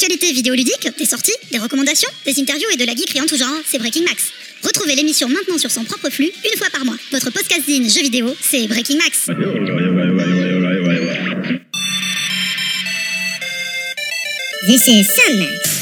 l'actualité 0.00 0.32
vidéoludique, 0.32 0.88
des 0.96 1.04
sorties, 1.04 1.34
des 1.50 1.58
recommandations, 1.58 2.08
des 2.24 2.40
interviews 2.40 2.68
et 2.72 2.76
de 2.76 2.86
la 2.86 2.94
geekerie 2.94 3.20
en 3.20 3.26
tout 3.26 3.36
genre, 3.36 3.48
c'est 3.66 3.78
Breaking 3.78 4.04
Max. 4.04 4.30
Retrouvez 4.62 4.94
l'émission 4.94 5.28
maintenant 5.28 5.58
sur 5.58 5.70
son 5.70 5.84
propre 5.84 6.08
flux, 6.08 6.30
une 6.50 6.58
fois 6.58 6.68
par 6.70 6.86
mois. 6.86 6.96
Votre 7.12 7.30
podcasting 7.30 7.86
jeux 7.86 8.00
vidéo, 8.00 8.34
c'est 8.40 8.66
Breaking 8.66 8.96
Max. 8.96 9.26
This 14.66 14.88
is 14.88 15.04
Sunmax. 15.04 15.79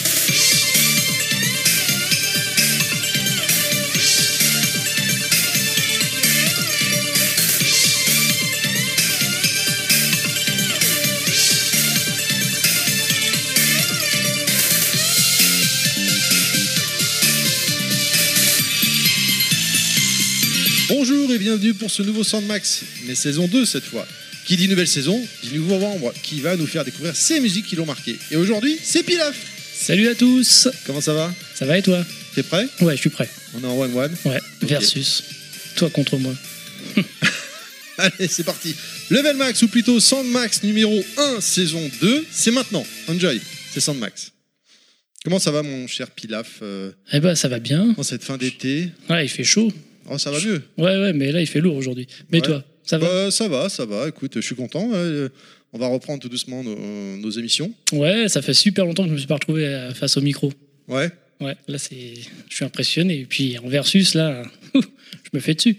Bienvenue 21.48 21.72
pour 21.72 21.90
ce 21.90 22.02
nouveau 22.02 22.24
Soundmax, 22.24 22.82
mais 23.06 23.14
saison 23.14 23.48
2 23.48 23.64
cette 23.64 23.84
fois. 23.84 24.06
Qui 24.44 24.58
dit 24.58 24.68
nouvelle 24.68 24.86
saison, 24.86 25.18
dit 25.42 25.54
nouveau 25.54 25.78
membre 25.78 26.12
qui 26.22 26.42
va 26.42 26.56
nous 26.56 26.66
faire 26.66 26.84
découvrir 26.84 27.16
ces 27.16 27.40
musiques 27.40 27.64
qui 27.64 27.74
l'ont 27.74 27.86
marqué. 27.86 28.18
Et 28.30 28.36
aujourd'hui, 28.36 28.76
c'est 28.82 29.02
Pilaf 29.02 29.34
Salut 29.74 30.08
à 30.08 30.14
tous 30.14 30.68
Comment 30.84 31.00
ça 31.00 31.14
va? 31.14 31.34
Ça 31.54 31.64
va 31.64 31.78
et 31.78 31.82
toi? 31.82 32.04
T'es 32.34 32.42
prêt? 32.42 32.68
Ouais, 32.82 32.96
je 32.96 33.00
suis 33.00 33.08
prêt. 33.08 33.30
On 33.54 33.64
est 33.64 33.66
en 33.66 33.78
one-one. 33.78 34.14
Ouais, 34.26 34.40
versus. 34.60 35.24
Toi 35.76 35.88
contre 35.88 36.18
moi. 36.18 36.34
Allez, 37.96 38.28
c'est 38.28 38.44
parti. 38.44 38.74
Level 39.08 39.38
Max, 39.38 39.62
ou 39.62 39.68
plutôt 39.68 39.98
Soundmax 40.00 40.64
numéro 40.64 41.02
1, 41.16 41.40
saison 41.40 41.90
2, 42.02 42.26
c'est 42.30 42.50
maintenant. 42.50 42.84
Enjoy, 43.08 43.40
c'est 43.72 43.80
Soundmax. 43.80 44.32
Comment 45.24 45.38
ça 45.38 45.50
va 45.50 45.62
mon 45.62 45.86
cher 45.86 46.10
Pilaf 46.10 46.58
euh, 46.60 46.92
Eh 47.10 47.20
ben, 47.20 47.34
ça 47.34 47.48
va 47.48 47.58
bien. 47.58 47.94
en 47.96 48.02
cette 48.02 48.22
fin 48.22 48.36
d'été? 48.36 48.90
Ouais, 49.08 49.24
il 49.24 49.30
fait 49.30 49.44
chaud. 49.44 49.72
Oh, 50.10 50.18
ça 50.18 50.30
va 50.30 50.38
mieux 50.40 50.62
Ouais, 50.78 50.98
ouais, 50.98 51.12
mais 51.12 51.32
là, 51.32 51.40
il 51.40 51.46
fait 51.46 51.60
lourd 51.60 51.76
aujourd'hui. 51.76 52.06
Mais 52.30 52.38
Ouais. 52.38 52.46
toi, 52.46 52.64
ça 52.84 52.98
va 52.98 53.06
Bah, 53.06 53.30
Ça 53.30 53.48
va, 53.48 53.68
ça 53.68 53.84
va. 53.86 54.08
Écoute, 54.08 54.32
je 54.36 54.40
suis 54.40 54.54
content. 54.54 54.90
euh, 54.94 55.28
on 55.72 55.78
va 55.78 55.86
reprendre 55.88 56.20
tout 56.20 56.28
doucement 56.30 56.62
nos, 56.64 56.76
nos 57.18 57.30
émissions. 57.30 57.72
Ouais, 57.92 58.28
ça 58.28 58.40
fait 58.40 58.54
super 58.54 58.86
longtemps 58.86 59.02
que 59.02 59.08
je 59.10 59.14
me 59.14 59.18
suis 59.18 59.26
pas 59.26 59.34
retrouvé 59.34 59.66
euh, 59.66 59.92
face 59.92 60.16
au 60.16 60.20
micro. 60.22 60.50
Ouais. 60.88 61.10
Ouais, 61.40 61.54
là, 61.68 61.78
c'est. 61.78 62.14
Je 62.48 62.54
suis 62.54 62.64
impressionné. 62.64 63.20
Et 63.20 63.24
puis, 63.26 63.58
en 63.58 63.68
versus, 63.68 64.14
là, 64.14 64.42
je 64.74 64.80
me 65.34 65.40
fais 65.40 65.54
dessus. 65.54 65.76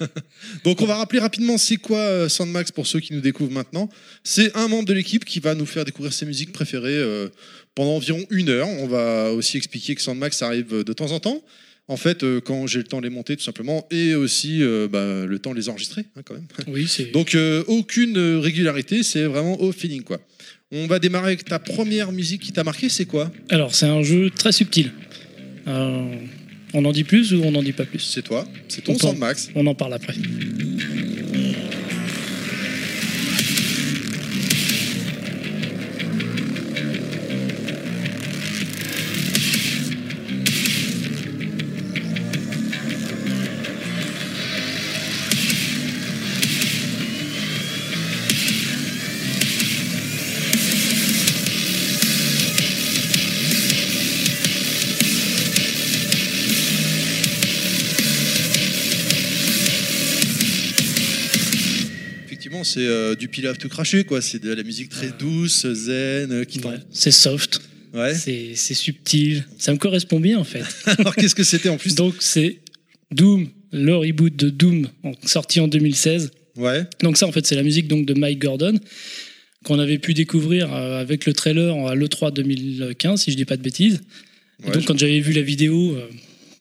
Donc 0.64 0.80
on 0.80 0.86
va 0.86 0.96
rappeler 0.96 1.18
rapidement 1.20 1.58
c'est 1.58 1.76
quoi 1.76 1.98
euh, 1.98 2.28
Soundmax 2.28 2.70
pour 2.72 2.86
ceux 2.86 3.00
qui 3.00 3.12
nous 3.12 3.20
découvrent 3.20 3.52
maintenant? 3.52 3.88
C'est 4.24 4.56
un 4.56 4.68
membre 4.68 4.86
de 4.86 4.92
l'équipe 4.94 5.24
qui 5.24 5.40
va 5.40 5.54
nous 5.54 5.66
faire 5.66 5.84
découvrir 5.84 6.12
ses 6.12 6.24
musiques 6.26 6.52
préférées 6.52 6.96
euh, 6.96 7.28
pendant 7.74 7.96
environ 7.96 8.24
une 8.30 8.48
heure. 8.48 8.68
On 8.68 8.86
va 8.86 9.32
aussi 9.32 9.56
expliquer 9.56 9.94
que 9.94 10.02
Soundmax 10.02 10.40
arrive 10.42 10.72
euh, 10.72 10.84
de 10.84 10.92
temps 10.92 11.10
en 11.12 11.20
temps. 11.20 11.42
En 11.88 11.96
fait, 11.96 12.24
euh, 12.24 12.40
quand 12.40 12.66
j'ai 12.66 12.78
le 12.78 12.84
temps 12.84 12.98
de 12.98 13.04
les 13.04 13.14
monter 13.14 13.36
tout 13.36 13.44
simplement, 13.44 13.86
et 13.92 14.16
aussi 14.16 14.60
euh, 14.60 14.88
bah, 14.88 15.24
le 15.24 15.38
temps 15.38 15.52
de 15.52 15.56
les 15.56 15.68
enregistrer 15.68 16.04
hein, 16.16 16.22
quand 16.24 16.34
même. 16.34 16.46
Oui, 16.66 16.86
c'est. 16.88 17.12
Donc 17.12 17.34
euh, 17.34 17.62
aucune 17.68 18.18
régularité, 18.38 19.04
c'est 19.04 19.24
vraiment 19.24 19.60
au 19.60 19.70
feeling 19.70 20.02
quoi. 20.02 20.18
On 20.72 20.88
va 20.88 20.98
démarrer 20.98 21.28
avec 21.28 21.44
ta 21.44 21.60
première 21.60 22.10
musique 22.10 22.42
qui 22.42 22.52
t'a 22.52 22.64
marqué, 22.64 22.88
c'est 22.88 23.04
quoi? 23.04 23.30
Alors, 23.50 23.72
c'est 23.72 23.86
un 23.86 24.02
jeu 24.02 24.30
très 24.30 24.50
subtil. 24.50 24.90
On 25.66 26.84
en 26.84 26.90
dit 26.90 27.04
plus 27.04 27.32
ou 27.32 27.42
on 27.44 27.52
n'en 27.52 27.62
dit 27.62 27.72
pas 27.72 27.84
plus? 27.84 28.00
C'est 28.00 28.22
toi, 28.22 28.46
c'est 28.66 28.82
ton 28.82 28.94
On 28.94 28.98
Soundmax. 28.98 29.50
On 29.54 29.64
en 29.68 29.76
parle 29.76 29.94
après. 29.94 30.14
C'est 62.66 62.86
euh, 62.86 63.14
du 63.14 63.28
pilaf 63.28 63.58
tout 63.58 63.68
craché 63.68 64.04
quoi. 64.04 64.20
C'est 64.20 64.38
de 64.42 64.52
la 64.52 64.62
musique 64.62 64.88
très 64.90 65.10
douce, 65.18 65.66
zen, 65.72 66.32
euh, 66.32 66.44
qui 66.44 66.58
Ouais, 66.60 66.76
C'est 66.90 67.10
soft, 67.10 67.60
Ouais. 67.94 68.14
c'est 68.14 68.54
subtil. 68.74 69.44
Ça 69.58 69.72
me 69.72 69.78
correspond 69.78 70.20
bien, 70.20 70.38
en 70.38 70.44
fait. 70.44 70.64
Alors 70.98 71.14
qu'est-ce 71.16 71.34
que 71.34 71.44
c'était 71.44 71.68
en 71.70 71.78
plus? 71.78 71.94
Donc 71.94 72.14
c'est 72.20 72.58
Doom, 73.10 73.48
le 73.72 73.96
reboot 73.96 74.34
de 74.36 74.50
Doom, 74.50 74.88
sorti 75.24 75.60
en 75.60 75.68
2016. 75.68 76.30
Ouais. 76.56 76.84
Donc 77.02 77.16
ça, 77.16 77.26
en 77.26 77.32
fait, 77.32 77.46
c'est 77.46 77.54
la 77.54 77.62
musique 77.62 77.86
donc 77.88 78.06
de 78.06 78.14
Mike 78.14 78.38
Gordon 78.40 78.78
qu'on 79.64 79.78
avait 79.80 79.98
pu 79.98 80.14
découvrir 80.14 80.72
euh, 80.72 81.00
avec 81.00 81.26
le 81.26 81.32
trailer 81.32 81.74
à 81.88 81.94
l'E3 81.96 82.32
2015, 82.32 83.20
si 83.22 83.32
je 83.32 83.36
dis 83.36 83.44
pas 83.44 83.56
de 83.56 83.62
bêtises. 83.62 84.00
Et 84.62 84.66
Ouais, 84.68 84.72
donc 84.72 84.84
quand 84.84 84.96
j'avais 84.98 85.18
vu 85.20 85.32
la 85.32 85.42
vidéo, 85.42 85.96
euh, 85.96 86.06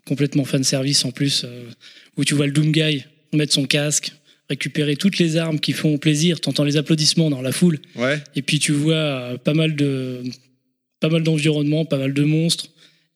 complètement 0.08 0.44
fan 0.44 0.64
service 0.64 1.06
en 1.06 1.12
plus, 1.12 1.44
euh, 1.46 1.64
où 2.18 2.24
tu 2.26 2.34
vois 2.34 2.46
le 2.48 2.52
Doom 2.52 2.72
Guy 2.72 3.04
mettre 3.32 3.54
son 3.54 3.66
casque, 3.66 4.12
récupérer 4.50 4.96
toutes 4.96 5.18
les 5.18 5.38
armes 5.38 5.60
qui 5.60 5.74
font 5.74 5.98
plaisir, 5.98 6.40
t'entends 6.40 6.64
les 6.64 6.78
applaudissements 6.78 7.30
dans 7.30 7.42
la 7.42 7.52
foule, 7.52 7.80
Ouais. 7.96 8.22
et 8.36 8.42
puis 8.42 8.60
tu 8.60 8.72
vois 8.72 8.94
euh, 8.96 9.38
pas 9.38 9.54
mal 9.54 9.76
de 9.76 10.22
pas 11.00 11.10
mal 11.10 11.24
d'environnements, 11.24 11.86
pas 11.86 11.98
mal 11.98 12.14
de 12.14 12.24
monstres, 12.24 12.68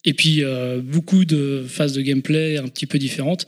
et 0.06 0.13
puis 0.13 0.44
euh, 0.44 0.81
beaucoup 0.81 1.25
de 1.25 1.63
phases 1.67 1.94
de 1.94 2.01
gameplay 2.01 2.57
un 2.57 2.67
petit 2.67 2.85
peu 2.85 3.00
différentes. 3.00 3.47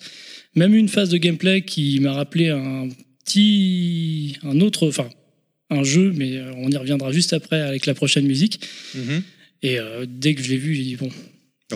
Même 0.56 0.74
une 0.76 0.90
phase 0.90 1.10
de 1.10 1.18
gameplay 1.18 1.62
qui 1.64 2.00
m'a 2.00 2.14
rappelé 2.14 2.50
un 2.50 2.90
petit, 3.24 4.38
un 4.44 4.60
autre, 4.62 4.88
enfin 4.88 5.10
un 5.70 5.84
jeu, 5.84 6.12
mais 6.16 6.36
euh, 6.38 6.52
on 6.58 6.70
y 6.70 6.76
reviendra 6.78 7.12
juste 7.12 7.34
après 7.34 7.62
avec 7.62 7.86
la 7.86 7.94
prochaine 7.94 8.26
musique. 8.26 8.60
Mhm. 8.96 9.24
Et 9.64 9.80
euh, 9.80 10.06
dès 10.08 10.34
que 10.36 10.44
je 10.44 10.50
l'ai 10.50 10.58
vu, 10.58 10.76
j'ai 10.76 10.84
dit 10.84 10.96
bon, 10.98 11.10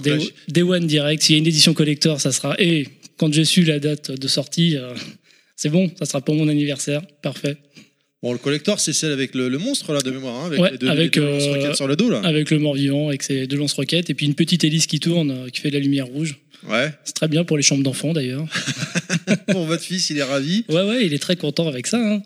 Day, 0.03 0.17
là, 0.17 0.23
Day 0.49 0.61
One 0.63 0.87
direct. 0.87 1.23
S'il 1.23 1.35
y 1.35 1.37
a 1.37 1.39
une 1.39 1.47
édition 1.47 1.73
collector, 1.73 2.19
ça 2.19 2.31
sera. 2.31 2.55
Et 2.59 2.87
quand 3.17 3.31
j'ai 3.33 3.45
su 3.45 3.63
la 3.63 3.79
date 3.79 4.11
de 4.11 4.27
sortie, 4.27 4.75
euh, 4.75 4.93
c'est 5.55 5.69
bon, 5.69 5.89
ça 5.97 6.05
sera 6.05 6.21
pour 6.21 6.35
mon 6.35 6.47
anniversaire, 6.47 7.01
parfait. 7.21 7.57
Bon, 8.23 8.31
le 8.31 8.39
collector, 8.39 8.79
c'est 8.79 8.93
celle 8.93 9.11
avec 9.11 9.35
le, 9.35 9.49
le 9.49 9.57
monstre 9.59 9.93
là 9.93 10.01
de 10.01 10.09
mémoire, 10.09 10.35
hein, 10.35 10.45
avec 10.47 10.59
Ouais, 10.59 10.71
les 10.71 10.77
deux, 10.79 10.87
avec, 10.87 11.15
les 11.15 11.21
deux 11.21 11.27
euh, 11.27 11.33
lance-roquettes 11.33 11.75
sur 11.75 11.87
le 11.87 11.95
dos 11.95 12.09
là. 12.09 12.21
Avec 12.23 12.49
le 12.49 12.57
mort-vivant, 12.59 13.09
avec 13.09 13.21
ses 13.23 13.45
deux 13.45 13.57
lance-roquettes, 13.57 14.09
et 14.09 14.13
puis 14.15 14.25
une 14.25 14.33
petite 14.35 14.63
hélice 14.63 14.87
qui 14.87 14.99
tourne, 14.99 15.31
euh, 15.31 15.49
qui 15.49 15.61
fait 15.61 15.69
de 15.69 15.75
la 15.75 15.79
lumière 15.81 16.07
rouge. 16.07 16.37
Ouais. 16.67 16.91
C'est 17.03 17.13
très 17.13 17.27
bien 17.27 17.43
pour 17.43 17.57
les 17.57 17.61
chambres 17.63 17.83
d'enfants 17.83 18.13
d'ailleurs. 18.13 18.45
Pour 19.49 19.65
votre 19.65 19.83
fils, 19.83 20.09
il 20.09 20.17
est 20.17 20.23
ravi. 20.23 20.65
Ouais, 20.69 20.81
ouais, 20.81 21.05
il 21.05 21.13
est 21.13 21.19
très 21.19 21.35
content 21.35 21.67
avec 21.67 21.85
ça. 21.85 21.97
hein. 21.99 22.23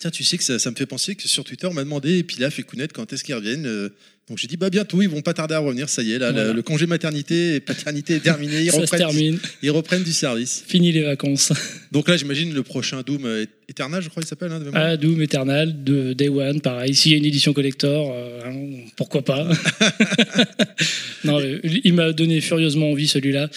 Tiens, 0.00 0.10
tu 0.10 0.22
sais 0.24 0.38
que 0.38 0.44
ça, 0.44 0.58
ça 0.58 0.70
me 0.70 0.76
fait 0.76 0.86
penser 0.86 1.14
que 1.16 1.26
sur 1.26 1.42
Twitter, 1.44 1.66
on 1.66 1.74
m'a 1.74 1.82
demandé 1.84 2.22
Pilaf 2.22 2.58
et 2.58 2.62
Kounet 2.62 2.86
quand 2.88 3.12
est-ce 3.12 3.24
qu'ils 3.24 3.34
reviennent. 3.34 3.66
euh, 3.66 3.88
donc 4.28 4.36
j'ai 4.36 4.46
dit 4.46 4.58
bah 4.58 4.68
bientôt, 4.68 5.00
ils 5.00 5.08
vont 5.08 5.22
pas 5.22 5.32
tarder 5.32 5.54
à 5.54 5.58
revenir. 5.58 5.88
Ça 5.88 6.02
y 6.02 6.12
est, 6.12 6.18
là, 6.18 6.30
Voilà. 6.30 6.48
le, 6.48 6.52
le 6.52 6.62
congé 6.62 6.86
maternité 6.86 7.54
et 7.54 7.60
paternité 7.60 8.16
est 8.16 8.20
terminé. 8.20 8.60
Ils 8.60 8.66
ça 8.70 8.76
se 8.76 8.80
reprennent, 8.82 8.98
termine, 9.00 9.38
ils 9.62 9.70
reprennent 9.70 10.02
du 10.04 10.12
service. 10.12 10.62
fini 10.68 10.92
les 10.92 11.02
vacances. 11.02 11.50
Donc 11.92 12.08
là, 12.08 12.16
j'imagine 12.18 12.52
le 12.52 12.62
prochain 12.62 13.00
Doom 13.02 13.24
euh, 13.24 13.46
Eternal, 13.70 14.02
je 14.02 14.08
crois 14.10 14.22
qu'il 14.22 14.28
s'appelle. 14.28 14.52
Hein. 14.52 14.62
Ah, 14.74 14.96
Doom 14.98 15.20
Eternal, 15.22 15.82
de 15.82 16.12
Day 16.12 16.28
One, 16.28 16.60
pareil. 16.60 16.94
S'il 16.94 17.12
y 17.12 17.14
a 17.14 17.18
une 17.18 17.24
édition 17.24 17.52
collector, 17.54 18.12
euh, 18.14 18.40
hein, 18.44 18.84
pourquoi 18.96 19.24
pas 19.24 19.48
Non, 21.24 21.40
il 21.84 21.94
m'a 21.94 22.12
donné 22.12 22.40
furieusement 22.40 22.90
envie 22.90 23.08
celui-là. 23.08 23.48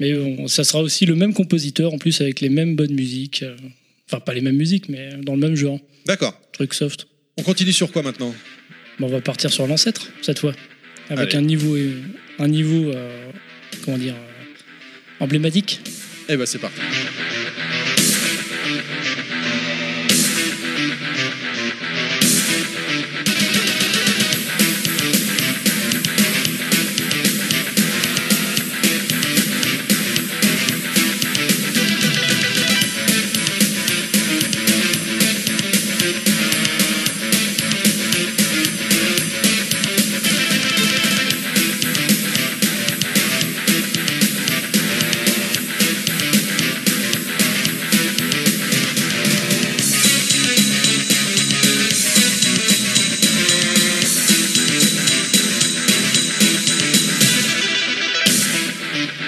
Mais 0.00 0.14
bon, 0.14 0.48
ça 0.48 0.64
sera 0.64 0.80
aussi 0.82 1.04
le 1.04 1.14
même 1.16 1.34
compositeur, 1.34 1.92
en 1.92 1.98
plus 1.98 2.20
avec 2.20 2.40
les 2.40 2.48
mêmes 2.48 2.76
bonnes 2.76 2.94
musiques. 2.94 3.44
Enfin, 4.12 4.20
pas 4.20 4.34
les 4.34 4.42
mêmes 4.42 4.56
musiques, 4.56 4.90
mais 4.90 5.10
dans 5.22 5.32
le 5.32 5.38
même 5.40 5.54
genre. 5.56 5.78
D'accord. 6.04 6.38
Truc 6.52 6.74
soft. 6.74 7.06
On 7.38 7.42
continue 7.42 7.72
sur 7.72 7.90
quoi 7.90 8.02
maintenant? 8.02 8.34
Bon, 8.98 9.06
on 9.06 9.10
va 9.10 9.22
partir 9.22 9.50
sur 9.50 9.66
l'ancêtre, 9.66 10.02
cette 10.20 10.38
fois. 10.38 10.52
Avec 11.08 11.30
Allez. 11.30 11.36
un 11.36 11.40
niveau, 11.40 11.74
un 12.38 12.48
niveau 12.48 12.90
euh, 12.90 13.30
comment 13.86 13.96
dire, 13.96 14.14
euh, 14.14 15.24
emblématique. 15.24 15.80
Eh 16.28 16.36
ben 16.36 16.44
c'est 16.44 16.58
parti. 16.58 16.78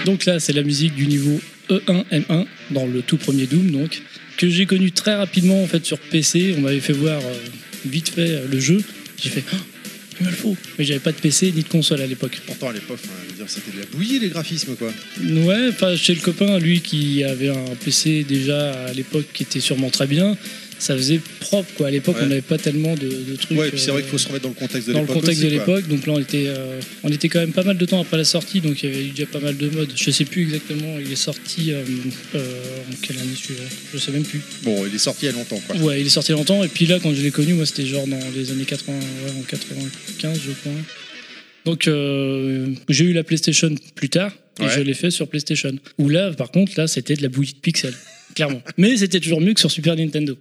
Donc 0.05 0.25
là, 0.27 0.41
c'est 0.41 0.53
la 0.53 0.63
musique 0.63 0.95
du 0.95 1.07
niveau 1.07 1.41
E1 1.71 2.05
M1 2.11 2.47
dans 2.71 2.87
le 2.87 3.03
tout 3.03 3.17
premier 3.17 3.47
Doom, 3.47 3.71
donc 3.71 4.03
que 4.37 4.49
j'ai 4.49 4.67
connu 4.67 4.93
très 4.93 5.15
rapidement 5.15 5.63
en 5.63 5.67
fait 5.67 5.85
sur 5.85 5.99
PC. 5.99 6.55
On 6.59 6.61
m'avait 6.61 6.81
fait 6.81 6.93
voir 6.93 7.21
euh, 7.21 7.35
vite 7.87 8.11
fait 8.11 8.31
euh, 8.31 8.47
le 8.51 8.61
jeu. 8.61 8.83
J'ai 9.23 9.31
fait, 9.31 9.45
il 10.21 10.27
me 10.27 10.31
le 10.31 10.37
faut. 10.37 10.57
Mais 10.79 10.85
j'avais 10.85 11.01
pas 11.01 11.13
de 11.13 11.17
PC 11.17 11.53
ni 11.53 11.63
de 11.63 11.69
console 11.69 12.01
à 12.03 12.07
l'époque. 12.07 12.41
Pourtant, 12.47 12.69
à 12.69 12.73
l'époque, 12.73 12.99
c'était 13.47 13.73
de 13.73 13.81
la 13.81 13.87
bouillie, 13.87 14.19
les 14.19 14.29
graphismes, 14.29 14.75
quoi. 14.77 14.93
Ouais, 15.23 15.69
enfin 15.69 15.97
chez 15.97 16.15
le 16.15 16.21
copain, 16.21 16.59
lui 16.59 16.81
qui 16.81 17.25
avait 17.25 17.49
un 17.49 17.75
PC 17.85 18.25
déjà 18.25 18.73
à 18.87 18.93
l'époque 18.93 19.27
qui 19.33 19.45
était 19.45 19.61
sûrement 19.61 19.91
très 19.91 20.07
bien, 20.07 20.37
ça 20.79 20.97
faisait 20.97 21.21
propre 21.41 21.69
quoi. 21.77 21.89
À 21.89 21.91
l'époque, 21.91 22.17
Ouais. 22.17 22.23
on 22.25 22.29
n'avait 22.29 22.41
pas 22.43 22.59
tellement 22.59 22.95
de, 22.95 23.09
de 23.09 23.37
trucs. 23.37 23.59
Ouais, 23.59 23.69
et 23.69 23.71
puis 23.71 23.81
c'est 23.81 23.91
vrai 23.91 24.01
euh, 24.01 24.03
qu'il 24.03 24.11
faut 24.11 24.19
se 24.19 24.27
remettre 24.29 24.43
dans 24.45 24.49
le 24.51 24.55
contexte 24.55 24.89
de 24.89 24.93
dans 24.93 25.01
le 25.01 25.07
l'époque. 25.07 25.21
contexte 25.23 25.43
de 25.43 25.47
aussi, 25.47 25.55
l'époque. 25.57 25.89
Donc 25.89 26.07
là, 26.07 26.13
on 26.15 26.19
était, 26.21 26.45
euh, 26.49 26.81
on 27.03 27.11
était 27.11 27.29
quand 27.29 27.41
même 27.41 27.53
pas 27.53 27.63
mal 27.63 27.77
de 27.79 27.85
temps 27.87 28.01
après 28.01 28.17
la 28.17 28.25
sortie, 28.25 28.61
donc 28.61 28.83
il 28.83 28.91
y 28.91 28.93
avait 28.95 29.05
déjà 29.05 29.27
pas 29.27 29.41
mal 29.41 29.57
de 29.57 29.69
modes. 29.71 29.93
Je 29.97 30.11
sais 30.11 30.25
plus 30.25 30.43
exactement, 30.43 30.97
il 31.05 31.11
est 31.13 31.17
sorti 31.17 31.73
euh, 31.73 31.83
euh, 32.35 32.61
en 32.93 32.97
quelle 33.03 33.19
année 33.19 33.35
celui-là? 33.41 33.65
Je 33.93 33.99
sais 33.99 34.11
même 34.13 34.25
plus. 34.25 34.41
Bon, 34.63 34.85
il 34.87 34.95
est 34.95 34.99
sorti 34.99 35.27
il 35.27 35.27
y 35.27 35.29
a 35.31 35.33
longtemps, 35.33 35.61
quoi. 35.67 35.77
Ouais, 35.77 36.01
il 36.01 36.07
est 36.07 36.11
sorti 36.11 36.33
longtemps, 36.33 36.63
et 36.65 36.69
puis 36.69 36.87
là, 36.87 36.99
quand 37.03 37.15
je 37.15 37.23
l'ai 37.23 37.31
connu, 37.31 37.55
moi, 37.55 37.67
c'était 37.67 37.87
genre 37.87 38.07
dans 38.07 38.21
les 38.35 38.51
années 38.51 38.65
80, 38.65 38.93
ouais, 38.99 39.31
en 39.39 39.43
95, 39.43 40.41
je 40.47 40.53
crois. 40.53 40.73
Donc, 41.65 41.89
euh, 41.89 42.69
j'ai 42.91 43.05
eu 43.05 43.13
la 43.13 43.25
PlayStation 43.25 43.75
plus 43.95 44.11
tard, 44.11 44.33
et 44.61 44.65
Ouais. 44.65 44.69
je 44.75 44.81
l'ai 44.81 44.95
fait 44.95 45.11
sur 45.11 45.29
PlayStation. 45.29 45.75
Où 45.99 46.09
là, 46.09 46.31
par 46.33 46.51
contre, 46.51 46.73
là, 46.77 46.87
c'était 46.87 47.15
de 47.17 47.23
la 47.23 47.29
bouillie 47.29 47.55
de 47.55 47.59
pixels, 47.59 47.95
clairement. 48.35 48.63
Mais 48.77 48.97
c'était 48.97 49.21
toujours 49.21 49.41
mieux 49.41 49.55
que 49.55 49.61
sur 49.61 49.71
Super 49.71 49.97
Nintendo. 49.97 50.37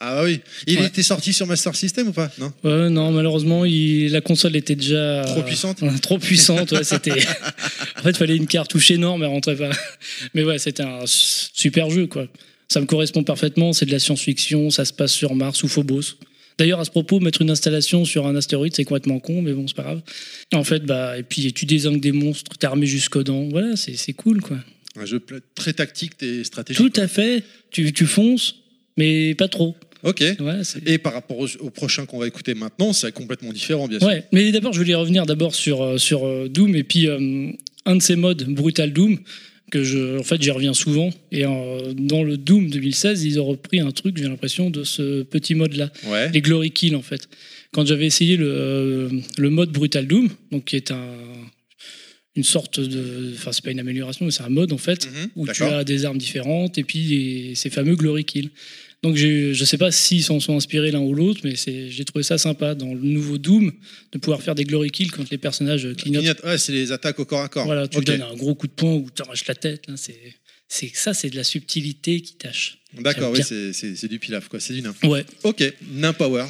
Ah 0.00 0.16
bah 0.16 0.22
oui. 0.24 0.40
Il 0.66 0.78
Ouais. 0.80 0.86
était 0.86 1.04
sorti 1.04 1.32
sur 1.32 1.46
Master 1.46 1.74
System 1.76 2.08
ou 2.08 2.12
pas? 2.12 2.30
Non? 2.38 2.52
Ouais, 2.64 2.90
non, 2.90 3.12
malheureusement, 3.12 3.64
il- 3.64 4.10
la 4.10 4.20
console 4.20 4.56
était 4.56 4.74
déjà. 4.74 5.22
Trop 5.24 5.42
puissante 5.42 5.82
Ouais, 5.82 5.98
Trop 6.02 6.18
puissante, 6.18 6.72
ouais, 6.72 6.82
c'était. 6.84 7.12
en 7.98 8.02
fait, 8.02 8.10
il 8.10 8.16
fallait 8.16 8.36
une 8.36 8.48
cartouche 8.48 8.90
énorme, 8.90 9.22
elle 9.22 9.28
rentrait 9.28 9.56
pas. 9.56 9.70
Mais 10.34 10.42
ouais, 10.42 10.58
c'était 10.58 10.82
un 10.82 11.02
super 11.06 11.90
jeu, 11.90 12.06
quoi. 12.08 12.26
Ça 12.68 12.80
me 12.80 12.86
correspond 12.86 13.22
parfaitement, 13.22 13.72
c'est 13.72 13.86
de 13.86 13.92
la 13.92 13.98
science-fiction, 14.00 14.70
ça 14.70 14.84
se 14.84 14.92
passe 14.92 15.12
sur 15.12 15.34
Mars 15.34 15.62
ou 15.62 15.68
Phobos. 15.68 16.16
D'ailleurs, 16.58 16.80
à 16.80 16.84
ce 16.84 16.90
propos, 16.90 17.20
mettre 17.20 17.42
une 17.42 17.50
installation 17.50 18.04
sur 18.04 18.26
un 18.26 18.34
astéroïde, 18.36 18.74
c'est 18.74 18.84
complètement 18.84 19.20
con, 19.20 19.42
mais 19.42 19.52
bon, 19.52 19.66
c'est 19.68 19.76
pas 19.76 19.82
grave. 19.84 20.02
En 20.54 20.64
fait, 20.64 20.84
bah, 20.84 21.18
et 21.18 21.22
puis 21.22 21.52
tu 21.52 21.66
désingues 21.66 22.00
des 22.00 22.12
monstres, 22.12 22.52
t'es 22.58 22.66
armé 22.66 22.86
jusqu'aux 22.86 23.22
dents, 23.22 23.48
voilà, 23.50 23.74
c'est 23.76 24.12
cool, 24.12 24.40
quoi. 24.40 24.56
Un 24.96 25.06
jeu 25.06 25.20
très 25.54 25.72
tactique 25.72 26.12
et 26.22 26.44
stratégique. 26.44 26.92
Tout 26.92 27.00
à 27.00 27.08
fait, 27.08 27.42
tu, 27.70 27.92
tu 27.92 28.06
fonces, 28.06 28.56
mais 28.96 29.34
pas 29.34 29.48
trop. 29.48 29.74
Ok. 30.04 30.20
Ouais, 30.20 30.60
Et 30.86 30.98
par 30.98 31.14
rapport 31.14 31.38
au, 31.38 31.46
au 31.60 31.70
prochain 31.70 32.04
qu'on 32.06 32.18
va 32.18 32.26
écouter 32.26 32.54
maintenant, 32.54 32.92
c'est 32.92 33.10
complètement 33.12 33.52
différent, 33.52 33.88
bien 33.88 33.98
sûr. 33.98 34.06
Ouais, 34.08 34.24
mais 34.32 34.52
d'abord, 34.52 34.72
je 34.72 34.78
voulais 34.78 34.94
revenir 34.94 35.24
d'abord 35.26 35.54
sur, 35.54 35.82
euh, 35.82 35.98
sur 35.98 36.26
euh, 36.26 36.48
Doom 36.48 36.76
et 36.76 36.84
puis 36.84 37.08
euh, 37.08 37.50
un 37.86 37.96
de 37.96 38.02
ces 38.02 38.14
modes, 38.14 38.44
Brutal 38.44 38.92
Doom, 38.92 39.18
que 39.70 39.82
je, 39.82 40.18
en 40.18 40.22
fait, 40.22 40.40
j'y 40.42 40.50
reviens 40.50 40.74
souvent. 40.74 41.10
Et 41.32 41.44
euh, 41.46 41.94
dans 41.96 42.22
le 42.22 42.36
Doom 42.36 42.68
2016, 42.68 43.24
ils 43.24 43.40
ont 43.40 43.46
repris 43.46 43.80
un 43.80 43.90
truc, 43.92 44.16
j'ai 44.18 44.24
l'impression, 44.28 44.68
de 44.70 44.84
ce 44.84 45.22
petit 45.22 45.54
mode-là, 45.54 45.90
Ouais. 46.06 46.30
les 46.30 46.42
Glory 46.42 46.70
Kills, 46.70 46.94
en 46.94 47.02
fait. 47.02 47.28
Quand 47.72 47.84
j'avais 47.86 48.06
essayé 48.06 48.36
le, 48.36 48.46
euh, 48.46 49.08
le 49.38 49.50
mode 49.50 49.70
Brutal 49.72 50.06
Doom, 50.06 50.28
donc 50.52 50.66
qui 50.66 50.76
est 50.76 50.90
un, 50.92 51.08
une 52.36 52.44
sorte 52.44 52.80
de. 52.80 53.32
Enfin, 53.34 53.52
c'est 53.52 53.62
pas 53.64 53.70
une 53.70 53.80
amélioration, 53.80 54.24
mais 54.24 54.30
c'est 54.32 54.42
un 54.42 54.48
mode, 54.48 54.72
en 54.72 54.78
fait, 54.78 55.06
Mhm, 55.06 55.28
où 55.36 55.48
tu 55.48 55.62
as 55.62 55.84
des 55.84 56.04
armes 56.04 56.18
différentes 56.18 56.78
et 56.78 56.84
puis 56.84 57.52
ces 57.54 57.70
fameux 57.70 57.94
Glory 57.96 58.24
Kills. 58.24 58.50
Donc 59.02 59.16
je 59.16 59.64
sais 59.66 59.76
pas 59.76 59.90
s'ils 59.92 60.24
s'en 60.24 60.40
sont 60.40 60.56
inspirés 60.56 60.90
l'un 60.90 61.00
ou 61.00 61.12
l'autre, 61.14 61.42
mais 61.44 61.56
c'est- 61.56 61.90
j'ai 61.90 62.06
trouvé 62.06 62.22
ça 62.22 62.38
sympa 62.38 62.74
dans 62.74 62.94
le 62.94 63.00
nouveau 63.02 63.36
Doom 63.36 63.70
de 64.12 64.18
pouvoir 64.18 64.40
faire 64.42 64.54
des 64.54 64.64
Glory 64.64 64.90
Kills 64.90 65.10
quand 65.10 65.28
les 65.30 65.36
personnages 65.36 65.86
clignotent. 65.98 66.22
Clignote- 66.24 66.42
Ouais, 66.44 66.56
c'est 66.56 66.72
les 66.72 66.90
attaques 66.90 67.18
au 67.20 67.26
corps 67.26 67.42
à 67.42 67.48
corps. 67.50 67.66
Voilà, 67.66 67.86
tu 67.86 67.98
Ok. 67.98 68.04
donnes 68.04 68.22
un 68.22 68.34
gros 68.34 68.54
coup 68.54 68.66
de 68.66 68.72
poing 68.72 68.94
ou 68.94 69.06
tu 69.14 69.20
arraches 69.20 69.46
la 69.46 69.54
tête. 69.54 69.86
là, 69.88 69.94
c'est, 69.98 70.18
c'est, 70.68 70.90
ça, 70.94 71.14
c'est 71.14 71.30
de 71.30 71.36
la 71.36 71.44
subtilité 71.44 72.20
qui 72.20 72.34
tâche. 72.34 72.78
D'accord, 72.98 73.32
oui, 73.32 73.40
c'est- 73.42 74.06
du 74.08 74.18
pilaf, 74.20 74.48
quoi. 74.48 74.60
C'est 74.60 74.72
du 74.72 74.80
nain. 74.82 74.94
Ouais, 75.02 75.24
Ok, 75.42 75.64
nain 75.92 76.12
power. 76.12 76.44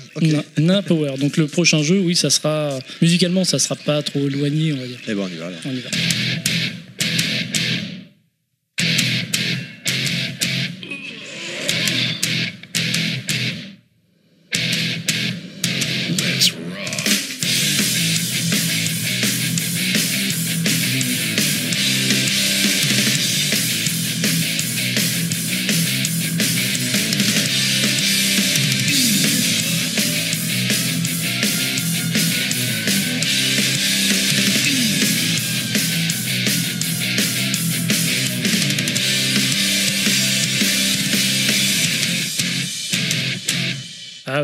Nain- 0.58 0.82
power. 0.82 1.14
Donc 1.19 1.37
le 1.38 1.46
prochain 1.46 1.82
jeu, 1.82 2.00
oui, 2.00 2.14
ça 2.16 2.28
sera 2.28 2.78
musicalement, 3.00 3.44
ça 3.44 3.58
sera 3.58 3.76
pas 3.76 4.02
trop 4.02 4.26
éloigné, 4.28 4.72
on 4.75 4.76
va 4.76 4.87
dire. 4.87 4.99
Eh 5.08 5.14
ben, 5.14 5.22
on 5.22 5.28
y 5.28 5.37
va 5.37 5.46
alors. 5.46 5.61
On 5.64 5.70
y 5.72 5.81
va. 5.81 5.90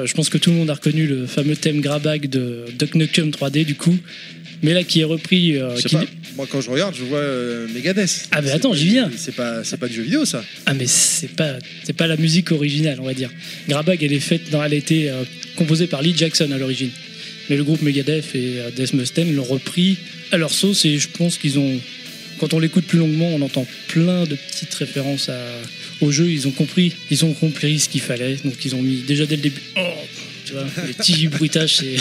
Je 0.06 0.14
pense 0.14 0.29
que 0.29 0.38
tout 0.38 0.50
le 0.50 0.56
monde 0.56 0.70
a 0.70 0.75
reconnu 0.75 1.06
le 1.06 1.26
fameux 1.26 1.56
thème 1.56 1.81
Grabag 1.81 2.29
de 2.29 2.64
Duck 2.79 2.94
Nukem 2.94 3.31
3D 3.31 3.64
du 3.64 3.75
coup, 3.75 3.97
mais 4.62 4.75
là 4.75 4.85
qui 4.85 5.00
est 5.00 5.05
repris. 5.05 5.56
euh, 5.56 5.75
qui 5.76 5.94
pas, 5.94 6.05
moi 6.37 6.47
quand 6.50 6.61
je 6.61 6.70
regarde, 6.70 6.94
je 6.97 7.05
vois 7.05 7.19
euh, 7.19 7.67
Megadeth. 7.75 8.29
Ah, 8.32 8.43
mais 8.43 8.50
attends, 8.50 8.75
j'y 8.75 8.88
viens. 8.88 9.11
C'est 9.17 9.35
pas, 9.35 9.64
c'est 9.64 9.79
pas 9.79 9.88
du 9.88 9.94
jeu 9.94 10.02
vidéo 10.02 10.25
ça. 10.25 10.44
Ah 10.67 10.75
mais 10.75 10.87
c'est 10.87 11.35
pas 11.35 11.55
c'est 11.85 11.93
pas 11.93 12.06
la 12.06 12.17
musique 12.17 12.52
originale 12.52 12.99
on 13.00 13.05
va 13.05 13.14
dire. 13.14 13.31
Grabag 13.69 14.02
elle 14.02 14.12
est 14.12 14.20
faite 14.20 14.50
dans, 14.50 14.62
elle 14.62 14.73
a 14.73 14.76
été 14.76 15.11
euh, 15.11 15.23
composée 15.56 15.87
par 15.87 16.03
Lee 16.03 16.14
Jackson 16.17 16.50
à 16.53 16.58
l'origine. 16.58 16.91
Mais 17.49 17.56
le 17.56 17.64
groupe 17.64 17.82
Megadeth 17.82 18.35
et 18.37 18.58
Death 18.76 18.93
Mustaine 18.94 19.35
l'ont 19.35 19.43
repris 19.43 19.99
à 20.31 20.37
leur 20.37 20.53
sauce 20.53 20.85
et 20.85 20.99
je 20.99 21.08
pense 21.08 21.37
qu'ils 21.37 21.58
ont 21.58 21.81
quand 22.41 22.55
on 22.55 22.59
l'écoute 22.59 22.87
plus 22.87 22.99
longuement 22.99 23.29
on 23.29 23.43
entend 23.43 23.67
plein 23.89 24.25
de 24.25 24.35
petites 24.35 24.75
références 24.75 25.29
à- 25.29 25.61
au 26.01 26.11
jeu 26.11 26.31
ils 26.31 26.49
ont 26.49 26.51
compris 26.51 26.93
ils 27.11 27.25
ont 27.25 27.35
compris 27.35 27.79
ce 27.79 27.89
qu'il 27.89 28.01
fallait 28.01 28.37
donc 28.45 28.65
ils 28.65 28.75
ont 28.75 28.83
mis 28.83 29.03
déjà 29.03 29.27
dès 29.27 29.37
le 29.37 29.43
début 29.43 29.61
oh, 29.77 29.81
tu 30.47 30.53
vois 30.55 30.67
les 30.87 30.94
petits 30.94 31.29
bruitages 31.37 31.77
c'est 31.77 31.97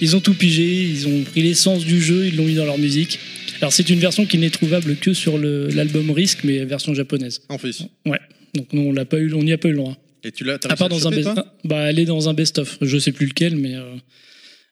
ils 0.00 0.14
ont 0.14 0.20
tout 0.20 0.34
pigé 0.34 0.82
ils 0.82 1.08
ont 1.08 1.22
pris 1.24 1.42
l'essence 1.42 1.84
du 1.84 2.00
jeu 2.02 2.26
ils 2.26 2.36
l'ont 2.36 2.44
mis 2.44 2.54
dans 2.54 2.66
leur 2.66 2.78
musique. 2.78 3.18
Alors 3.60 3.72
c'est 3.72 3.90
une 3.90 3.98
version 3.98 4.24
qui 4.24 4.38
n'est 4.38 4.50
trouvable 4.50 4.94
que 4.96 5.12
sur 5.12 5.36
l'album 5.36 6.12
Risk 6.12 6.44
mais 6.44 6.64
version 6.64 6.94
japonaise. 6.94 7.42
En 7.48 7.58
plus. 7.58 7.82
Ouais. 8.06 8.20
Donc 8.54 8.72
nous 8.72 8.82
on 8.82 8.92
l'a 8.92 9.04
pas 9.04 9.18
eu, 9.18 9.32
on 9.34 9.42
n'y 9.42 9.52
a 9.52 9.58
pas 9.58 9.68
eu 9.68 9.74
droit. 9.74 9.96
Et 10.22 10.30
tu 10.30 10.44
l'as. 10.44 10.58
t'as 10.58 10.68
À 10.68 10.76
part 10.76 10.88
dans 10.88 11.08
un 11.08 11.10
best, 11.10 11.28
ah, 11.36 11.54
bah 11.64 11.90
elle 11.90 11.98
est 11.98 12.04
dans 12.04 12.28
un 12.28 12.34
best-of. 12.34 12.78
Je 12.80 12.98
sais 12.98 13.10
plus 13.10 13.26
lequel, 13.26 13.56
mais 13.56 13.74
euh, 13.74 13.82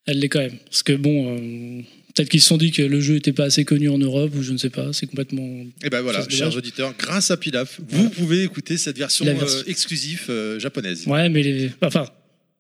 elle 0.06 0.20
l'est 0.20 0.28
quand 0.28 0.38
même. 0.38 0.56
Parce 0.66 0.84
que 0.84 0.92
bon, 0.92 1.36
euh, 1.36 1.80
peut-être 2.16 2.28
qu'ils 2.30 2.40
se 2.40 2.48
sont 2.48 2.56
dit 2.56 2.70
que 2.72 2.82
le 2.82 3.00
jeu 3.00 3.16
était 3.16 3.32
pas 3.32 3.44
assez 3.44 3.64
connu 3.64 3.88
en 3.88 3.98
Europe 3.98 4.32
ou 4.36 4.42
je 4.42 4.52
ne 4.52 4.56
sais 4.58 4.70
pas. 4.70 4.92
C'est 4.92 5.06
complètement. 5.06 5.64
Et 5.84 5.90
ben 5.90 6.00
voilà, 6.00 6.26
chers 6.28 6.56
auditeurs, 6.56 6.94
grâce 6.98 7.30
à 7.30 7.36
Pilaf, 7.36 7.78
vous 7.88 8.08
pouvez 8.10 8.42
écouter 8.42 8.76
cette 8.78 8.98
version, 8.98 9.24
euh, 9.26 9.62
exclusive 9.66 10.24
euh, 10.30 10.58
japonaise. 10.58 11.06
Ouais, 11.06 11.28
mais 11.28 11.42
les- 11.42 11.70
enfin, 11.82 12.06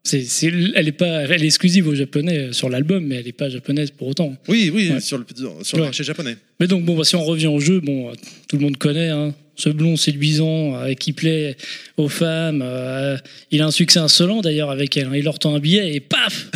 c'est, 0.04 0.22
c'est- 0.24 0.52
elle 0.74 0.86
est 0.88 0.92
pas, 0.92 1.22
elle 1.22 1.42
est 1.42 1.46
exclusive 1.46 1.88
aux 1.88 1.94
japonais 1.94 2.38
euh, 2.38 2.52
sur 2.52 2.68
l'album, 2.68 3.04
mais 3.04 3.16
elle 3.16 3.26
est 3.28 3.32
pas 3.32 3.48
japonaise 3.48 3.90
pour 3.90 4.08
autant. 4.08 4.36
Oui, 4.46 4.70
oui, 4.72 4.90
Ouais. 4.90 5.00
sur 5.00 5.18
le, 5.18 5.24
sur 5.62 5.76
le 5.78 5.82
Ouais. 5.82 5.88
marché 5.88 6.04
japonais. 6.04 6.36
Mais 6.60 6.66
donc 6.66 6.84
bon, 6.84 6.96
bah, 6.96 7.04
si 7.04 7.16
on 7.16 7.24
revient 7.24 7.48
au 7.48 7.58
jeu, 7.60 7.80
bon, 7.80 8.12
tout 8.48 8.56
le 8.56 8.62
monde 8.62 8.76
connaît. 8.76 9.08
Hein, 9.08 9.34
ce 9.56 9.68
blond 9.70 9.96
séduisant 9.96 10.76
euh, 10.76 10.92
qui 10.94 11.12
plaît 11.12 11.56
aux 11.96 12.08
femmes, 12.08 12.62
euh, 12.64 13.16
il 13.50 13.62
a 13.62 13.66
un 13.66 13.70
succès 13.70 13.98
insolent 13.98 14.40
d'ailleurs 14.42 14.70
avec 14.70 14.96
elle. 14.96 15.06
hein. 15.06 15.12
Il 15.16 15.24
leur 15.24 15.38
tend 15.38 15.54
un 15.54 15.58
billet 15.58 15.94
et 15.94 16.00
paf, 16.00 16.46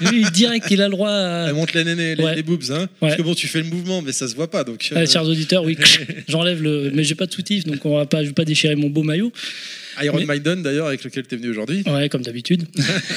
lui 0.10 0.24
direct 0.32 0.66
il 0.70 0.80
a 0.82 0.86
le 0.86 0.92
droit. 0.92 1.10
À... 1.10 1.46
Elle 1.48 1.54
monte 1.54 1.74
les 1.74 1.84
nénés, 1.84 2.14
les, 2.14 2.24
Ouais. 2.24 2.34
les 2.34 2.42
boobs, 2.42 2.70
hein. 2.70 2.88
Parce 3.00 3.14
que 3.16 3.22
bon, 3.22 3.34
tu 3.34 3.46
fais 3.46 3.58
le 3.60 3.66
mouvement, 3.66 4.02
mais 4.02 4.12
ça 4.12 4.26
se 4.26 4.34
voit 4.34 4.50
pas, 4.50 4.64
donc. 4.64 4.88
euh, 4.92 4.96
Ah, 5.02 5.06
chers 5.06 5.24
auditeurs, 5.24 5.64
oui, 5.64 5.76
j'enlève 6.28 6.62
le. 6.62 6.90
Mais 6.94 7.04
j'ai 7.04 7.14
pas 7.14 7.26
de 7.26 7.32
soutif, 7.32 7.64
donc 7.64 7.84
on 7.84 7.96
va 7.96 8.06
pas, 8.06 8.22
je 8.22 8.28
vais 8.28 8.34
pas 8.34 8.44
déchirer 8.44 8.74
mon 8.74 8.88
beau 8.90 9.02
maillot. 9.02 9.32
Iron 10.02 10.20
Maiden, 10.26 10.62
d'ailleurs, 10.62 10.88
avec 10.88 11.02
lequel 11.04 11.26
tu 11.26 11.34
es 11.34 11.38
venu 11.38 11.50
aujourd'hui. 11.50 11.82
Ouais, 11.86 12.08
comme 12.08 12.22
d'habitude. 12.22 12.64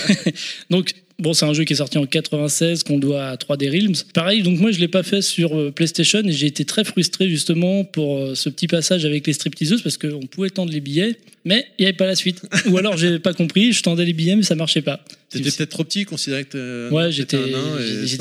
donc, 0.69 0.91
bon, 1.19 1.33
c'est 1.33 1.45
un 1.45 1.53
jeu 1.53 1.63
qui 1.65 1.73
est 1.73 1.77
sorti 1.77 1.97
en 1.97 2.05
96, 2.05 2.83
qu'on 2.83 2.97
doit 2.99 3.25
à 3.25 3.35
3D 3.35 3.69
Realms. 3.69 3.95
Pareil, 4.13 4.41
donc 4.41 4.59
moi, 4.59 4.71
je 4.71 4.79
l'ai 4.79 4.87
pas 4.87 5.03
fait 5.03 5.21
sur 5.21 5.55
euh, 5.57 5.71
PlayStation 5.71 6.21
et 6.25 6.31
j'ai 6.31 6.47
été 6.47 6.65
très 6.65 6.83
frustré 6.83 7.29
justement 7.29 7.83
pour 7.83 8.17
euh, 8.17 8.35
ce 8.35 8.49
petit 8.49 8.67
passage 8.67 9.05
avec 9.05 9.27
les 9.27 9.33
stripteaseuses 9.33 9.81
parce 9.81 9.97
qu'on 9.97 10.25
pouvait 10.27 10.49
tendre 10.49 10.71
les 10.71 10.79
billets, 10.81 11.15
mais 11.45 11.65
il 11.77 11.83
n'y 11.83 11.85
avait 11.87 11.95
pas 11.97 12.05
la 12.07 12.15
suite. 12.15 12.41
Ou 12.67 12.77
alors, 12.77 12.97
j'ai 12.97 13.19
pas 13.19 13.33
compris, 13.33 13.71
je 13.73 13.81
tendais 13.83 14.05
les 14.05 14.13
billets, 14.13 14.35
mais 14.35 14.43
ça 14.43 14.55
marchait 14.55 14.81
pas. 14.81 15.03
T'étais 15.29 15.51
peut-être 15.51 15.69
trop 15.69 15.83
petit, 15.83 16.05
considéré 16.05 16.43
que 16.45 16.89
Ouais, 16.91 17.11
j'étais, 17.11 17.37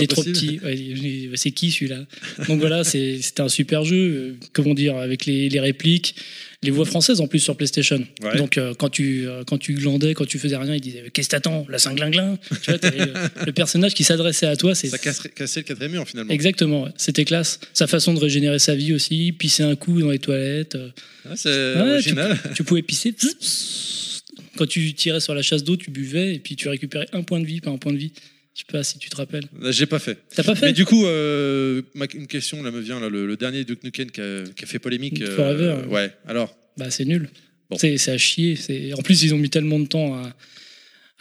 trop 0.09 0.23
petit. 0.23 0.61
Ouais, 0.63 1.31
c'est 1.37 1.51
qui 1.53 1.71
celui-là? 1.71 2.01
Donc 2.49 2.61
voilà, 2.61 2.85
c'est- 2.85 3.21
c'était 3.23 3.41
un 3.43 3.49
super 3.49 3.85
jeu. 3.85 3.97
euh, 3.97 4.33
Comment 4.53 4.75
dire, 4.75 4.97
avec 4.97 5.25
les, 5.25 5.49
les 5.49 5.61
répliques, 5.61 6.15
les 6.63 6.71
voix 6.73 6.85
françaises 6.85 7.21
en 7.21 7.29
plus 7.29 7.39
sur 7.39 7.57
PlayStation. 7.57 8.05
Ouais. 8.23 8.37
Donc 8.37 8.59
euh, 8.59 8.75
quand 8.75 8.89
tu 8.89 9.29
euh, 9.29 9.45
quand 9.47 9.59
tu 9.59 9.75
glandais, 9.75 10.15
quand 10.15 10.25
tu 10.27 10.39
faisais 10.41 10.57
rien, 10.57 10.75
ils 10.75 10.81
disaient 10.81 11.05
qu'est-ce 11.13 11.29
que 11.29 11.31
t'attends, 11.33 11.65
la 11.69 11.79
cinglinglin? 11.79 12.37
tu 12.63 12.71
vois, 12.73 12.81
euh, 12.85 13.29
le 13.47 13.53
personnage 13.53 13.95
qui 13.95 14.03
s'adressait 14.03 14.47
à 14.47 14.57
toi, 14.57 14.75
c'est 14.75 14.89
Ça 14.89 14.99
casserait- 14.99 15.29
cassait 15.31 15.61
le 15.61 15.65
quatrième 15.65 15.93
mur 15.93 16.09
finalement. 16.09 16.33
exactement. 16.33 16.85
ouais. 16.85 16.91
C'était 16.97 17.25
classe. 17.25 17.61
Sa 17.75 17.87
façon 17.87 18.13
de 18.13 18.19
régénérer 18.19 18.59
sa 18.59 18.75
vie 18.75 18.93
aussi, 18.93 19.31
pisser 19.33 19.63
un 19.63 19.77
coup 19.77 20.01
dans 20.01 20.11
les 20.11 20.19
toilettes. 20.19 20.75
euh, 20.75 20.89
Ah, 21.31 21.37
c'est 21.37 21.77
original. 21.81 22.37
tu 22.57 22.65
pouvais 22.65 22.83
pisser. 22.83 23.15
Quand 24.57 24.67
tu 24.67 24.93
tirais 24.95 25.21
sur 25.21 25.35
la 25.35 25.43
chasse 25.43 25.63
d'eau, 25.63 25.77
tu 25.77 25.91
buvais 25.93 26.35
et 26.35 26.39
puis 26.41 26.57
tu 26.57 26.69
récupérais 26.69 27.07
un 27.13 27.23
point 27.23 27.39
de 27.41 27.47
vie 27.47 27.61
par 27.61 27.73
un 27.73 27.79
point 27.79 27.93
de 27.93 27.99
vie. 27.99 28.13
Je 28.59 28.65
sais 28.65 28.73
pas 28.73 28.83
si 28.83 28.99
tu 28.99 29.09
te 29.09 29.15
rappelles. 29.15 29.45
J'ai 29.71 29.87
pas 29.87 30.01
fait. 30.01 30.19
T'as 30.35 30.43
pas 30.43 30.55
Mais 30.55 30.59
fait 30.61 30.73
du 30.73 30.85
coup, 30.85 31.07
euh, 31.07 31.81
ma- 31.95 32.07
une 32.13 32.27
question 32.27 32.61
là 32.65 32.73
me 32.73 32.81
vient 32.81 32.99
là, 32.99 33.09
le, 33.09 33.25
le 33.25 33.37
dernier 33.37 33.63
Duke 33.65 33.85
Nukem 33.85 34.11
qui 34.11 34.21
a, 34.21 34.43
qui 34.57 34.65
a 34.65 34.67
fait 34.67 34.81
polémique. 34.81 35.23
euh, 35.23 35.37
Forever. 35.37 35.77
ouais. 35.89 36.11
Alors, 36.27 36.57
Bah 36.77 36.91
c'est 36.91 37.05
nul. 37.05 37.31
Bon. 37.71 37.77
C'est 37.79 37.97
à 38.09 38.19
chier. 38.19 38.57
C'est- 38.57 38.93
En 38.95 39.03
plus, 39.03 39.23
ils 39.23 39.33
ont 39.33 39.39
mis 39.39 39.49
tellement 39.49 39.79
de 39.79 39.87
temps 39.87 40.15
à, 40.17 40.35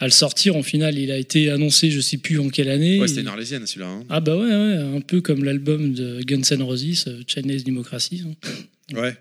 à 0.00 0.04
le 0.06 0.10
sortir. 0.10 0.56
En 0.56 0.64
final, 0.64 0.98
il 0.98 1.12
a 1.12 1.16
été 1.16 1.48
annoncé, 1.48 1.92
je 1.92 2.00
sais 2.00 2.16
plus 2.18 2.40
en 2.40 2.48
quelle 2.48 2.70
année. 2.70 2.98
ouais, 2.98 3.06
c'était 3.06 3.20
une 3.20 3.28
arlésienne 3.28 3.64
celui-là. 3.68 3.86
hein. 3.88 4.04
Ah 4.08 4.18
bah 4.18 4.36
ouais, 4.36 4.44
ouais, 4.46 4.96
un 4.96 5.00
peu 5.00 5.20
comme 5.20 5.44
l'album 5.44 5.94
de 5.94 6.20
Guns 6.24 6.42
N' 6.50 6.62
Roses, 6.62 7.04
euh, 7.06 7.20
Chinese 7.28 7.62
Democracy. 7.62 8.24
hein. 8.26 8.96
Ouais. 9.00 9.14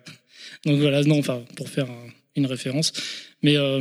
Donc 0.66 0.80
voilà, 0.80 1.04
non, 1.04 1.20
enfin, 1.20 1.44
pour 1.56 1.70
faire 1.70 1.86
un- 1.92 2.08
une 2.36 2.48
référence. 2.48 2.94
Mais 3.44 3.58
euh, 3.58 3.80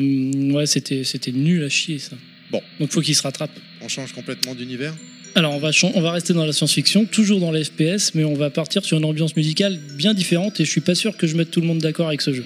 ouais, 0.52 0.66
c'était 0.66 1.04
c'était 1.04 1.32
nul 1.32 1.62
à 1.64 1.70
chier, 1.70 1.98
ça. 1.98 2.16
Bon. 2.50 2.60
Donc 2.80 2.90
faut 2.90 3.00
qu'il 3.00 3.14
se 3.14 3.22
rattrape. 3.22 3.50
On 3.80 3.88
change 3.88 4.12
complètement 4.12 4.54
d'univers. 4.54 4.94
Alors 5.34 5.52
on 5.52 5.58
va, 5.58 5.70
on 5.94 6.00
va 6.00 6.12
rester 6.12 6.32
dans 6.32 6.46
la 6.46 6.52
science-fiction, 6.52 7.04
toujours 7.04 7.40
dans 7.40 7.50
les 7.52 7.64
FPS, 7.64 8.14
mais 8.14 8.24
on 8.24 8.34
va 8.34 8.48
partir 8.48 8.84
sur 8.84 8.96
une 8.96 9.04
ambiance 9.04 9.36
musicale 9.36 9.78
bien 9.94 10.14
différente 10.14 10.58
et 10.60 10.64
je 10.64 10.70
suis 10.70 10.80
pas 10.80 10.94
sûr 10.94 11.16
que 11.16 11.26
je 11.26 11.36
mette 11.36 11.50
tout 11.50 11.60
le 11.60 11.66
monde 11.66 11.78
d'accord 11.78 12.08
avec 12.08 12.22
ce 12.22 12.32
jeu. 12.32 12.44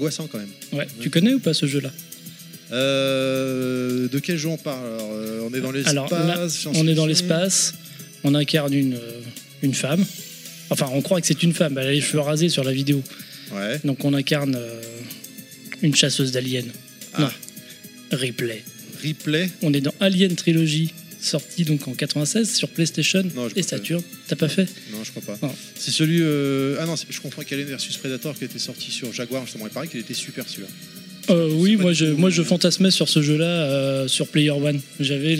Angoissant 0.00 0.26
quand 0.28 0.38
même. 0.38 0.48
Ouais, 0.72 0.86
tu 1.00 1.10
connais 1.10 1.34
ou 1.34 1.40
pas 1.40 1.52
ce 1.52 1.66
jeu-là 1.66 1.90
Euh, 2.72 4.08
de 4.08 4.18
quel 4.18 4.38
jeu 4.38 4.48
on 4.48 4.56
parle 4.56 4.86
Alors, 4.86 5.10
euh, 5.12 5.48
On 5.50 5.54
est 5.54 5.60
dans 5.60 5.72
l'espace. 5.72 5.90
Alors, 5.90 6.10
là, 6.10 6.48
science-fiction 6.48 6.72
On 6.76 6.88
est 6.88 6.94
dans 6.94 7.06
l'espace, 7.06 7.74
on 8.24 8.34
incarne 8.34 8.72
une, 8.72 8.94
euh, 8.94 9.20
une 9.62 9.74
femme. 9.74 10.04
Enfin, 10.70 10.88
on 10.94 11.02
croit 11.02 11.20
que 11.20 11.26
c'est 11.26 11.42
une 11.42 11.52
femme, 11.52 11.76
elle 11.78 11.88
a 11.88 11.92
les 11.92 12.00
cheveux 12.00 12.20
rasés 12.20 12.48
sur 12.48 12.64
la 12.64 12.72
vidéo. 12.72 13.02
Ouais. 13.52 13.80
Donc 13.84 14.04
on 14.04 14.14
incarne 14.14 14.56
une 15.82 15.94
chasseuse 15.94 16.30
d'aliens. 16.32 16.62
Ah. 17.14 17.22
Non, 17.22 17.28
replay. 18.16 18.62
Replay. 19.04 19.50
On 19.62 19.72
est 19.74 19.80
dans 19.80 19.94
Alien 19.98 20.34
Trilogy, 20.36 20.92
sorti 21.22 21.64
donc 21.64 21.86
en 21.88 21.92
96 21.94 22.54
sur 22.54 22.68
PlayStation 22.68 23.22
Non, 23.34 23.48
et. 23.54 23.62
Saturn. 23.62 24.02
T'as 24.28 24.36
pas 24.36 24.48
fait? 24.48 24.68
Non, 24.92 24.98
je 25.04 25.10
crois 25.10 25.36
pas. 25.36 25.54
C'est 25.76 25.90
celui. 25.90 26.18
euh, 26.22 26.76
Ah 26.80 26.86
non, 26.86 26.94
je 26.96 27.20
confonds 27.20 27.40
avec 27.40 27.52
Alien 27.52 27.68
versus 27.68 27.96
Predator 27.96 28.36
qui 28.38 28.44
était 28.44 28.58
sorti 28.58 28.90
sur 28.90 29.12
Jaguar 29.12 29.44
justement. 29.44 29.66
Il 29.66 29.72
paraît 29.72 29.88
qu'il 29.88 30.00
était 30.00 30.14
super 30.14 30.48
celui-là. 30.48 30.68
Euh, 31.30 31.48
Oui, 31.52 31.76
moi 31.76 31.92
je, 31.92 32.06
moi 32.06 32.30
je 32.30 32.42
fantasmais 32.42 32.90
sur 32.90 33.08
ce 33.08 33.22
jeu-là 33.22 33.44
euh, 33.44 34.08
sur 34.08 34.26
Player 34.28 34.50
One. 34.50 34.80
J'avais 34.98 35.36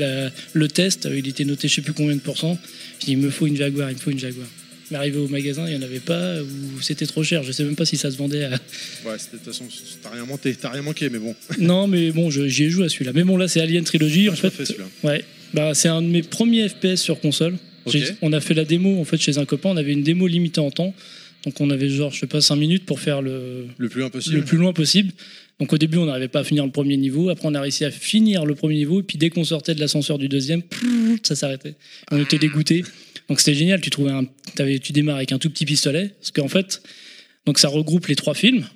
le 0.52 0.68
test, 0.68 1.06
euh, 1.06 1.18
il 1.18 1.26
était 1.26 1.44
noté 1.44 1.68
je 1.68 1.74
sais 1.76 1.82
plus 1.82 1.94
combien 1.94 2.14
de 2.14 2.20
pourcents. 2.20 2.58
Je 3.00 3.06
dis 3.06 3.12
il 3.12 3.18
me 3.18 3.30
faut 3.30 3.46
une 3.46 3.56
Jaguar, 3.56 3.90
il 3.90 3.96
me 3.96 4.00
faut 4.00 4.10
une 4.10 4.18
Jaguar. 4.18 4.46
Mais 4.90 4.96
arrivé 4.98 5.18
au 5.18 5.28
magasin, 5.28 5.66
il 5.68 5.70
n'y 5.70 5.78
en 5.78 5.82
avait 5.86 6.00
pas 6.00 6.42
ou 6.42 6.82
c'était 6.82 7.06
trop 7.06 7.22
cher. 7.22 7.44
Je 7.44 7.52
sais 7.52 7.62
même 7.62 7.76
pas 7.76 7.86
si 7.86 7.96
ça 7.96 8.10
se 8.10 8.16
vendait 8.16 8.44
à. 8.44 8.50
Ouais, 9.06 9.16
de 9.16 9.38
toute 9.38 9.44
façon, 9.44 9.64
t'as 10.02 10.10
rien 10.10 10.24
rien 10.72 10.82
manqué, 10.82 11.08
mais 11.08 11.18
bon. 11.20 11.34
non, 11.58 11.86
mais 11.86 12.10
bon, 12.10 12.28
je- 12.28 12.48
j'y 12.48 12.64
ai 12.64 12.70
joué 12.70 12.86
à 12.86 12.88
celui-là. 12.88 13.12
Mais 13.14 13.22
bon, 13.24 13.36
là 13.36 13.46
c'est 13.48 13.60
Alien 13.60 13.84
Trilogy. 13.84 14.28
En 14.28 14.34
J'ai 14.34 14.42
pas 14.42 14.50
fait, 14.50 14.56
fait 14.66 14.72
celui-là. 14.72 14.86
Ouais, 15.04 15.24
bah, 15.54 15.74
c'est 15.74 15.88
un 15.88 16.02
de 16.02 16.06
mes 16.08 16.22
premiers 16.22 16.68
FPS 16.68 16.96
sur 16.96 17.20
console. 17.20 17.56
On 18.22 18.32
a 18.32 18.40
fait 18.40 18.54
la 18.54 18.64
démo 18.64 19.00
en 19.00 19.04
fait 19.04 19.16
chez 19.18 19.38
un 19.38 19.44
copain, 19.44 19.70
on 19.70 19.76
avait 19.76 19.92
une 19.92 20.02
démo 20.02 20.26
limitée 20.26 20.60
en 20.60 20.70
temps. 20.70 20.94
Donc 21.44 21.60
on 21.60 21.70
avait 21.70 21.88
genre, 21.88 22.12
je 22.12 22.20
sais 22.20 22.26
pas, 22.26 22.40
5 22.42 22.54
minutes 22.56 22.84
pour 22.84 23.00
faire 23.00 23.22
le, 23.22 23.66
Le 23.78 23.88
plus 23.88 24.04
impossible. 24.04 24.36
le 24.36 24.44
plus 24.44 24.58
loin 24.58 24.72
possible. 24.74 25.12
Donc 25.58 25.72
au 25.72 25.78
début, 25.78 25.96
on 25.96 26.04
n'arrivait 26.04 26.28
pas 26.28 26.40
à 26.40 26.44
finir 26.44 26.64
le 26.66 26.70
premier 26.70 26.96
niveau. 26.98 27.30
Après, 27.30 27.48
on 27.48 27.54
a 27.54 27.60
réussi 27.60 27.84
à 27.86 27.90
finir 27.90 28.44
le 28.44 28.54
premier 28.54 28.74
niveau. 28.76 29.00
Et 29.00 29.02
puis 29.02 29.16
dès 29.16 29.30
qu'on 29.30 29.44
sortait 29.44 29.74
de 29.74 29.80
l'ascenseur 29.80 30.18
du 30.18 30.28
deuxième, 30.28 30.62
ça 31.22 31.34
s'arrêtait. 31.34 31.74
On 32.10 32.20
était 32.20 32.38
dégoûtés. 32.38 32.84
Donc 33.28 33.40
c'était 33.40 33.54
génial. 33.54 33.80
Tu 33.80 33.88
trouvais 33.90 34.10
un, 34.10 34.24
t'avais- 34.54 34.78
tu 34.78 34.92
démarres 34.92 35.16
avec 35.16 35.32
un 35.32 35.38
tout 35.38 35.48
petit 35.50 35.64
pistolet, 35.64 36.10
parce 36.20 36.30
qu'en 36.30 36.48
fait, 36.48 36.82
donc 37.46 37.58
ça 37.58 37.68
regroupe 37.68 38.06
les 38.08 38.16
trois 38.16 38.34
films. 38.34 38.66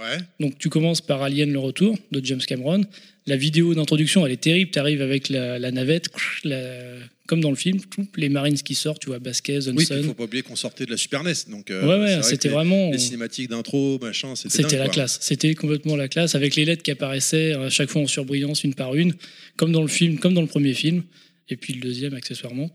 Ouais. 0.00 0.18
Donc 0.40 0.58
tu 0.58 0.68
commences 0.68 1.00
par 1.00 1.22
Alien 1.22 1.52
le 1.52 1.58
retour 1.58 1.96
de 2.12 2.24
James 2.24 2.40
Cameron. 2.40 2.82
La 3.26 3.36
vidéo 3.36 3.74
d'introduction, 3.74 4.26
elle 4.26 4.32
est 4.32 4.40
terrible. 4.40 4.70
Tu 4.70 4.78
arrives 4.78 5.00
avec 5.00 5.28
la, 5.28 5.58
la 5.58 5.70
navette, 5.70 6.08
la- 6.44 6.96
comme 7.26 7.40
dans 7.40 7.48
le 7.50 7.56
film, 7.56 7.80
les 8.16 8.28
Marines 8.28 8.56
qui 8.58 8.74
sortent, 8.74 9.00
tu 9.00 9.06
vois, 9.08 9.18
Basquez, 9.18 9.56
Oui, 9.68 9.76
Johnson. 9.78 9.94
il 9.98 10.04
faut 10.04 10.12
pas 10.14 10.24
oublier 10.24 10.42
qu'on 10.42 10.56
sortait 10.56 10.84
de 10.84 10.90
la 10.90 10.98
Super 10.98 11.24
NES. 11.24 11.32
Donc, 11.48 11.70
euh, 11.70 11.86
ouais, 11.86 12.04
ouais, 12.16 12.22
c'était 12.22 12.50
vraiment. 12.50 12.90
Les 12.90 12.98
cinématiques 12.98 13.48
d'intro, 13.48 13.98
machin, 13.98 14.34
c'était 14.36 14.62
C'était 14.62 14.76
la 14.76 14.84
quoi. 14.86 14.92
classe, 14.94 15.18
c'était 15.22 15.54
complètement 15.54 15.96
la 15.96 16.08
classe, 16.08 16.34
avec 16.34 16.54
les 16.54 16.66
lettres 16.66 16.82
qui 16.82 16.90
apparaissaient 16.90 17.54
à 17.54 17.70
chaque 17.70 17.88
fois 17.88 18.02
en 18.02 18.06
surbrillance, 18.06 18.62
une 18.64 18.74
par 18.74 18.94
une, 18.94 19.14
comme 19.56 19.72
dans 19.72 19.80
le 19.80 19.88
film, 19.88 20.18
comme 20.18 20.34
dans 20.34 20.42
le 20.42 20.46
premier 20.48 20.74
film, 20.74 21.02
et 21.48 21.56
puis 21.56 21.72
le 21.72 21.80
deuxième 21.80 22.12
accessoirement. 22.14 22.70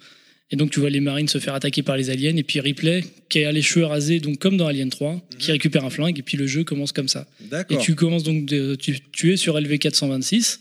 Et 0.51 0.55
donc 0.55 0.71
tu 0.71 0.79
vois 0.79 0.89
les 0.89 0.99
marines 0.99 1.27
se 1.27 1.37
faire 1.37 1.53
attaquer 1.53 1.83
par 1.83 1.95
les 1.95 2.09
aliens, 2.09 2.35
et 2.35 2.43
puis 2.43 2.59
Ripley, 2.59 3.03
qui 3.29 3.43
a 3.43 3.51
les 3.51 3.61
cheveux 3.61 3.85
rasés, 3.85 4.19
donc 4.19 4.39
comme 4.39 4.57
dans 4.57 4.65
Alien 4.67 4.89
3, 4.89 5.21
qui 5.37 5.51
récupère 5.51 5.85
un 5.85 5.89
flingue, 5.91 6.17
et 6.17 6.23
puis 6.23 6.37
le 6.37 6.47
jeu 6.47 6.63
commence 6.63 6.91
comme 6.91 7.07
ça. 7.07 7.27
Et 7.69 7.77
tu 7.83 7.93
commences 7.95 8.23
donc, 8.23 8.45
de- 8.45 8.75
tu, 8.75 8.97
tu 9.11 9.31
es 9.31 9.37
sur 9.37 9.55
LV426, 9.59 10.59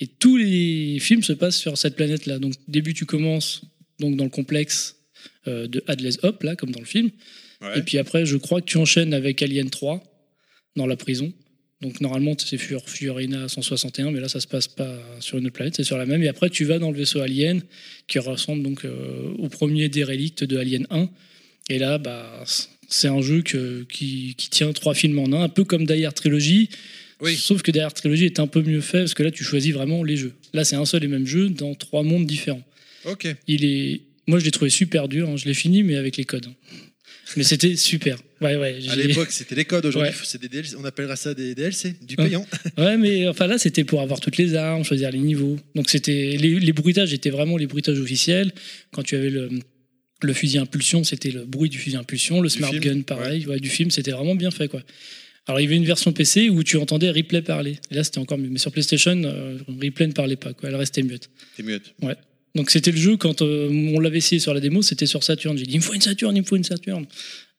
et 0.00 0.06
tous 0.06 0.36
les 0.36 0.98
films 1.00 1.22
se 1.22 1.32
passent 1.32 1.56
sur 1.56 1.78
cette 1.78 1.96
planète-là. 1.96 2.38
Donc 2.38 2.52
début 2.68 2.92
tu 2.94 3.06
commences 3.06 3.62
donc 4.00 4.16
dans 4.16 4.24
le 4.24 4.30
complexe 4.30 4.96
euh, 5.48 5.66
de 5.66 5.82
Hadley's 5.86 6.18
Hop, 6.22 6.42
là, 6.42 6.54
comme 6.56 6.70
dans 6.70 6.80
le 6.80 6.86
film. 6.86 7.10
Ouais. 7.62 7.78
Et 7.78 7.82
puis 7.82 7.96
après, 7.98 8.26
je 8.26 8.36
crois 8.36 8.60
que 8.60 8.66
tu 8.66 8.76
enchaînes 8.78 9.14
avec 9.14 9.40
Alien 9.42 9.70
3 9.70 10.02
dans 10.76 10.86
la 10.86 10.96
prison. 10.96 11.32
Donc 11.82 12.00
normalement, 12.00 12.34
c'est 12.38 12.56
Fiorina 12.58 13.48
161, 13.48 14.12
mais 14.12 14.20
là, 14.20 14.28
ça 14.28 14.38
se 14.40 14.46
passe 14.46 14.68
pas 14.68 14.96
sur 15.20 15.36
une 15.38 15.46
autre 15.46 15.54
planète, 15.54 15.74
c'est 15.76 15.84
sur 15.84 15.98
la 15.98 16.06
même. 16.06 16.22
Et 16.22 16.28
après, 16.28 16.48
tu 16.48 16.64
vas 16.64 16.78
dans 16.78 16.90
le 16.92 16.96
vaisseau 16.96 17.20
Alien, 17.20 17.60
qui 18.06 18.18
ressemble 18.20 18.62
donc 18.62 18.84
euh, 18.84 19.32
au 19.38 19.48
premier 19.48 19.88
des 19.88 20.04
relicts 20.04 20.44
de 20.44 20.56
Alien 20.56 20.86
1. 20.90 21.08
Et 21.70 21.78
là, 21.78 21.98
bah, 21.98 22.44
c'est 22.88 23.08
un 23.08 23.20
jeu 23.20 23.42
que- 23.42 23.84
qui, 23.90 24.34
qui 24.36 24.48
tient 24.50 24.72
trois 24.72 24.94
films 24.94 25.18
en 25.18 25.26
un, 25.32 25.42
un 25.42 25.48
peu 25.48 25.64
comme 25.64 25.84
Die 25.86 26.04
Hard 26.04 26.14
Trilogy. 26.14 26.68
Oui. 27.20 27.36
Sauf 27.36 27.62
que 27.62 27.70
Die 27.72 27.80
Hard 27.80 27.94
Trilogy 27.94 28.24
est 28.26 28.38
un 28.40 28.46
peu 28.46 28.62
mieux 28.62 28.80
fait, 28.80 28.98
parce 28.98 29.14
que 29.14 29.22
là, 29.24 29.30
tu 29.32 29.42
choisis 29.44 29.72
vraiment 29.72 30.04
les 30.04 30.16
jeux. 30.16 30.34
Là, 30.54 30.64
c'est 30.64 30.76
un 30.76 30.84
seul 30.84 31.02
et 31.04 31.08
même 31.08 31.26
jeu 31.26 31.48
dans 31.50 31.74
trois 31.74 32.02
mondes 32.04 32.26
différents. 32.26 32.62
Ok. 33.06 33.26
Il 33.48 33.64
est... 33.64 34.02
Moi, 34.28 34.38
je 34.38 34.44
l'ai 34.44 34.50
trouvé 34.52 34.70
super 34.70 35.08
dur. 35.08 35.28
hein. 35.30 35.36
Je 35.36 35.46
l'ai 35.46 35.54
fini, 35.54 35.82
mais 35.82 35.96
avec 35.96 36.16
les 36.16 36.24
codes. 36.24 36.46
Mais 37.36 37.44
c'était 37.44 37.76
super. 37.76 38.18
Ouais, 38.40 38.56
ouais. 38.56 38.78
À 38.88 38.96
l'époque, 38.96 39.30
c'était 39.30 39.54
les 39.54 39.64
codes. 39.64 39.86
Aujourd'hui, 39.86 40.10
Ouais. 40.10 40.16
c'est 40.24 40.40
des 40.40 40.48
DLC. 40.48 40.74
On 40.78 40.84
appellera 40.84 41.16
ça 41.16 41.32
des 41.34 41.54
DLC, 41.54 41.94
du 42.02 42.14
Ouais. 42.18 42.26
payant. 42.26 42.46
Ouais, 42.78 42.96
mais 42.96 43.28
enfin 43.28 43.46
là, 43.46 43.58
c'était 43.58 43.84
pour 43.84 44.00
avoir 44.00 44.20
toutes 44.20 44.36
les 44.36 44.54
armes, 44.54 44.84
choisir 44.84 45.10
les 45.10 45.18
niveaux. 45.18 45.58
Donc 45.74 45.90
c'était 45.90 46.36
les, 46.38 46.58
les 46.60 46.72
bruitages 46.72 47.12
étaient 47.12 47.30
vraiment 47.30 47.56
les 47.56 47.66
bruitages 47.66 47.98
officiels. 48.00 48.52
Quand 48.92 49.02
tu 49.02 49.14
avais 49.16 49.30
le, 49.30 49.48
le 50.22 50.32
fusil 50.32 50.58
impulsion, 50.58 51.04
c'était 51.04 51.30
le 51.30 51.44
bruit 51.44 51.68
du 51.70 51.78
fusil 51.78 51.96
impulsion. 51.96 52.40
Le 52.40 52.48
Du 52.48 52.56
smart 52.56 52.70
film, 52.70 52.82
gun, 52.82 53.00
pareil. 53.02 53.46
Ouais, 53.46 53.60
du 53.60 53.68
film, 53.68 53.90
c'était 53.90 54.10
vraiment 54.12 54.34
bien 54.34 54.50
fait, 54.50 54.68
quoi. 54.68 54.82
Alors 55.46 55.58
il 55.60 55.64
y 55.64 55.66
avait 55.66 55.76
une 55.76 55.84
version 55.84 56.12
PC 56.12 56.50
où 56.50 56.62
tu 56.62 56.76
entendais 56.76 57.10
Ripley 57.10 57.42
parler. 57.42 57.78
Et 57.90 57.94
là, 57.96 58.04
c'était 58.04 58.18
encore 58.18 58.38
mieux. 58.38 58.48
Mais 58.48 58.58
sur 58.60 58.70
PlayStation, 58.70 59.20
euh, 59.24 59.58
Ripley 59.80 60.06
ne 60.06 60.12
parlait 60.12 60.36
pas, 60.36 60.52
quoi. 60.52 60.68
Elle 60.68 60.76
restait 60.76 61.02
muette. 61.02 61.30
T'es 61.56 61.62
muette. 61.64 61.94
Donc 62.54 62.70
c'était 62.70 62.90
le 62.90 62.98
jeu 62.98 63.16
quand 63.16 63.40
euh, 63.42 63.68
on 63.94 63.98
l'avait 64.00 64.18
essayé 64.18 64.38
sur 64.38 64.52
la 64.54 64.60
démo, 64.60 64.82
c'était 64.82 65.06
sur 65.06 65.22
Saturn. 65.24 65.56
J'ai 65.56 65.64
dit 65.64 65.74
il 65.74 65.78
me 65.78 65.82
faut 65.82 65.94
une 65.94 66.00
Saturn, 66.02 66.36
il 66.36 66.40
me 66.42 66.46
faut 66.46 66.56
une 66.56 66.64
Saturn. 66.64 67.06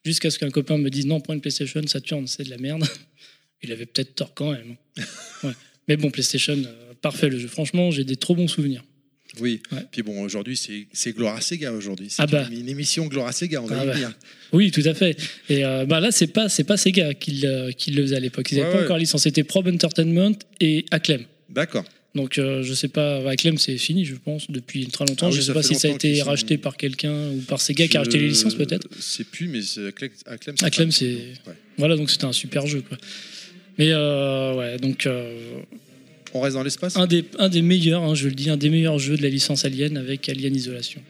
Jusqu'à 0.05 0.29
ce 0.29 0.37
qu'un 0.37 0.49
copain 0.51 0.77
me 0.77 0.89
dise 0.89 1.05
non, 1.07 1.19
prends 1.21 1.33
une 1.33 1.41
PlayStation, 1.41 1.81
Saturn, 1.87 2.27
c'est 2.27 2.43
de 2.43 2.49
la 2.49 2.57
merde. 2.57 2.83
Il 3.65 3.71
avait 3.71 3.85
peut-être 3.85 4.15
tort 4.15 4.33
quand 4.33 4.51
même. 4.51 4.75
Ouais. 5.43 5.51
Mais 5.87 5.97
bon, 5.97 6.09
PlayStation, 6.11 6.53
euh, 6.57 6.93
parfait 7.01 7.29
le 7.29 7.37
jeu. 7.39 7.47
Franchement, 7.47 7.91
j'ai 7.91 8.03
des 8.03 8.15
trop 8.17 8.35
bons 8.35 8.47
souvenirs. 8.47 8.83
Oui. 9.39 9.61
Ouais. 9.71 9.79
Puis 9.91 10.01
bon, 10.03 10.21
aujourd'hui, 10.21 10.55
c'est 10.55 10.87
c'est 10.93 11.11
Gloria 11.13 11.41
Sega 11.41 11.71
aujourd'hui. 11.73 12.07
C'est 12.09 12.21
Ah 12.21 12.27
bah. 12.27 12.47
une, 12.51 12.59
une 12.59 12.69
émission 12.69 13.07
Gloria 13.07 13.31
Sega, 13.31 13.61
on 13.61 13.65
va 13.65 13.77
Ah 13.79 13.83
y 13.83 13.87
bah. 13.87 13.93
venir. 13.93 14.13
Oui, 14.51 14.69
tout 14.71 14.83
à 14.85 14.93
fait. 14.93 15.17
Et 15.49 15.65
euh, 15.65 15.85
bah 15.85 15.99
là, 15.99 16.11
c'est 16.11 16.27
pas 16.27 16.49
c'est 16.49 16.63
pas 16.65 16.77
Sega 16.77 17.13
qui 17.13 17.31
le, 17.41 17.71
qui 17.71 17.91
le 17.91 18.03
faisait 18.03 18.15
à 18.17 18.19
l'époque. 18.19 18.51
Ils 18.51 18.57
n'avaient 18.59 18.67
Ouais, 18.67 18.73
pas 18.73 18.79
ouais. 18.79 18.85
encore 18.85 18.97
licence. 18.99 19.23
C'était 19.23 19.43
Probe 19.43 19.67
Entertainment 19.69 20.37
et 20.59 20.85
Acclaim. 20.91 21.21
D'accord. 21.49 21.83
Donc 22.15 22.37
euh, 22.37 22.61
je 22.61 22.73
sais 22.75 22.89
pas, 22.89 23.27
Acclaim 23.27 23.55
c'est 23.57 23.77
fini, 23.77 24.05
je 24.05 24.13
pense, 24.15 24.49
depuis 24.51 24.85
très 24.87 25.03
longtemps. 25.05 25.27
Ah 25.27 25.29
oui, 25.29 25.35
je 25.35 25.41
sais 25.41 25.53
pas 25.53 25.63
si 25.63 25.73
ça 25.73 25.87
a 25.87 25.91
été 25.91 26.15
sont- 26.17 26.25
racheté 26.25 26.57
par 26.59 26.77
quelqu'un 26.77 27.29
ou 27.31 27.39
par 27.47 27.59
Sega 27.59 27.87
qui 27.87 27.97
a 27.97 28.01
racheté 28.01 28.19
les 28.19 28.27
licences 28.29 28.53
peut-être. 28.55 28.87
C'est 28.99 29.23
plus, 29.25 29.47
mais 29.47 29.61
Acclaim, 29.87 30.53
pas- 30.59 30.91
c'est 30.91 31.05
Ouais. 31.05 31.53
voilà, 31.77 31.95
donc 31.97 32.11
c'était 32.11 32.25
un 32.25 32.31
super 32.33 32.67
jeu 32.67 32.81
quoi. 32.87 32.97
Mais 33.79 33.87
euh, 33.91 34.53
ouais, 34.53 34.77
donc 34.77 35.07
euh, 35.07 35.33
On 36.35 36.41
reste 36.41 36.55
dans 36.55 36.61
l'espace? 36.63 36.95
un 36.97 37.07
des 37.07 37.25
un 37.39 37.49
des 37.49 37.63
meilleurs, 37.63 38.03
hein, 38.03 38.13
je 38.13 38.27
le 38.27 38.35
dis, 38.35 38.51
un 38.51 38.57
des 38.57 38.69
meilleurs 38.69 38.99
jeux 38.99 39.17
de 39.17 39.23
la 39.23 39.29
licence 39.29 39.65
Alien 39.65 39.97
avec 39.97 40.29
Alien 40.29 40.55
Isolation. 40.55 41.01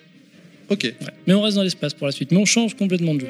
Ok. 0.70 0.84
Ouais. 0.84 1.08
Mais 1.28 1.34
on 1.34 1.42
reste 1.42 1.58
dans 1.58 1.64
l'espace 1.64 1.94
pour 1.94 2.08
la 2.08 2.14
suite, 2.14 2.32
mais 2.32 2.38
on 2.38 2.46
change 2.46 2.76
complètement 2.76 3.14
de 3.14 3.20
jeu. 3.22 3.28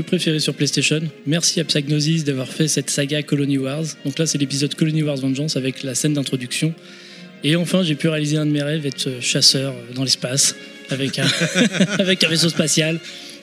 Jeux 0.00 0.04
préférés 0.04 0.40
sur 0.40 0.54
PlayStation. 0.54 1.02
Merci 1.26 1.60
à 1.60 1.64
Psygnosis 1.64 2.24
d'avoir 2.24 2.48
fait 2.48 2.68
cette 2.68 2.88
saga 2.88 3.22
Colony 3.22 3.58
Wars. 3.58 3.84
Donc 4.06 4.18
là 4.18 4.24
c'est 4.24 4.38
l'épisode 4.38 4.74
Colony 4.74 5.02
Wars 5.02 5.18
Vengeance 5.18 5.56
avec 5.56 5.82
la 5.82 5.94
scène 5.94 6.14
d'introduction. 6.14 6.72
Et 7.44 7.54
enfin 7.54 7.82
j'ai 7.82 7.96
pu 7.96 8.08
réaliser 8.08 8.38
un 8.38 8.46
de 8.46 8.50
mes 8.50 8.62
rêves, 8.62 8.86
être 8.86 9.20
chasseur 9.20 9.74
dans 9.94 10.02
l'espace 10.02 10.54
avec 10.88 11.18
un, 11.18 11.26
avec 11.98 12.24
un 12.24 12.28
vaisseau 12.28 12.48
spatial. 12.48 12.98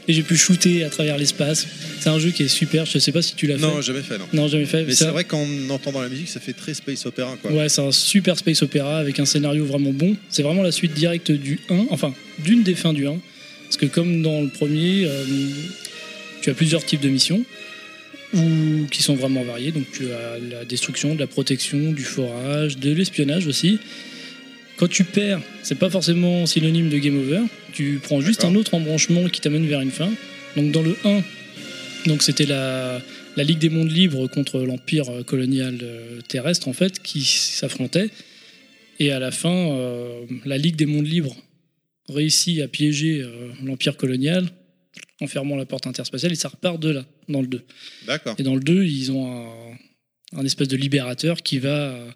Et 0.07 0.13
j'ai 0.13 0.23
pu 0.23 0.35
shooter 0.35 0.83
à 0.83 0.89
travers 0.89 1.17
l'espace. 1.17 1.67
C'est 1.99 2.09
un 2.09 2.17
jeu 2.17 2.31
qui 2.31 2.41
est 2.41 2.47
super, 2.47 2.85
je 2.85 2.97
sais 2.97 3.11
pas 3.11 3.21
si 3.21 3.35
tu 3.35 3.45
l'as 3.45 3.57
fait. 3.57 3.61
Non, 3.61 3.81
jamais 3.81 4.01
fait, 4.01 4.17
non. 4.17 4.25
Non, 4.33 4.47
jamais 4.47 4.65
fait. 4.65 4.83
Mais 4.83 4.95
c'est 4.95 5.05
vrai 5.05 5.25
qu'en 5.25 5.45
entendant 5.69 6.01
la 6.01 6.09
musique, 6.09 6.29
ça 6.29 6.39
fait 6.39 6.53
très 6.53 6.73
space 6.73 7.05
opéra, 7.05 7.35
quoi. 7.41 7.51
Ouais, 7.51 7.67
c'est 7.67 7.81
un 7.81 7.91
super 7.91 8.37
space 8.37 8.61
opéra 8.63 8.97
avec 8.97 9.19
un 9.19 9.25
scénario 9.25 9.65
vraiment 9.65 9.91
bon. 9.91 10.15
C'est 10.29 10.43
vraiment 10.43 10.63
la 10.63 10.71
suite 10.71 10.93
directe 10.93 11.31
du 11.31 11.59
1, 11.69 11.87
enfin 11.91 12.13
d'une 12.39 12.63
des 12.63 12.73
fins 12.73 12.93
du 12.93 13.05
1. 13.05 13.19
Parce 13.65 13.75
que 13.75 13.85
comme 13.85 14.21
dans 14.21 14.39
le 14.39 14.47
premier, 14.47 15.03
euh, 15.05 15.25
tu 16.47 16.51
as 16.51 16.53
plusieurs 16.53 16.85
types 16.85 17.01
de 17.01 17.09
missions 17.09 17.43
ou 18.33 18.87
qui 18.89 19.03
sont 19.03 19.15
vraiment 19.15 19.43
variées. 19.43 19.73
Donc 19.73 19.83
tu 19.91 20.05
as 20.13 20.39
la 20.39 20.63
destruction, 20.63 21.13
de 21.13 21.19
la 21.19 21.27
protection, 21.27 21.91
du 21.91 22.03
forage, 22.03 22.77
de 22.77 22.93
l'espionnage 22.93 23.47
aussi. 23.47 23.79
Quand 24.77 24.87
tu 24.87 25.03
perds, 25.03 25.41
c'est 25.61 25.77
pas 25.77 25.89
forcément 25.89 26.45
synonyme 26.45 26.87
de 26.87 26.97
game 26.99 27.17
over. 27.19 27.41
Tu 27.73 27.99
prends 28.01 28.21
juste 28.21 28.45
un 28.45 28.55
autre 28.55 28.75
embranchement 28.75 29.27
qui 29.27 29.41
t'amène 29.41 29.67
vers 29.67 29.81
une 29.81 29.91
fin. 29.91 30.09
Donc 30.55 30.71
dans 30.71 30.83
le 30.83 30.95
1, 31.03 31.21
donc 32.05 32.23
c'était 32.23 32.45
la, 32.45 33.01
la 33.35 33.43
Ligue 33.43 33.59
des 33.59 33.69
mondes 33.69 33.91
libres 33.91 34.27
contre 34.27 34.61
l'empire 34.61 35.25
colonial 35.25 35.79
euh, 35.83 36.21
terrestre 36.29 36.69
en 36.69 36.73
fait 36.73 37.01
qui 37.01 37.23
s'affrontait. 37.23 38.09
Et 38.99 39.11
à 39.11 39.19
la 39.19 39.31
fin, 39.31 39.53
euh, 39.73 40.21
la 40.45 40.57
Ligue 40.57 40.77
des 40.77 40.85
mondes 40.85 41.07
libres 41.07 41.35
réussit 42.07 42.61
à 42.61 42.69
piéger 42.69 43.19
euh, 43.21 43.49
l'empire 43.65 43.97
colonial 43.97 44.47
en 45.21 45.27
fermant 45.27 45.55
la 45.55 45.65
porte 45.65 45.87
interspatiale 45.87 46.31
et 46.31 46.35
ça 46.35 46.49
repart 46.49 46.79
de 46.79 46.89
là 46.89 47.05
dans 47.29 47.41
le 47.41 47.47
2. 47.47 47.63
D'accord. 48.05 48.35
Et 48.37 48.43
dans 48.43 48.55
le 48.55 48.61
2, 48.61 48.83
ils 48.85 49.11
ont 49.11 49.25
un, 49.31 49.77
un 50.39 50.45
espèce 50.45 50.67
de 50.67 50.77
libérateur 50.77 51.41
qui 51.43 51.59
va 51.59 51.89
euh, 51.91 52.11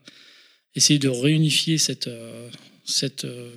essayer 0.76 1.00
de 1.00 1.10
réunifier 1.10 1.78
cette, 1.78 2.08
euh, 2.08 2.50
cette, 2.86 3.26
euh, 3.26 3.52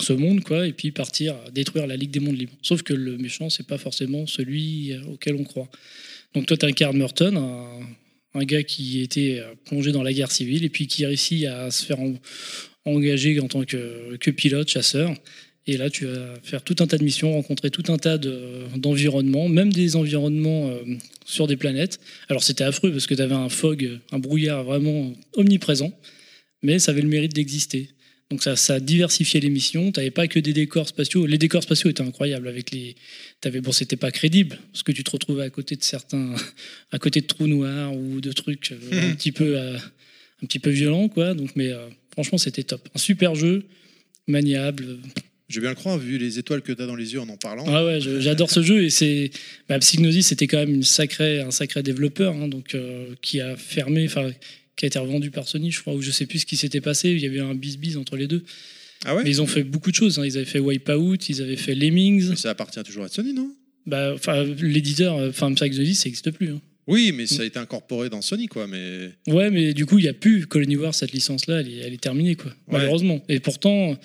ce 0.00 0.12
monde, 0.12 0.42
quoi, 0.44 0.66
et 0.66 0.72
puis 0.72 0.90
partir 0.92 1.34
détruire 1.52 1.86
la 1.86 1.96
Ligue 1.96 2.10
des 2.10 2.20
Mondes 2.20 2.38
Libres. 2.38 2.52
Sauf 2.62 2.82
que 2.82 2.92
le 2.94 3.16
méchant, 3.18 3.50
c'est 3.50 3.66
pas 3.66 3.78
forcément 3.78 4.26
celui 4.26 4.96
auquel 5.08 5.34
on 5.34 5.44
croit. 5.44 5.68
Donc 6.34 6.46
toi, 6.46 6.56
tu 6.56 6.66
incarnes 6.66 6.98
Merton, 6.98 7.36
un, 7.36 8.38
un 8.40 8.44
gars 8.44 8.62
qui 8.62 9.00
était 9.00 9.42
plongé 9.64 9.90
dans 9.92 10.02
la 10.02 10.12
guerre 10.12 10.30
civile 10.30 10.64
et 10.64 10.68
puis 10.68 10.86
qui 10.86 11.04
réussit 11.06 11.46
à 11.46 11.70
se 11.70 11.84
faire 11.84 11.98
en- 12.00 12.14
engager 12.84 13.38
en 13.40 13.48
tant 13.48 13.64
que, 13.64 14.16
que 14.16 14.30
pilote, 14.30 14.68
chasseur. 14.68 15.14
Et 15.68 15.76
là, 15.76 15.90
tu 15.90 16.06
vas 16.06 16.34
faire 16.42 16.62
tout 16.62 16.76
un 16.80 16.86
tas 16.86 16.96
de 16.96 17.04
missions, 17.04 17.30
rencontrer 17.34 17.70
tout 17.70 17.92
un 17.92 17.98
tas 17.98 18.16
de- 18.16 18.64
d'environnements, 18.76 19.50
même 19.50 19.70
des 19.70 19.96
environnements 19.96 20.70
euh, 20.70 20.82
sur 21.26 21.46
des 21.46 21.58
planètes. 21.58 22.00
Alors 22.30 22.42
c'était 22.42 22.64
affreux 22.64 22.90
parce 22.90 23.06
que 23.06 23.14
tu 23.14 23.20
avais 23.20 23.34
un 23.34 23.50
fog, 23.50 24.00
un 24.10 24.18
brouillard 24.18 24.64
vraiment 24.64 25.12
omniprésent, 25.34 25.92
mais 26.62 26.78
ça 26.78 26.92
avait 26.92 27.02
le 27.02 27.08
mérite 27.08 27.34
d'exister. 27.34 27.90
Donc 28.30 28.42
ça, 28.42 28.56
ça 28.56 28.80
diversifiait 28.80 29.40
les 29.40 29.50
missions. 29.50 29.92
Tu 29.92 30.00
n'avais 30.00 30.10
pas 30.10 30.26
que 30.26 30.38
des 30.38 30.54
décors 30.54 30.88
spatiaux. 30.88 31.26
Les 31.26 31.36
décors 31.36 31.62
spatiaux 31.62 31.90
étaient 31.90 32.02
incroyables. 32.02 32.48
Avec 32.48 32.70
les, 32.70 32.96
t'avais 33.42 33.60
bon, 33.60 33.72
c'était 33.72 33.96
pas 33.96 34.10
crédible 34.10 34.58
parce 34.72 34.82
que 34.82 34.92
tu 34.92 35.04
te 35.04 35.10
retrouvais 35.10 35.44
à 35.44 35.50
côté 35.50 35.76
de 35.76 35.84
certains, 35.84 36.34
à 36.92 36.98
côté 36.98 37.20
de 37.20 37.26
trous 37.26 37.46
noirs 37.46 37.94
ou 37.94 38.22
de 38.22 38.32
trucs 38.32 38.72
euh, 38.72 39.10
un 39.10 39.14
petit 39.14 39.32
peu, 39.32 39.58
euh, 39.58 39.76
un 39.76 40.46
petit 40.46 40.60
peu 40.60 40.70
violents, 40.70 41.10
quoi. 41.10 41.34
Donc, 41.34 41.56
mais 41.56 41.70
franchement, 42.12 42.38
c'était 42.38 42.64
top. 42.64 42.88
Un 42.94 42.98
super 42.98 43.34
jeu, 43.34 43.66
maniable. 44.26 44.98
Je 45.48 45.56
vais 45.56 45.62
bien 45.62 45.70
le 45.70 45.76
croire, 45.76 45.96
vu 45.96 46.18
les 46.18 46.38
étoiles 46.38 46.60
que 46.60 46.72
tu 46.72 46.82
as 46.82 46.86
dans 46.86 46.94
les 46.94 47.14
yeux 47.14 47.20
en 47.20 47.28
en 47.28 47.36
parlant. 47.38 47.64
Ah 47.68 47.84
ouais, 47.84 48.00
j'adore 48.00 48.50
ce 48.50 48.62
jeu 48.62 48.84
et 48.84 48.90
c'est 48.90 49.30
bah, 49.68 49.78
Psygnosis, 49.78 50.26
c'était 50.26 50.46
quand 50.46 50.58
même 50.58 50.74
une 50.74 50.82
sacrée, 50.82 51.40
un 51.40 51.50
sacré 51.50 51.82
développeur, 51.82 52.34
hein, 52.34 52.48
donc 52.48 52.74
euh, 52.74 53.14
qui 53.22 53.40
a 53.40 53.56
fermé, 53.56 54.04
enfin 54.04 54.30
qui 54.76 54.84
a 54.84 54.88
été 54.88 54.98
revendu 54.98 55.30
par 55.30 55.48
Sony, 55.48 55.70
je 55.72 55.80
crois, 55.80 55.94
ou 55.94 56.02
je 56.02 56.10
sais 56.10 56.26
plus 56.26 56.40
ce 56.40 56.46
qui 56.46 56.56
s'était 56.56 56.80
passé. 56.82 57.10
Il 57.10 57.20
y 57.20 57.26
avait 57.26 57.40
un 57.40 57.54
bis-bis 57.54 57.96
entre 57.96 58.16
les 58.16 58.26
deux. 58.26 58.44
Ah 59.04 59.16
ouais? 59.16 59.24
Mais 59.24 59.30
ils 59.30 59.40
ont 59.40 59.46
fait 59.46 59.64
beaucoup 59.64 59.90
de 59.90 59.96
choses. 59.96 60.18
hein. 60.18 60.24
Ils 60.26 60.36
avaient 60.36 60.44
fait 60.46 60.60
Wipeout, 60.60 61.16
ils 61.30 61.40
avaient 61.42 61.56
fait 61.56 61.74
Lemmings. 61.74 62.28
Mais 62.30 62.36
ça 62.36 62.50
appartient 62.50 62.82
toujours 62.84 63.04
à 63.04 63.08
Sony, 63.08 63.32
non? 63.32 63.50
Bah, 63.86 64.14
l'éditeur, 64.60 65.16
euh, 65.16 65.30
enfin 65.30 65.52
Psygnosis, 65.54 65.98
ça 66.00 66.04
n'existe 66.08 66.30
plus. 66.30 66.50
hein. 66.50 66.60
Oui, 66.86 67.12
mais 67.12 67.26
ça 67.26 67.42
a 67.42 67.44
été 67.46 67.58
incorporé 67.58 68.08
dans 68.10 68.22
Sony, 68.22 68.48
quoi. 68.48 68.66
Mais 68.66 69.10
Ouais, 69.26 69.50
mais 69.50 69.72
du 69.74 69.84
coup, 69.86 69.98
il 69.98 70.02
n'y 70.02 70.08
a 70.08 70.14
plus 70.14 70.46
Colony 70.46 70.76
Wars, 70.76 70.94
cette 70.94 71.12
licence-là, 71.12 71.60
elle 71.60 71.92
est 71.92 72.00
terminée, 72.00 72.34
quoi, 72.34 72.54
malheureusement. 72.70 73.22
Et 73.28 73.40
pourtant, 73.40 73.98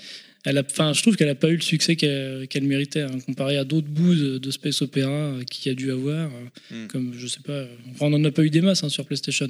elle 0.46 0.58
a, 0.58 0.64
enfin, 0.70 0.94
je 0.94 1.02
trouve 1.02 1.16
qu'elle 1.16 1.28
n'a 1.28 1.36
pas 1.36 1.50
eu 1.50 1.56
le 1.56 1.62
succès 1.62 1.96
qu'elle 1.96 2.48
qu'elle 2.50 2.64
méritait, 2.64 3.02
hein, 3.02 3.18
comparé 3.26 3.58
à 3.58 3.64
d'autres 3.64 3.88
bouts 3.88 4.16
de, 4.16 4.52
Space 4.52 4.82
Opera 4.82 5.08
euh, 5.10 5.44
qu'il 5.44 5.70
y 5.70 5.72
a 5.72 5.76
dû 5.76 5.92
avoir, 5.92 6.30
Hmm. 6.70 6.88
comme, 6.88 7.14
je 7.18 7.28
sais 7.28 7.40
pas, 7.44 7.66
enfin, 7.92 8.08
on 8.08 8.10
n'en 8.12 8.24
a 8.26 8.32
pas 8.32 8.44
eu 8.44 8.50
des 8.50 8.62
masses 8.62 8.84
hein, 8.84 8.90
sur 8.90 9.06
PlayStation. 9.06 9.50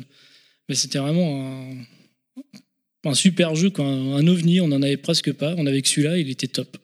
Mais 0.69 0.75
c'était 0.75 0.99
vraiment 0.99 1.69
un, 1.71 3.09
un 3.09 3.13
super 3.13 3.55
jeu, 3.55 3.69
quoi, 3.69 3.85
un, 3.85 4.15
un 4.15 4.27
ovni, 4.27 4.61
on 4.61 4.67
n'en 4.67 4.81
avait 4.81 4.97
presque 4.97 5.31
pas. 5.33 5.55
On 5.57 5.65
avait 5.65 5.81
que 5.81 5.87
celui-là, 5.89 6.17
il 6.17 6.29
était 6.29 6.47
top. 6.47 6.77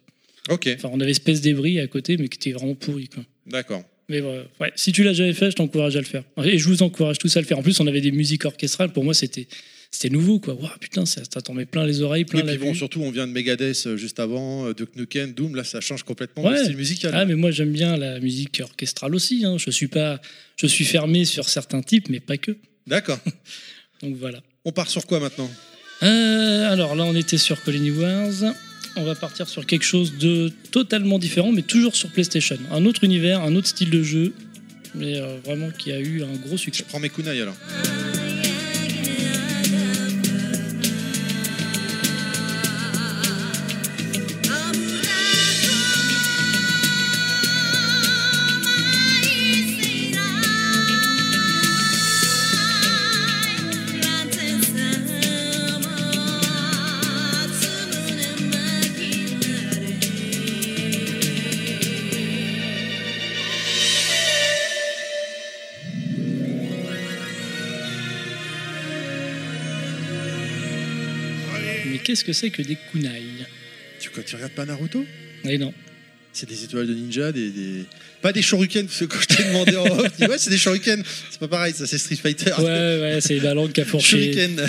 ok, 0.49 0.69
Enfin, 0.75 0.89
on 0.91 0.99
avait 0.99 1.13
Space 1.13 1.41
Débris 1.41 1.79
à 1.79 1.87
côté, 1.87 2.17
mais 2.17 2.27
qui 2.27 2.37
était 2.37 2.51
vraiment 2.51 2.75
pourri, 2.75 3.09
d'accord. 3.45 3.83
Mais 4.09 4.21
ouais, 4.21 4.71
si 4.75 4.91
tu 4.91 5.03
l'as 5.03 5.13
jamais 5.13 5.33
fait, 5.33 5.51
je 5.51 5.55
t'encourage 5.55 5.95
à 5.95 5.99
le 5.99 6.05
faire. 6.05 6.23
Et 6.43 6.57
je 6.57 6.67
vous 6.67 6.81
encourage 6.81 7.19
tous 7.19 7.37
à 7.37 7.41
le 7.41 7.45
faire. 7.45 7.59
En 7.59 7.61
plus, 7.61 7.79
on 7.79 7.85
avait 7.85 8.01
des 8.01 8.11
musiques 8.11 8.43
orchestrales. 8.43 8.91
Pour 8.91 9.03
moi, 9.03 9.13
c'était 9.13 9.47
c'était 9.91 10.13
nouveau, 10.13 10.39
quoi. 10.39 10.53
Waouh, 10.53 10.69
putain, 10.79 11.05
ça, 11.05 11.21
ça 11.31 11.41
t'en 11.41 11.53
met 11.53 11.65
plein 11.65 11.85
les 11.85 12.01
oreilles, 12.01 12.25
plein 12.25 12.41
Oui, 12.41 12.45
la 12.45 12.53
puis 12.53 12.61
bon, 12.65 12.71
vue. 12.71 12.77
surtout, 12.77 13.01
on 13.01 13.11
vient 13.11 13.27
de 13.27 13.31
Megadeth 13.33 13.83
euh, 13.87 13.97
juste 13.97 14.19
avant, 14.19 14.67
euh, 14.67 14.73
de 14.73 14.85
Knucken, 14.85 15.33
Doom, 15.33 15.55
là, 15.55 15.63
ça 15.63 15.81
change 15.81 16.03
complètement 16.03 16.43
Ouais. 16.43 16.57
le 16.57 16.63
style 16.63 16.77
musical. 16.77 17.11
Ah, 17.15 17.25
mais 17.25 17.35
moi, 17.35 17.51
j'aime 17.51 17.71
bien 17.71 17.97
la 17.97 18.19
musique 18.19 18.61
orchestrale 18.63 19.15
aussi. 19.15 19.43
Hein. 19.45 19.57
Je 19.57 19.71
suis 19.71 19.87
pas, 19.87 20.21
je 20.57 20.67
suis 20.67 20.85
fermé 20.85 21.25
sur 21.25 21.49
certains 21.49 21.81
types, 21.81 22.09
mais 22.09 22.19
pas 22.19 22.37
que. 22.37 22.55
D'accord. 22.87 23.19
Donc 24.01 24.15
voilà. 24.15 24.41
On 24.65 24.71
part 24.71 24.89
sur 24.89 25.05
quoi 25.05 25.19
maintenant? 25.19 25.49
Euh, 26.03 26.69
alors 26.71 26.95
là, 26.95 27.03
on 27.03 27.15
était 27.15 27.37
sur 27.37 27.61
Colony 27.63 27.91
Wars. 27.91 28.53
On 28.95 29.03
va 29.03 29.15
partir 29.15 29.47
sur 29.49 29.65
quelque 29.65 29.83
chose 29.85 30.17
de 30.17 30.51
totalement 30.71 31.19
différent, 31.19 31.51
mais 31.51 31.61
toujours 31.61 31.95
sur 31.95 32.09
PlayStation. 32.09 32.57
Un 32.71 32.85
autre 32.85 33.03
univers, 33.03 33.41
un 33.41 33.55
autre 33.55 33.67
style 33.67 33.89
de 33.89 34.01
jeu, 34.01 34.33
mais 34.95 35.17
euh, 35.19 35.37
vraiment 35.43 35.69
qui 35.71 35.91
a 35.91 35.99
eu 35.99 36.23
un 36.23 36.33
gros 36.33 36.57
Je 36.57 36.61
succès. 36.63 36.83
prends 36.87 36.99
mes 36.99 37.09
kunai 37.09 37.39
alors. 37.41 37.55
Que 72.29 72.33
c'est 72.33 72.51
que 72.51 72.61
des 72.61 72.77
kunai 72.91 73.23
Tu, 73.99 74.09
tu 74.25 74.35
regardes 74.35 74.51
pas 74.51 74.65
Naruto? 74.65 75.03
Eh 75.45 75.57
non. 75.57 75.73
C'est 76.31 76.47
des 76.47 76.63
étoiles 76.63 76.85
de 76.85 76.93
ninja, 76.93 77.31
des, 77.31 77.49
des- 77.49 77.85
Pas 78.21 78.31
des 78.31 78.43
shurikens, 78.43 78.85
parce 78.85 78.99
que 78.99 79.05
quand 79.05 79.19
je 79.19 79.35
t'ai 79.35 79.43
demandé 79.45 79.75
en 79.77 79.85
off, 79.99 80.07
tu 80.15 80.23
dis, 80.23 80.29
ouais, 80.29 80.37
c'est 80.37 80.51
des 80.51 80.59
shurikens. 80.59 81.03
C'est 81.31 81.39
pas 81.39 81.47
pareil, 81.47 81.73
ça, 81.75 81.87
c'est 81.87 81.97
Street 81.97 82.17
Fighter. 82.17 82.51
Ouais, 82.59 82.63
ouais, 83.01 83.17
c'est 83.19 83.39
la 83.39 83.55
langue 83.55 83.71
qui 83.71 83.81
a 83.81 83.85
fourché. 83.85 84.31
Shuriken. 84.31 84.63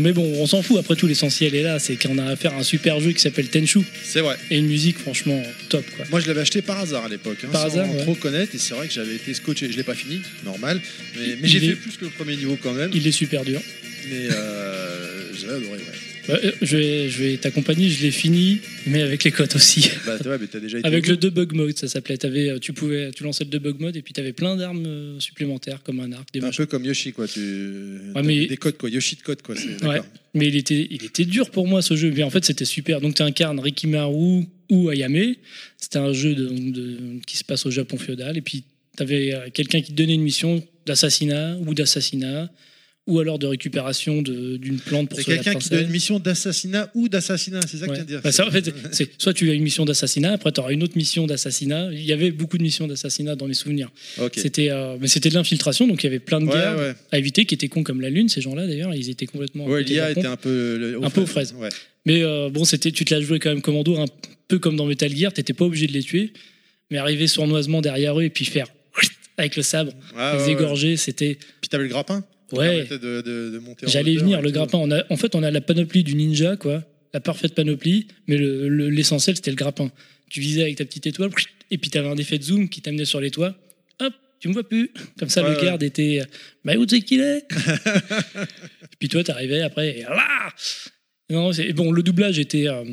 Mais 0.00 0.12
bon, 0.12 0.24
on 0.40 0.46
s'en 0.48 0.60
fout. 0.60 0.76
Après 0.80 0.96
tout, 0.96 1.06
l'essentiel 1.06 1.54
est 1.54 1.62
là. 1.62 1.78
C'est 1.78 1.94
qu'on 1.96 2.18
a 2.18 2.24
affaire 2.32 2.52
à 2.54 2.58
un 2.58 2.62
super 2.64 2.98
jeu 2.98 3.12
qui 3.12 3.20
s'appelle 3.20 3.46
Tenchu. 3.48 3.78
C'est 4.02 4.20
vrai. 4.20 4.36
Et 4.50 4.58
une 4.58 4.66
musique, 4.66 4.98
franchement, 4.98 5.40
top, 5.68 5.84
quoi. 5.96 6.04
Moi, 6.10 6.18
je 6.18 6.26
l'avais 6.26 6.40
acheté 6.40 6.62
par 6.62 6.80
hasard 6.80 7.04
à 7.04 7.08
l'époque, 7.08 7.38
hein, 7.44 7.48
Par 7.52 7.60
sans 7.62 7.78
hasard, 7.78 7.90
ouais. 7.94 8.02
trop 8.02 8.16
connaître, 8.16 8.52
et 8.56 8.58
c'est 8.58 8.74
vrai 8.74 8.88
que 8.88 8.92
j'avais 8.92 9.14
été 9.14 9.34
scotché. 9.34 9.70
Je 9.70 9.76
l'ai 9.76 9.84
pas 9.84 9.94
fini, 9.94 10.20
normal, 10.44 10.80
mais, 11.16 11.36
j'ai 11.48 11.58
est- 11.58 11.68
fait 11.70 11.76
plus 11.76 11.96
que 11.96 12.06
le 12.06 12.10
premier 12.10 12.34
niveau 12.36 12.58
quand 12.60 12.72
même. 12.72 12.90
Il 12.92 13.06
est 13.06 13.12
super 13.12 13.44
dur. 13.44 13.60
Mais 14.10 14.28
euh, 14.32 15.32
j'avais 15.38 15.54
adoré, 15.54 15.78
ouais. 15.78 15.98
Bah, 16.26 16.38
euh, 16.42 16.52
je 16.62 16.76
vais, 16.76 17.08
je 17.10 17.22
vais 17.22 17.36
t'accompagner. 17.36 17.88
Je 17.90 18.02
l'ai 18.02 18.10
fini, 18.10 18.60
mais 18.86 19.02
avec 19.02 19.24
les 19.24 19.30
cotes 19.30 19.56
aussi. 19.56 19.90
Bah, 20.06 20.16
tu 20.18 20.24
vois, 20.24 20.38
mais 20.38 20.46
t'as 20.46 20.60
déjà 20.60 20.78
été. 20.80 20.86
Avec 20.86 21.06
le 21.06 21.16
debug 21.16 21.52
mode, 21.52 21.76
ça 21.76 21.86
s'appelait. 21.88 22.18
Euh, 22.24 22.58
tu 22.58 22.72
pouvais, 22.72 23.10
tu 23.12 23.22
lançais 23.24 23.44
le 23.44 23.50
debug 23.50 23.78
mode 23.80 23.96
et 23.96 24.02
puis 24.02 24.12
t'avais 24.14 24.32
plein 24.32 24.56
d'armes 24.56 24.84
euh, 24.86 25.20
supplémentaires 25.20 25.82
comme 25.82 26.00
un 26.00 26.12
arc, 26.12 26.32
des 26.32 26.42
Un 26.42 26.50
peu 26.50 26.66
comme 26.66 26.84
Yoshi, 26.84 27.12
quoi. 27.12 27.28
Tu... 27.28 27.40
Ouais, 28.14 28.22
mais- 28.22 28.46
Des 28.46 28.56
codes, 28.56 28.76
quoi. 28.78 28.88
Yoshi 28.90 29.16
de 29.16 29.22
code, 29.22 29.42
quoi. 29.42 29.54
Ouais. 29.82 30.00
Mais 30.34 30.48
il 30.48 30.56
était, 30.56 30.86
il 30.90 31.04
était 31.04 31.24
dur 31.24 31.50
pour 31.50 31.66
moi 31.68 31.82
ce 31.82 31.94
jeu. 31.96 32.10
Mais 32.14 32.22
en 32.22 32.30
fait, 32.30 32.44
c'était 32.44 32.64
super. 32.64 33.00
Donc, 33.00 33.14
tu 33.14 33.22
incarnes 33.22 33.60
Rikimaru 33.60 34.44
ou 34.70 34.88
Ayame. 34.90 35.34
C'était 35.78 35.98
un 35.98 36.12
jeu 36.12 36.34
de, 36.34 36.48
de- 36.48 36.98
qui 37.26 37.36
se 37.36 37.44
passe 37.44 37.66
au 37.66 37.70
Japon 37.70 37.98
féodal. 37.98 38.36
Et 38.36 38.40
puis, 38.40 38.64
tu 38.96 39.02
avais 39.02 39.34
quelqu'un 39.52 39.80
qui 39.82 39.92
te 39.92 39.96
donnait 39.96 40.14
une 40.14 40.22
mission 40.22 40.62
d'assassinat 40.86 41.56
ou 41.66 41.74
d'assassinat 41.74 42.50
ou 43.06 43.20
alors 43.20 43.38
de 43.38 43.46
récupération 43.46 44.22
de- 44.22 44.56
d'une 44.56 44.78
plante 44.78 45.10
pour 45.10 45.18
C'est 45.18 45.24
quelqu'un 45.26 45.54
qui 45.56 45.68
donne 45.68 45.84
une 45.84 45.90
mission 45.90 46.18
d'assassinat 46.18 46.90
ou 46.94 47.08
d'assassinat, 47.10 47.60
c'est 47.68 47.76
ça 47.76 47.86
que 47.86 47.90
Ouais. 47.90 47.98
tu 47.98 48.04
viens 48.04 48.04
de 48.04 48.08
dire 48.08 48.20
Bah, 48.22 48.32
ça, 48.32 48.46
en 48.46 48.50
fait, 48.50 48.72
soit 49.18 49.34
tu 49.34 49.50
as 49.50 49.52
une 49.52 49.62
mission 49.62 49.84
d'assassinat, 49.84 50.32
après 50.32 50.52
tu 50.52 50.60
auras 50.60 50.70
une 50.72 50.82
autre 50.82 50.96
mission 50.96 51.26
d'assassinat. 51.26 51.90
Il 51.92 52.02
y 52.02 52.12
avait 52.12 52.30
beaucoup 52.30 52.56
de 52.56 52.62
missions 52.62 52.86
d'assassinat 52.86 53.36
dans 53.36 53.46
mes 53.46 53.52
souvenirs. 53.54 53.90
C'était, 54.34 54.70
euh, 54.70 54.96
mais 55.00 55.08
c'était 55.08 55.28
de 55.28 55.34
l'infiltration, 55.34 55.86
donc 55.86 56.02
il 56.02 56.06
y 56.06 56.08
avait 56.08 56.18
plein 56.18 56.40
de 56.40 56.46
Ouais, 56.46 56.52
guerres 56.54 56.78
ouais. 56.78 56.94
à 57.12 57.18
éviter 57.18 57.44
qui 57.44 57.54
étaient 57.54 57.68
cons 57.68 57.82
comme 57.82 58.00
la 58.00 58.08
lune. 58.08 58.28
Ces 58.30 58.40
gens-là, 58.40 58.66
d'ailleurs, 58.66 58.94
ils 58.94 59.10
étaient 59.10 59.26
complètement. 59.26 59.66
Ouais, 59.66 59.82
l'IA 59.82 60.10
était 60.12 60.26
un 60.26 60.36
peu. 60.36 60.76
le- 60.78 61.04
Un 61.04 61.10
peu 61.10 61.20
aux 61.22 61.26
fraises. 61.26 61.54
Mais 62.06 62.22
euh, 62.22 62.48
bon, 62.50 62.64
c'était, 62.64 62.90
tu 62.90 63.04
te 63.04 63.14
la 63.14 63.20
jouais 63.20 63.38
quand 63.38 63.50
même 63.50 63.60
commando, 63.62 63.98
un 63.98 64.06
peu 64.48 64.58
comme 64.58 64.76
dans 64.76 64.86
Metal 64.86 65.14
Gear, 65.14 65.32
t'étais 65.32 65.52
pas 65.52 65.64
obligé 65.66 65.86
de 65.86 65.92
les 65.92 66.02
tuer, 66.02 66.32
mais 66.90 66.96
arriver 66.98 67.26
sournoisement 67.26 67.80
derrière 67.82 68.18
eux 68.18 68.24
et 68.24 68.30
puis 68.30 68.44
faire 68.46 68.66
avec 69.36 69.56
le 69.56 69.62
sabre, 69.62 69.92
Ah, 70.16 70.36
les 70.38 70.52
égorger, 70.52 70.96
c'était. 70.96 71.36
Puis 71.60 71.68
t'avais 71.68 71.82
le 71.84 71.88
grappin? 71.90 72.24
Ouais, 72.52 72.84
permettait 72.84 72.98
de, 72.98 73.20
de, 73.22 73.50
de 73.54 73.58
monter 73.58 73.86
en 73.86 73.90
j'allais 73.90 74.16
venir, 74.16 74.40
le 74.42 74.50
grappin. 74.50 74.78
On 74.78 74.90
a, 74.90 75.02
en 75.10 75.16
fait, 75.16 75.34
on 75.34 75.42
a 75.42 75.50
la 75.50 75.60
panoplie 75.60 76.04
du 76.04 76.14
ninja, 76.14 76.56
quoi, 76.56 76.84
la 77.12 77.20
parfaite 77.20 77.54
panoplie, 77.54 78.06
mais 78.26 78.36
le- 78.36 78.68
le- 78.68 78.90
l'essentiel, 78.90 79.34
c'était 79.36 79.50
le 79.50 79.56
grappin. 79.56 79.90
Tu 80.30 80.40
visais 80.40 80.62
avec 80.62 80.76
ta 80.76 80.84
petite 80.84 81.06
étoile, 81.06 81.30
et 81.70 81.78
puis 81.78 81.90
t'avais 81.90 82.08
un 82.08 82.16
effet 82.16 82.38
de 82.38 82.42
zoom 82.44 82.68
qui 82.68 82.80
t'amenait 82.82 83.04
sur 83.04 83.20
les 83.20 83.30
toits. 83.30 83.54
Hop, 84.00 84.12
tu 84.40 84.48
me 84.48 84.52
vois 84.52 84.68
plus. 84.68 84.90
Comme 85.18 85.28
ça, 85.28 85.42
Ouais, 85.42 85.50
le 85.50 85.56
ouais. 85.56 85.64
garde 85.64 85.82
était. 85.82 86.22
Bah, 86.64 86.76
où 86.76 86.86
c'est 86.88 87.00
qu'il 87.00 87.20
est? 87.20 87.46
Puis 88.98 89.08
toi, 89.08 89.22
t'arrivais 89.24 89.60
après, 89.62 89.98
et 89.98 90.02
là 90.02 90.50
Non, 91.30 91.52
c'est- 91.52 91.72
bon, 91.72 91.90
le 91.92 92.02
doublage 92.02 92.38
était, 92.38 92.68
euh, 92.68 92.84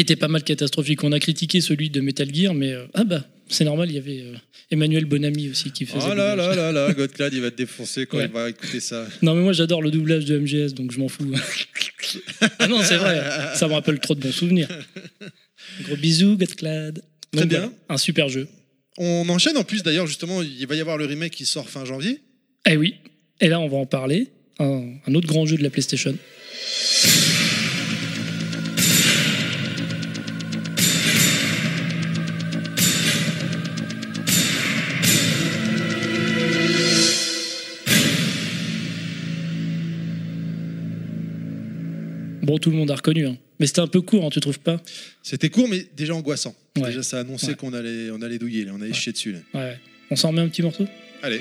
était 0.00 0.16
pas 0.16 0.28
mal 0.28 0.42
catastrophique. 0.42 1.04
On 1.04 1.12
a 1.12 1.20
critiqué 1.20 1.60
celui 1.60 1.90
de 1.90 2.00
Metal 2.00 2.32
Gear, 2.34 2.54
mais 2.54 2.72
euh, 2.72 2.86
ah 2.94 3.04
bah, 3.04 3.26
c'est 3.48 3.64
normal, 3.64 3.90
il 3.90 3.94
y 3.94 3.98
avait 3.98 4.20
euh, 4.22 4.34
Emmanuel 4.70 5.04
Bonamy 5.04 5.50
aussi 5.50 5.70
qui 5.70 5.84
faisait. 5.84 6.06
Oh 6.10 6.14
là 6.14 6.34
là 6.34 6.54
là 6.56 6.72
là, 6.72 6.92
Godclad, 6.94 7.32
il 7.34 7.40
va 7.42 7.50
te 7.50 7.56
défoncer 7.56 8.06
quand 8.06 8.16
Ouais. 8.18 8.24
il 8.26 8.32
va 8.32 8.48
écouter 8.48 8.80
ça. 8.80 9.06
Non, 9.20 9.34
mais 9.34 9.42
moi 9.42 9.52
j'adore 9.52 9.82
le 9.82 9.90
doublage 9.90 10.24
de 10.24 10.38
MGS, 10.38 10.72
donc 10.74 10.92
je 10.92 10.98
m'en 10.98 11.08
fous. 11.08 11.30
ah 12.58 12.66
non, 12.68 12.80
c'est 12.82 12.96
vrai, 12.96 13.22
ça 13.54 13.68
me 13.68 13.74
rappelle 13.74 14.00
trop 14.00 14.14
de 14.14 14.20
bons 14.20 14.32
souvenirs. 14.32 14.68
Gros 15.82 15.96
bisous, 15.96 16.36
Godclad. 16.36 17.02
Très 17.32 17.46
bien. 17.46 17.58
voilà, 17.60 17.72
un 17.90 17.96
super 17.98 18.28
jeu. 18.28 18.48
On 18.98 19.26
enchaîne 19.28 19.56
en 19.56 19.64
plus 19.64 19.82
d'ailleurs, 19.82 20.06
justement, 20.06 20.42
il 20.42 20.66
va 20.66 20.74
y 20.74 20.80
avoir 20.80 20.96
le 20.98 21.04
remake 21.06 21.32
qui 21.32 21.46
sort 21.46 21.68
fin 21.68 21.84
janvier. 21.84 22.20
Eh 22.68 22.76
oui, 22.76 22.94
et 23.40 23.48
là 23.48 23.58
on 23.60 23.68
va 23.68 23.76
en 23.78 23.86
parler. 23.86 24.28
Un, 24.58 24.84
un 25.06 25.14
autre 25.14 25.26
grand 25.26 25.46
jeu 25.46 25.56
de 25.56 25.62
la 25.62 25.70
PlayStation. 25.70 26.14
Bon, 42.52 42.58
tout 42.58 42.70
le 42.70 42.76
monde 42.76 42.90
a 42.90 42.96
reconnu, 42.96 43.26
hein. 43.26 43.38
mais 43.58 43.66
c'était 43.66 43.80
un 43.80 43.86
peu 43.86 44.02
court, 44.02 44.26
hein, 44.26 44.28
tu 44.30 44.38
trouves 44.40 44.58
pas? 44.60 44.78
C'était 45.22 45.48
court, 45.48 45.68
mais 45.70 45.86
déjà 45.96 46.14
angoissant. 46.14 46.54
Ouais. 46.76 46.88
Déjà, 46.88 47.02
ça 47.02 47.20
annonçait 47.20 47.46
Ouais. 47.46 47.54
qu'on 47.54 47.72
allait, 47.72 48.10
on 48.10 48.20
allait 48.20 48.36
douiller, 48.36 48.66
là. 48.66 48.72
on 48.74 48.82
allait 48.82 48.92
chier 48.92 49.10
dessus. 49.12 49.32
Là. 49.54 49.70
On 50.10 50.16
s'en 50.16 50.28
remet 50.28 50.42
un 50.42 50.48
petit 50.48 50.60
morceau? 50.60 50.86
Allez. 51.22 51.40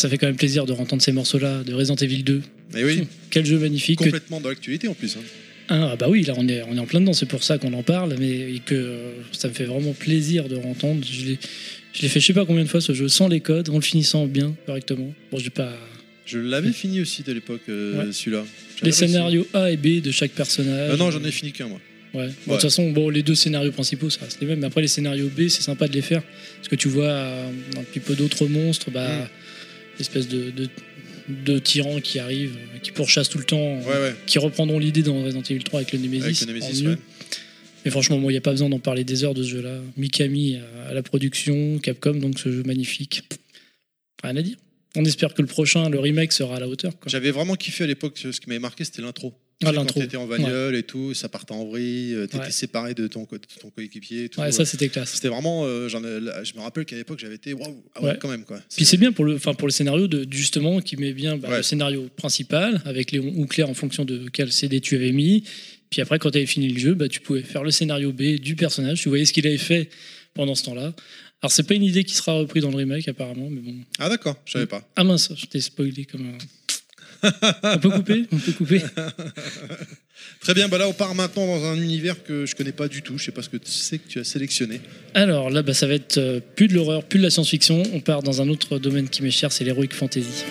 Ça 0.00 0.08
fait 0.08 0.18
quand 0.18 0.26
même 0.26 0.36
plaisir 0.36 0.66
de 0.66 0.72
entendre 0.72 1.02
ces 1.02 1.12
morceaux-là 1.12 1.62
de 1.64 1.72
Resident 1.74 1.96
Evil 1.96 2.22
2. 2.22 2.42
Mais 2.74 2.84
oui, 2.84 3.06
Quel 3.30 3.46
jeu 3.46 3.58
magnifique. 3.58 3.98
que- 3.98 4.04
complètement 4.04 4.40
dans 4.40 4.48
l'actualité 4.48 4.88
en 4.88 4.94
plus. 4.94 5.16
hein. 5.16 5.20
Ah 5.72 5.94
bah 5.96 6.06
oui, 6.08 6.22
là 6.24 6.34
on 6.36 6.48
est, 6.48 6.62
on 6.68 6.74
est 6.76 6.80
en 6.80 6.86
plein 6.86 7.00
dedans, 7.00 7.12
c'est 7.12 7.26
pour 7.26 7.44
ça 7.44 7.56
qu'on 7.58 7.72
en 7.74 7.84
parle, 7.84 8.16
mais 8.18 8.28
et 8.54 8.60
que 8.64 8.74
euh, 8.74 9.12
ça 9.30 9.46
me 9.48 9.52
fait 9.52 9.64
vraiment 9.66 9.92
plaisir 9.92 10.48
de 10.48 10.56
entendre. 10.56 11.04
Je 11.08 11.26
l'ai 11.26 11.38
je 11.92 12.02
l'ai 12.02 12.08
fait 12.08 12.18
je 12.20 12.26
sais 12.26 12.32
pas 12.32 12.44
combien 12.44 12.64
de 12.64 12.68
fois 12.68 12.80
ce 12.80 12.92
jeu, 12.92 13.08
sans 13.08 13.28
les 13.28 13.40
codes, 13.40 13.68
en 13.70 13.76
le 13.76 13.80
finissant 13.80 14.26
bien, 14.26 14.54
correctement. 14.66 15.12
Bon, 15.30 15.38
j'ai 15.38 15.50
pas... 15.50 15.72
Je 16.26 16.38
l'avais 16.38 16.70
fini 16.72 17.00
aussi 17.00 17.22
de 17.24 17.32
l'époque, 17.32 17.62
euh, 17.68 17.98
Ouais. 18.06 18.12
celui-là. 18.12 18.44
J'avais 18.76 18.86
Les 18.86 18.92
scénarios 18.92 19.46
A 19.54 19.70
et 19.72 19.76
B 19.76 20.00
de 20.00 20.10
chaque 20.12 20.30
personnage. 20.32 20.90
Ah 20.92 20.96
non, 20.96 21.10
j'en 21.10 21.22
ai 21.24 21.32
fini 21.32 21.50
qu'un, 21.52 21.66
moi. 21.68 21.80
Ouais. 22.14 22.20
Bon, 22.20 22.22
De 22.22 22.28
Ouais. 22.28 22.32
toute 22.54 22.62
façon, 22.62 22.90
bon, 22.92 23.08
les 23.08 23.22
deux 23.24 23.34
scénarios 23.34 23.72
principaux, 23.72 24.08
ça 24.10 24.20
reste 24.24 24.40
les 24.40 24.46
mêmes. 24.46 24.60
Mais 24.60 24.66
après, 24.68 24.82
les 24.82 24.88
scénarios 24.88 25.28
B, 25.36 25.48
c'est 25.48 25.62
sympa 25.62 25.88
de 25.88 25.92
les 25.92 26.02
faire. 26.02 26.22
Parce 26.58 26.68
que 26.68 26.76
tu 26.76 26.88
vois 26.88 27.04
euh, 27.08 27.48
un 27.76 27.82
petit 27.82 27.98
peu 28.00 28.14
d'autres 28.14 28.46
monstres, 28.46 28.90
bah, 28.92 29.08
Mm. 29.08 29.28
L'espèce 29.98 30.28
de, 30.28 30.50
de, 30.50 30.68
de 31.28 31.58
tyrans 31.58 32.00
qui 32.00 32.18
arrivent, 32.18 32.56
qui 32.82 32.92
pourchassent 32.92 33.28
tout 33.28 33.38
le 33.38 33.44
temps, 33.44 33.78
Ouais, 33.80 33.86
ouais. 33.86 34.14
qui 34.26 34.38
reprendront 34.38 34.78
l'idée 34.78 35.02
dans 35.02 35.22
Resident 35.22 35.42
Evil 35.42 35.62
3 35.64 35.80
avec 35.80 35.92
le 35.92 35.98
Nemesis. 35.98 36.24
Avec 36.24 36.40
le 36.40 36.46
en 36.46 36.54
Nemesis, 36.66 36.82
mieux. 36.84 36.90
ouais. 36.90 36.98
Mais 37.84 37.90
franchement, 37.90 38.18
il 38.20 38.28
n'y 38.32 38.36
a 38.36 38.40
pas 38.42 38.50
besoin 38.50 38.68
d'en 38.68 38.78
parler 38.78 39.04
des 39.04 39.24
heures 39.24 39.32
de 39.34 39.42
ce 39.42 39.48
jeu-là. 39.48 39.80
Mikami 39.96 40.58
à, 40.88 40.92
la 40.92 41.02
production, 41.02 41.78
Capcom, 41.78 42.14
donc 42.14 42.38
ce 42.38 42.52
jeu 42.52 42.62
magnifique. 42.64 43.22
Rien 44.22 44.36
à 44.36 44.42
dire. 44.42 44.56
On 44.96 45.04
espère 45.04 45.32
que 45.32 45.40
le 45.40 45.48
prochain, 45.48 45.88
le 45.88 45.98
remake, 45.98 46.32
sera 46.32 46.56
à 46.56 46.60
la 46.60 46.68
hauteur. 46.68 46.92
J'avais 47.06 47.30
vraiment 47.30 47.54
kiffé 47.54 47.84
à 47.84 47.86
l'époque, 47.86 48.18
ce 48.18 48.38
qui 48.38 48.48
m'avait 48.48 48.58
marqué, 48.58 48.84
c'était 48.84 49.00
l'intro. 49.02 49.32
Ah. 49.62 49.72
Quand 49.74 49.84
t'étais 49.84 50.16
en 50.16 50.26
bagnole 50.26 50.74
et 50.74 50.82
tout, 50.82 51.12
ça 51.12 51.28
partait 51.28 51.52
en 51.52 51.66
vrille, 51.66 52.14
euh, 52.14 52.26
t'étais 52.26 52.44
Ouais. 52.44 52.50
séparé 52.50 52.94
de 52.94 53.06
ton, 53.08 53.24
de 53.30 53.38
ton 53.60 53.68
coéquipier. 53.70 54.28
tout. 54.30 54.40
Ouais, 54.40 54.52
ça, 54.52 54.64
c'était 54.64 54.88
classe. 54.88 55.12
C'était 55.14 55.28
vraiment. 55.28 55.64
euh, 55.66 55.86
j'en 55.88 56.02
ai- 56.02 56.18
là, 56.20 56.42
je 56.42 56.54
me 56.54 56.60
rappelle 56.60 56.86
qu'à 56.86 56.96
l'époque, 56.96 57.18
j'avais 57.20 57.34
été. 57.34 57.52
Waouh, 57.52 57.82
ah 57.94 58.02
ouais, 58.02 58.16
quand 58.18 58.28
même, 58.28 58.44
quoi. 58.44 58.58
Puis 58.74 58.84
c'est 58.86 58.96
bien 58.96 59.12
pour 59.12 59.24
le, 59.26 59.34
enfin 59.34 59.52
pour 59.54 59.68
le 59.68 59.72
scénario 59.72 60.08
de 60.08 60.26
justement 60.30 60.80
qui 60.80 60.96
met 60.96 61.12
bien 61.12 61.36
bah, 61.36 61.58
le 61.58 61.62
scénario 61.62 62.08
principal 62.16 62.80
avec 62.86 63.12
Léon 63.12 63.32
ou 63.36 63.46
Claire 63.46 63.68
en 63.68 63.74
fonction 63.74 64.04
de 64.06 64.28
quel 64.32 64.50
CD 64.50 64.80
tu 64.80 64.96
avais 64.96 65.12
mis. 65.12 65.44
Puis 65.90 66.00
après, 66.00 66.18
quand 66.18 66.30
tu 66.30 66.38
avais 66.38 66.46
fini 66.46 66.68
le 66.68 66.78
jeu, 66.78 66.94
bah, 66.94 67.08
tu 67.08 67.20
pouvais 67.20 67.42
faire 67.42 67.62
le 67.64 67.70
scénario 67.70 68.12
B 68.12 68.36
du 68.40 68.56
personnage. 68.56 69.02
Tu 69.02 69.08
voyais 69.10 69.24
ce 69.26 69.32
qu'il 69.32 69.46
avait 69.46 69.58
fait 69.58 69.90
pendant 70.34 70.54
ce 70.54 70.62
temps-là. 70.64 70.94
Alors 71.42 71.50
c'est 71.52 71.62
pas 71.64 71.74
une 71.74 71.82
idée 71.84 72.04
qui 72.04 72.14
sera 72.14 72.32
reprise 72.34 72.62
dans 72.62 72.70
le 72.70 72.76
remake 72.76 73.08
apparemment, 73.08 73.48
mais 73.50 73.60
bon. 73.60 73.74
Ah, 73.98 74.08
d'accord, 74.08 74.36
je 74.44 74.52
savais 74.52 74.66
pas. 74.66 74.86
Ah 74.96 75.04
mince, 75.04 75.32
je 75.36 75.46
t'ai 75.46 75.60
spoilé 75.60 76.04
comme 76.04 76.26
un. 76.26 76.38
On 77.62 77.78
peut 77.78 77.90
couper? 77.90 78.26
On 78.32 78.36
peut 78.38 78.52
couper 78.52 78.82
Très 80.40 80.54
bien, 80.54 80.68
bah 80.68 80.78
là, 80.78 80.88
on 80.88 80.92
part 80.92 81.14
maintenant 81.14 81.46
dans 81.46 81.64
un 81.64 81.76
univers 81.76 82.22
que 82.22 82.46
je 82.46 82.54
connais 82.54 82.72
pas 82.72 82.88
du 82.88 83.02
tout. 83.02 83.18
Je 83.18 83.24
sais 83.24 83.32
pas 83.32 83.42
ce 83.42 83.48
que 83.48 83.56
tu 83.56 83.70
sais 83.70 83.98
que 83.98 84.08
tu 84.08 84.18
as 84.18 84.24
sélectionné. 84.24 84.80
Alors 85.14 85.50
là, 85.50 85.62
bah, 85.62 85.74
ça 85.74 85.86
va 85.86 85.94
être 85.94 86.18
euh, 86.18 86.40
plus 86.56 86.68
de 86.68 86.74
l'horreur, 86.74 87.04
plus 87.04 87.18
de 87.18 87.24
la 87.24 87.30
science-fiction. 87.30 87.82
On 87.92 88.00
part 88.00 88.22
dans 88.22 88.40
un 88.40 88.48
autre 88.48 88.78
domaine 88.78 89.08
qui 89.08 89.22
m'est 89.22 89.30
cher, 89.30 89.52
c'est 89.52 89.64
l'heroic 89.64 89.88
fantasy. 89.92 90.44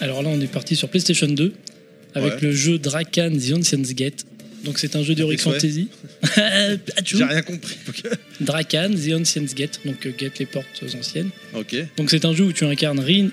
Alors 0.00 0.22
là, 0.22 0.28
on 0.30 0.40
est 0.40 0.46
parti 0.52 0.76
sur 0.76 0.88
PlayStation 0.88 1.28
2 1.28 1.52
avec 2.14 2.34
Ouais. 2.34 2.40
le 2.42 2.52
jeu 2.52 2.78
Drakan 2.78 3.30
The 3.36 3.52
Ancient's 3.58 3.94
Gate. 3.94 4.24
Donc 4.64 4.78
c'est 4.78 4.96
un 4.96 5.02
jeu 5.04 5.14
d'Heroic 5.14 5.38
souhaits. 5.38 5.60
Fantasy. 5.60 5.88
Atchou. 6.96 7.18
J'ai 7.18 7.24
rien 7.24 7.42
compris. 7.42 7.76
Drakan 8.40 8.90
The 8.94 9.12
Ancient's 9.20 9.54
Gate, 9.54 9.80
donc 9.84 10.04
euh, 10.06 10.12
Gate 10.18 10.38
les 10.38 10.46
portes 10.46 10.82
anciennes. 10.98 11.30
Ok. 11.54 11.76
Donc 11.96 12.10
c'est 12.10 12.24
un 12.24 12.34
jeu 12.34 12.44
où 12.44 12.52
tu 12.52 12.64
incarnes 12.64 12.98
Rin, 13.00 13.28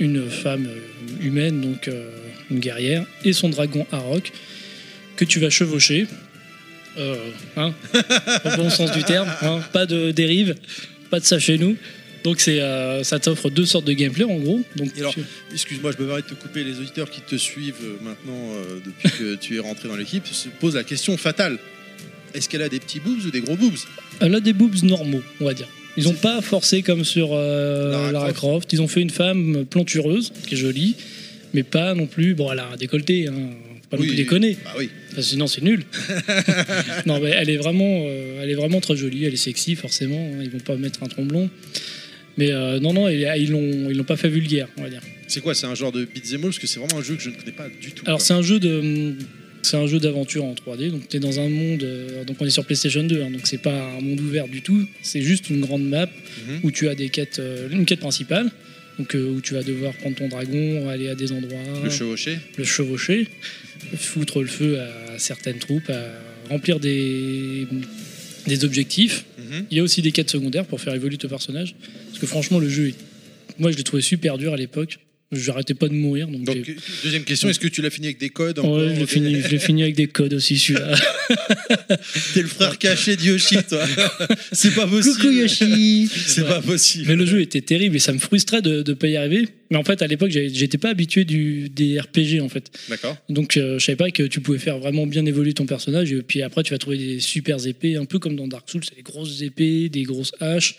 une 0.00 0.28
femme 0.28 0.66
euh, 0.66 1.24
humaine, 1.24 1.60
donc 1.62 1.88
euh, 1.88 2.10
une 2.50 2.58
guerrière, 2.60 3.06
et 3.24 3.32
son 3.32 3.48
dragon 3.48 3.86
Arok, 3.90 4.32
que 5.16 5.24
tu 5.24 5.40
vas 5.40 5.50
chevaucher. 5.50 6.06
Euh, 6.98 7.16
hein, 7.56 7.72
au 8.44 8.56
bon 8.56 8.68
sens 8.68 8.90
du 8.92 9.02
terme, 9.04 9.28
hein, 9.42 9.60
pas 9.72 9.86
de 9.86 10.10
dérive, 10.10 10.56
pas 11.08 11.20
de 11.20 11.24
ça 11.24 11.38
chez 11.38 11.56
nous. 11.56 11.76
Donc 12.24 12.40
c'est, 12.40 12.60
euh, 12.60 13.02
ça 13.02 13.18
t'offre 13.18 13.48
deux 13.50 13.64
sortes 13.64 13.86
de 13.86 13.92
gameplay 13.92 14.24
en 14.24 14.36
gros. 14.38 14.60
Donc 14.76 14.90
alors, 14.98 15.14
tu- 15.14 15.20
Excuse-moi, 15.52 15.92
je 15.96 16.02
me 16.02 16.06
permets 16.06 16.22
de 16.22 16.26
te 16.26 16.34
couper. 16.34 16.64
Les 16.64 16.78
auditeurs 16.78 17.10
qui 17.10 17.20
te 17.22 17.36
suivent 17.36 17.74
euh, 17.82 17.96
maintenant 18.02 18.52
euh, 18.54 18.78
depuis 18.84 19.10
que 19.18 19.34
tu 19.36 19.56
es 19.56 19.58
rentré 19.58 19.88
dans 19.88 19.96
l'équipe 19.96 20.26
se 20.26 20.48
posent 20.48 20.74
la 20.76 20.84
question 20.84 21.16
fatale. 21.16 21.58
Est-ce 22.34 22.48
qu'elle 22.48 22.62
a 22.62 22.68
des 22.68 22.78
petits 22.78 23.00
boobs 23.00 23.24
ou 23.24 23.30
des 23.30 23.40
gros 23.40 23.56
boobs? 23.56 23.74
Elle 24.20 24.34
a 24.34 24.40
des 24.40 24.52
boobs 24.52 24.82
normaux, 24.82 25.22
on 25.40 25.46
va 25.46 25.54
dire. 25.54 25.66
Ils 25.96 26.04
n'ont 26.04 26.12
pas 26.14 26.40
forcé 26.40 26.82
comme 26.82 27.04
sur 27.04 27.30
euh, 27.32 27.90
Lara 27.90 28.12
Lara, 28.12 28.32
Croft. 28.32 28.38
Croft. 28.38 28.72
Ils 28.74 28.82
ont 28.82 28.86
fait 28.88 29.00
une 29.00 29.10
femme 29.10 29.64
plantureuse, 29.68 30.32
qui 30.46 30.54
est 30.54 30.58
jolie, 30.58 30.94
mais 31.54 31.62
pas 31.64 31.94
non 31.94 32.06
plus. 32.06 32.34
Bon, 32.34 32.52
elle 32.52 32.60
a 32.60 32.68
un 32.72 32.76
décolleté, 32.76 33.26
hein, 33.26 33.32
faut 33.82 33.88
pas 33.90 33.96
non 33.96 34.04
plus 34.04 34.14
déconner. 34.14 34.56
Bah 34.62 34.74
oui. 34.78 34.88
Sinon, 35.18 35.48
c'est 35.48 35.62
nul. 35.62 35.82
non, 37.06 37.18
mais 37.20 37.30
elle 37.30 37.50
est 37.50 37.56
vraiment, 37.56 38.04
euh, 38.06 38.40
elle 38.42 38.50
est 38.50 38.54
vraiment 38.54 38.80
très 38.80 38.94
jolie. 38.96 39.24
Elle 39.24 39.34
est 39.34 39.36
sexy, 39.36 39.74
forcément. 39.74 40.30
hein, 40.34 40.40
Ils 40.42 40.50
vont 40.50 40.60
pas 40.60 40.76
mettre 40.76 41.02
un 41.02 41.06
tromblon. 41.08 41.50
Mais 42.38 42.50
euh, 42.52 42.80
non, 42.80 42.92
non, 42.92 43.08
ils 43.08 43.50
l'ont, 43.50 43.90
ils 43.90 43.96
l'ont 43.96 44.04
pas 44.04 44.16
fait 44.16 44.28
vulgaire, 44.28 44.68
on 44.78 44.82
va 44.82 44.90
dire. 44.90 45.02
C'est 45.26 45.40
quoi 45.40 45.54
C'est 45.54 45.66
un 45.66 45.74
genre 45.74 45.92
de 45.92 46.04
beat'em 46.04 46.36
all 46.36 46.40
Parce 46.42 46.58
que 46.58 46.66
c'est 46.66 46.78
vraiment 46.80 46.98
un 46.98 47.02
jeu 47.02 47.14
que 47.16 47.22
je 47.22 47.30
ne 47.30 47.34
connais 47.34 47.52
pas 47.52 47.68
du 47.80 47.92
tout. 47.92 48.02
Alors, 48.06 48.20
c'est 48.20 48.32
un 48.34 48.42
jeu 48.42 48.58
de, 48.58 49.14
c'est 49.62 49.76
un 49.76 49.86
jeu 49.86 49.98
d'aventure 50.00 50.44
en 50.44 50.54
3D. 50.54 50.90
Donc, 50.90 51.08
tu 51.08 51.16
es 51.16 51.20
dans 51.20 51.38
un 51.40 51.48
monde. 51.48 51.82
euh, 51.82 52.24
donc, 52.24 52.36
on 52.40 52.46
est 52.46 52.50
sur 52.50 52.64
PlayStation 52.64 53.02
2. 53.04 53.22
hein, 53.22 53.30
donc, 53.30 53.42
c'est 53.46 53.58
pas 53.62 53.74
un 53.96 54.00
monde 54.00 54.20
ouvert 54.20 54.48
du 54.48 54.62
tout. 54.62 54.86
C'est 55.02 55.22
juste 55.22 55.50
une 55.50 55.60
grande 55.60 55.84
map 55.88 56.06
Mhm. 56.06 56.60
où 56.62 56.70
tu 56.70 56.88
as 56.88 56.94
des 56.94 57.08
quêtes, 57.10 57.38
euh, 57.40 57.68
une 57.70 57.84
quête 57.84 58.00
principale. 58.00 58.50
Donc, 58.98 59.14
euh, 59.14 59.30
où 59.30 59.40
tu 59.40 59.54
vas 59.54 59.62
devoir 59.62 59.92
prendre 59.94 60.16
ton 60.16 60.28
dragon, 60.28 60.88
aller 60.88 61.08
à 61.08 61.14
des 61.14 61.32
endroits. 61.32 61.58
Le 61.84 61.90
chevaucher 61.90 62.38
le 62.58 62.64
chevaucher, 62.64 63.28
foutre 63.96 64.40
le 64.40 64.46
feu 64.46 64.78
à 64.80 65.18
certaines 65.18 65.58
troupes, 65.58 65.88
à 65.90 66.02
remplir 66.50 66.80
des, 66.80 67.66
des 68.46 68.64
objectifs. 68.64 69.24
Mhm. 69.38 69.66
Il 69.70 69.76
y 69.76 69.80
a 69.80 69.82
aussi 69.82 70.02
des 70.02 70.12
quêtes 70.12 70.30
secondaires 70.30 70.64
pour 70.66 70.80
faire 70.80 70.94
évoluer 70.94 71.16
ton 71.16 71.28
personnage. 71.28 71.74
Parce 72.20 72.32
que 72.32 72.36
franchement, 72.38 72.58
le 72.58 72.68
jeu, 72.68 72.88
est- 72.88 72.96
moi 73.58 73.70
je 73.72 73.78
l'ai 73.78 73.82
trouvé 73.82 74.02
super 74.02 74.36
dur 74.36 74.52
à 74.52 74.56
l'époque. 74.58 74.98
J'arrêtais 75.32 75.74
pas 75.74 75.86
de 75.86 75.94
mourir. 75.94 76.26
Donc, 76.26 76.44
deuxième 77.04 77.22
question 77.22 77.48
est-ce 77.48 77.60
que 77.60 77.68
tu 77.68 77.82
l'as 77.82 77.90
fini 77.90 78.08
avec 78.08 78.18
des 78.18 78.30
codes 78.30 78.58
encore 78.58 78.78
Ouais, 78.78 78.94
je 78.96 79.00
l'ai 79.48 79.58
fini, 79.60 79.82
avec 79.84 79.94
des 79.94 80.08
codes 80.08 80.34
aussi 80.34 80.58
celui-là. 80.58 80.92
T'es 82.34 82.42
le 82.42 82.48
frère 82.48 82.76
caché 82.78 83.14
de 83.14 83.22
Yoshi, 83.22 83.58
toi. 83.68 83.84
c'est 84.52 84.74
pas 84.74 84.88
possible. 84.88 85.14
Coucou 85.14 85.30
Yoshi 85.30 86.10
C'est 86.26 86.44
pas 86.44 86.60
possible. 86.60 87.04
Mais 87.06 87.14
le 87.14 87.26
jeu 87.26 87.40
était 87.40 87.60
terrible 87.60 87.94
et 87.94 88.00
ça 88.00 88.12
me 88.12 88.18
frustrait 88.18 88.60
de 88.60 88.82
ne 88.84 88.94
pas 88.94 89.06
y 89.06 89.16
arriver. 89.16 89.46
Mais 89.70 89.76
en 89.76 89.84
fait, 89.84 90.02
à 90.02 90.08
l'époque, 90.08 90.30
j'étais 90.32 90.78
pas 90.78 90.88
habitué 90.90 91.24
du, 91.24 91.68
des 91.68 92.00
RPG 92.00 92.40
en 92.42 92.48
fait. 92.48 92.68
D'accord. 92.88 93.16
Donc 93.28 93.56
euh, 93.56 93.78
je 93.78 93.84
savais 93.84 93.94
pas 93.94 94.10
que 94.10 94.24
tu 94.24 94.40
pouvais 94.40 94.58
faire 94.58 94.80
vraiment 94.80 95.06
bien 95.06 95.24
évoluer 95.26 95.52
ton 95.52 95.64
personnage 95.66 96.12
et 96.12 96.22
puis 96.22 96.42
après 96.42 96.64
tu 96.64 96.72
vas 96.72 96.78
trouver 96.78 96.98
des 96.98 97.20
super 97.20 97.64
épées 97.64 97.94
un 97.94 98.04
peu 98.04 98.18
comme 98.18 98.34
dans 98.34 98.48
Dark 98.48 98.68
Souls, 98.68 98.82
des 98.96 99.02
grosses 99.02 99.42
épées, 99.42 99.88
des 99.88 100.02
grosses 100.02 100.32
haches 100.40 100.74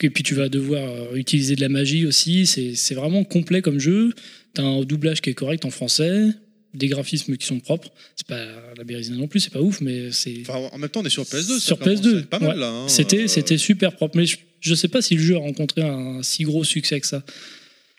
et 0.00 0.10
puis 0.10 0.22
tu 0.22 0.34
vas 0.34 0.48
devoir 0.48 0.82
euh, 0.90 1.14
utiliser 1.16 1.56
de 1.56 1.60
la 1.60 1.68
magie 1.68 2.04
aussi, 2.06 2.46
c'est 2.46 2.94
vraiment 2.94 3.24
complet 3.24 3.62
comme 3.62 3.78
jeu. 3.78 4.12
T'as 4.54 4.62
un 4.62 4.82
doublage 4.82 5.20
qui 5.20 5.30
est 5.30 5.34
correct 5.34 5.64
en 5.64 5.70
français, 5.70 6.28
des 6.74 6.88
graphismes 6.88 7.36
qui 7.36 7.46
sont 7.46 7.60
propres. 7.60 7.90
C'est 8.16 8.26
pas 8.26 8.44
la 8.76 8.84
Bérésina 8.84 9.16
non 9.16 9.28
plus, 9.28 9.40
c'est 9.40 9.52
pas 9.52 9.60
ouf 9.60 9.80
mais 9.80 10.10
c'est 10.12 10.42
Enfin, 10.42 10.68
en 10.72 10.78
même 10.78 10.90
temps, 10.90 11.00
on 11.00 11.04
est 11.06 11.10
sur 11.10 11.22
PS2. 11.24 11.42
ça 11.54 11.60
Sur 11.60 11.78
commence 11.78 12.00
PS2, 12.00 12.16
à 12.16 12.18
être 12.20 12.26
Pas 12.28 12.38
mal 12.40 12.50
ouais. 12.50 12.56
là. 12.60 12.68
hein. 12.68 12.88
c'était 12.88 13.24
Euh, 13.24 13.28
c'était 13.28 13.58
super 13.58 13.94
propre 13.96 14.16
mais 14.16 14.26
je, 14.26 14.36
je 14.60 14.74
sais 14.74 14.88
pas 14.88 15.00
si 15.02 15.14
le 15.14 15.22
jeu 15.22 15.36
a 15.36 15.38
rencontré 15.38 15.82
un 15.82 16.22
si 16.22 16.42
gros 16.44 16.64
succès 16.64 17.00
que 17.00 17.06
ça. 17.06 17.24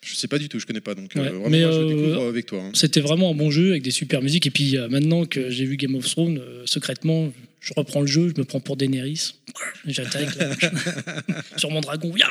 Je 0.06 0.14
sais 0.14 0.28
pas 0.28 0.38
du 0.38 0.50
tout, 0.50 0.60
je 0.60 0.68
connais 0.68 0.82
pas. 0.82 0.94
Donc, 0.94 1.14
Ouais, 1.16 1.22
euh, 1.22 1.30
vraiment, 1.30 1.50
mais, 1.50 1.62
moi, 1.64 1.72
je 1.72 1.88
découvre 1.88 2.28
avec 2.28 2.46
toi. 2.46 2.62
hein. 2.62 2.70
C'était 2.76 3.02
vraiment 3.02 3.32
un 3.32 3.34
bon 3.34 3.50
jeu 3.50 3.72
avec 3.72 3.82
des 3.82 3.90
super 3.92 4.22
musiques. 4.22 4.46
Et 4.46 4.52
puis 4.52 4.78
euh, 4.78 4.88
maintenant 4.88 5.26
que 5.26 5.50
j'ai 5.50 5.66
vu 5.66 5.78
Game 5.78 5.96
of 5.96 6.08
Thrones, 6.08 6.38
euh, 6.38 6.62
secrètement, 6.66 7.34
je 7.60 7.74
reprends 7.76 8.02
le 8.02 8.08
jeu, 8.08 8.32
je 8.36 8.40
me 8.40 8.46
prends 8.46 8.60
pour 8.60 8.78
Daenerys. 8.78 9.34
J'attaque 9.88 10.36
là, 10.36 10.50
sur 11.58 11.72
mon 11.72 11.82
dragon. 11.82 12.12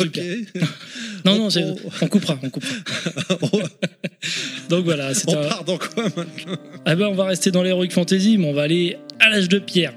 Ok. 0.00 0.14
Super. 0.14 0.36
Non, 1.24 1.36
non, 1.38 1.50
c'est- 1.50 1.62
On- 1.64 1.76
on 2.02 2.06
coupera, 2.08 2.38
on 2.42 2.50
coupera. 2.50 2.74
on, 3.40 3.48
Donc 4.68 4.84
voilà, 4.84 5.14
c'est 5.14 5.28
on 5.28 5.38
un... 5.42 5.48
part 5.48 5.64
dans 5.64 5.78
quoi 5.78 6.02
maintenant? 6.04 6.56
Ah 6.84 6.94
ben, 6.96 7.06
on 7.06 7.14
va 7.14 7.24
rester 7.24 7.50
dans 7.50 7.62
l'Heroic 7.62 7.90
Fantasy, 7.90 8.36
mais 8.38 8.46
on 8.48 8.52
va 8.52 8.62
aller 8.62 8.98
à 9.20 9.30
l'âge 9.30 9.48
de 9.48 9.58
pierre. 9.58 9.94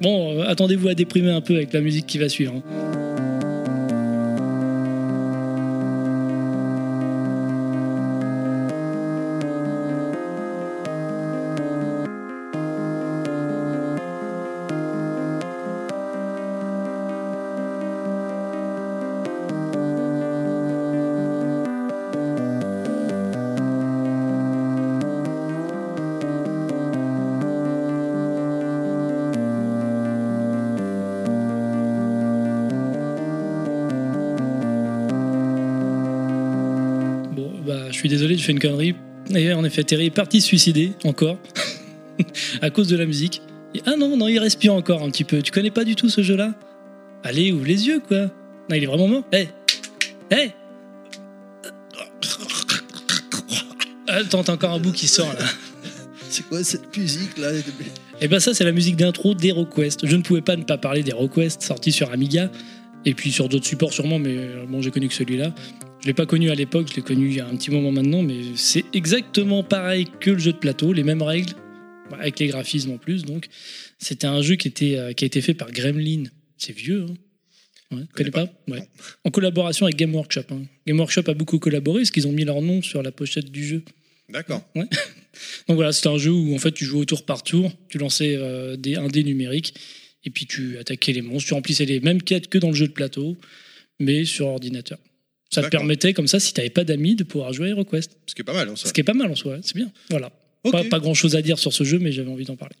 Bon, 0.00 0.40
euh, 0.40 0.44
attendez-vous 0.48 0.88
à 0.88 0.94
déprimer 0.94 1.30
un 1.30 1.40
peu 1.42 1.54
avec 1.56 1.72
la 1.72 1.80
musique 1.80 2.06
qui 2.06 2.18
va 2.18 2.28
suivre. 2.28 2.54
hein. 2.56 3.35
Fais 38.46 38.52
une 38.52 38.60
connerie. 38.60 38.94
Et 39.34 39.52
en 39.52 39.64
effet, 39.64 39.82
Terry 39.84 40.06
est 40.06 40.10
parti 40.10 40.40
se 40.40 40.46
suicider, 40.46 40.92
encore, 41.04 41.38
à 42.62 42.70
cause 42.70 42.88
de 42.88 42.96
la 42.96 43.06
musique. 43.06 43.42
Et- 43.74 43.82
ah 43.86 43.96
non, 43.96 44.16
non, 44.16 44.28
il 44.28 44.38
respire 44.38 44.72
encore 44.74 45.02
un 45.02 45.10
petit 45.10 45.24
peu. 45.24 45.42
Tu 45.42 45.50
connais 45.52 45.70
pas 45.72 45.84
du 45.84 45.96
tout 45.96 46.08
ce 46.08 46.22
jeu-là? 46.22 46.54
Allez, 47.24 47.52
ouvre 47.52 47.66
les 47.66 47.86
yeux, 47.88 48.00
quoi. 48.06 48.18
Non, 48.68 48.76
il 48.76 48.82
est 48.84 48.86
vraiment 48.86 49.08
mort. 49.08 49.24
Hé 49.32 49.48
Hé 50.30 50.52
Attends, 54.08 54.44
t'as 54.44 54.52
encore 54.52 54.72
un 54.72 54.78
bout 54.78 54.92
qui 54.92 55.08
sort, 55.08 55.32
là. 55.32 55.44
C'est 56.28 56.46
quoi 56.48 56.62
cette 56.64 56.94
musique 56.96 57.38
là? 57.38 57.50
Et 58.20 58.28
ben 58.28 58.40
ça, 58.40 58.52
c'est 58.52 58.64
la 58.64 58.72
musique 58.72 58.96
d'intro 58.96 59.34
d'HeroQuest. 59.34 60.06
Je 60.06 60.16
ne 60.16 60.22
pouvais 60.22 60.42
pas 60.42 60.56
ne 60.56 60.64
pas 60.64 60.76
parler 60.76 61.02
d'HeroQuest, 61.02 61.62
sorti 61.62 61.92
sur 61.92 62.10
Amiga, 62.10 62.50
et 63.06 63.14
puis 63.14 63.32
sur 63.32 63.48
d'autres 63.48 63.66
supports 63.66 63.92
sûrement, 63.92 64.18
mais 64.18 64.36
euh, 64.36 64.66
bon, 64.68 64.82
j'ai 64.82 64.90
connu 64.90 65.08
que 65.08 65.14
celui-là. 65.14 65.54
Je 66.02 66.06
l'ai 66.06 66.12
pas 66.14 66.26
connu 66.26 66.50
à 66.50 66.54
l'époque, 66.54 66.88
je 66.90 66.96
l'ai 66.96 67.02
connu 67.02 67.28
il 67.28 67.36
y 67.36 67.40
a 67.40 67.46
un 67.46 67.56
petit 67.56 67.70
moment 67.70 67.92
maintenant, 67.92 68.22
mais 68.22 68.40
c'est 68.56 68.84
exactement 68.92 69.62
pareil 69.62 70.06
que 70.20 70.30
le 70.32 70.38
jeu 70.38 70.52
de 70.52 70.58
plateau, 70.58 70.92
les 70.92 71.04
mêmes 71.04 71.22
règles, 71.22 71.54
avec 72.12 72.38
les 72.38 72.48
graphismes 72.48 72.90
en 72.90 72.98
plus. 72.98 73.24
Donc, 73.24 73.46
c'était 73.98 74.26
un 74.26 74.42
jeu 74.42 74.56
qui, 74.56 74.68
était, 74.68 74.98
euh, 74.98 75.12
qui 75.12 75.24
a 75.24 75.26
été 75.26 75.40
fait 75.40 75.54
par 75.54 75.72
Gremlin. 75.72 76.24
C'est 76.58 76.76
vieux, 76.76 77.06
hein 77.08 77.14
Ouais, 77.92 78.02
connais 78.14 78.32
pas, 78.32 78.48
Ouais. 78.66 78.80
En 79.22 79.30
collaboration 79.30 79.86
avec 79.86 79.96
Game 79.96 80.12
Workshop. 80.12 80.42
hein. 80.50 80.62
Game 80.88 80.98
Workshop 80.98 81.22
a 81.28 81.34
beaucoup 81.34 81.60
collaboré, 81.60 82.00
parce 82.00 82.10
qu'ils 82.10 82.26
ont 82.26 82.32
mis 82.32 82.44
leur 82.44 82.60
nom 82.60 82.82
sur 82.82 83.00
la 83.02 83.12
pochette 83.12 83.50
du 83.52 83.64
jeu. 83.64 83.82
D'accord. 84.28 84.62
Donc 84.74 85.76
voilà, 85.76 85.92
c'était 85.92 86.08
un 86.08 86.18
jeu 86.18 86.32
où 86.32 86.54
en 86.54 86.58
fait 86.58 86.72
tu 86.72 86.84
jouais 86.84 87.00
au 87.00 87.04
tour 87.04 87.24
par 87.24 87.44
tour, 87.44 87.70
tu 87.88 87.98
lançais 87.98 88.34
euh, 88.36 88.76
des, 88.76 88.96
un 88.96 89.06
dé 89.06 89.22
numérique 89.22 89.74
et 90.26 90.30
puis 90.30 90.46
tu 90.46 90.76
attaquais 90.78 91.12
les 91.12 91.22
monstres, 91.22 91.48
tu 91.48 91.54
remplissais 91.54 91.84
les 91.84 92.00
mêmes 92.00 92.20
quêtes 92.22 92.48
que 92.48 92.58
dans 92.58 92.68
le 92.68 92.74
jeu 92.74 92.86
de 92.88 92.92
plateau, 92.92 93.36
mais 94.00 94.24
sur 94.24 94.48
ordinateur. 94.48 94.98
Ça 95.50 95.60
te 95.60 95.66
D'accord. 95.66 95.80
permettait 95.80 96.12
comme 96.12 96.26
ça, 96.26 96.40
si 96.40 96.52
t'avais 96.52 96.70
pas 96.70 96.82
d'amis, 96.84 97.14
de 97.14 97.22
pouvoir 97.24 97.52
jouer 97.52 97.68
à 97.68 97.70
HeroQuest. 97.70 98.10
Ce 98.26 98.34
qui 98.34 98.42
est 98.42 98.44
pas 98.44 98.52
mal, 98.52 98.68
hein, 98.68 98.74
ça. 98.76 98.88
Ce 98.88 98.92
qui 98.92 99.00
est 99.00 99.04
pas 99.04 99.14
mal 99.14 99.30
en 99.30 99.36
soi, 99.36 99.58
c'est 99.62 99.76
bien. 99.76 99.90
Voilà. 100.10 100.32
Ok. 100.64 100.72
Pas, 100.72 100.84
pas 100.84 100.98
grand 100.98 101.14
chose 101.14 101.36
à 101.36 101.42
dire 101.42 101.58
sur 101.58 101.72
ce 101.72 101.84
jeu, 101.84 101.98
mais 102.00 102.10
j'avais 102.10 102.30
envie 102.30 102.44
d'en 102.44 102.56
parler. 102.56 102.74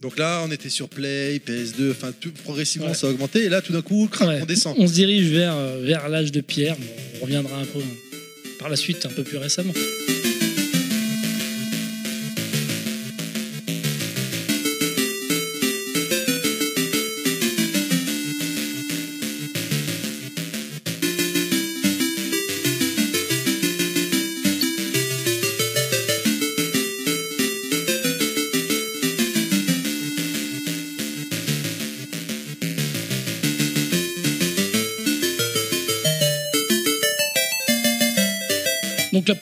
Donc 0.00 0.18
là, 0.18 0.42
on 0.46 0.50
était 0.50 0.68
sur 0.68 0.88
Play, 0.88 1.38
PS2, 1.38 1.92
enfin 1.92 2.12
tout 2.20 2.32
progressivement 2.32 2.88
Ouais. 2.88 2.94
ça 2.94 3.06
a 3.06 3.10
augmenté. 3.10 3.44
Et 3.44 3.48
là, 3.48 3.62
tout 3.62 3.72
d'un 3.72 3.82
coup, 3.82 4.08
crac, 4.10 4.28
Ouais. 4.28 4.40
on 4.42 4.46
descend. 4.46 4.74
On 4.78 4.86
se 4.86 4.92
dirige 4.92 5.28
vers, 5.30 5.54
euh, 5.56 5.80
vers 5.82 6.08
l'âge 6.08 6.32
de 6.32 6.40
pierre. 6.42 6.76
On 7.20 7.24
reviendra 7.24 7.56
un 7.58 7.64
peu 7.64 7.78
hein, 7.78 8.16
par 8.58 8.68
la 8.68 8.76
suite, 8.76 9.06
un 9.06 9.10
peu 9.10 9.22
plus 9.22 9.38
récemment. 9.38 9.72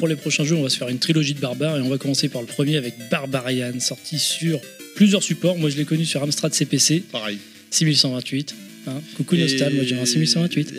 Pour 0.00 0.08
les 0.08 0.16
prochains 0.16 0.44
jeux, 0.44 0.56
on 0.56 0.62
va 0.62 0.70
se 0.70 0.78
faire 0.78 0.88
une 0.88 0.98
trilogie 0.98 1.34
de 1.34 1.40
barbares 1.40 1.76
et 1.76 1.80
on 1.82 1.90
va 1.90 1.98
commencer 1.98 2.30
par 2.30 2.40
le 2.40 2.46
premier 2.46 2.78
avec 2.78 2.94
Barbarian, 3.10 3.78
sorti 3.80 4.18
sur 4.18 4.58
plusieurs 4.96 5.22
supports. 5.22 5.58
Moi, 5.58 5.68
je 5.68 5.76
l'ai 5.76 5.84
connu 5.84 6.06
sur 6.06 6.22
Amstrad 6.22 6.54
CPC, 6.54 7.04
Pareil. 7.12 7.38
6128. 7.70 8.54
Hein. 8.86 8.92
Coucou 9.18 9.34
Et- 9.36 9.40
Nostal, 9.42 9.74
moi 9.74 9.84
j'ai 9.86 9.96
un 9.96 10.06
6128. 10.06 10.72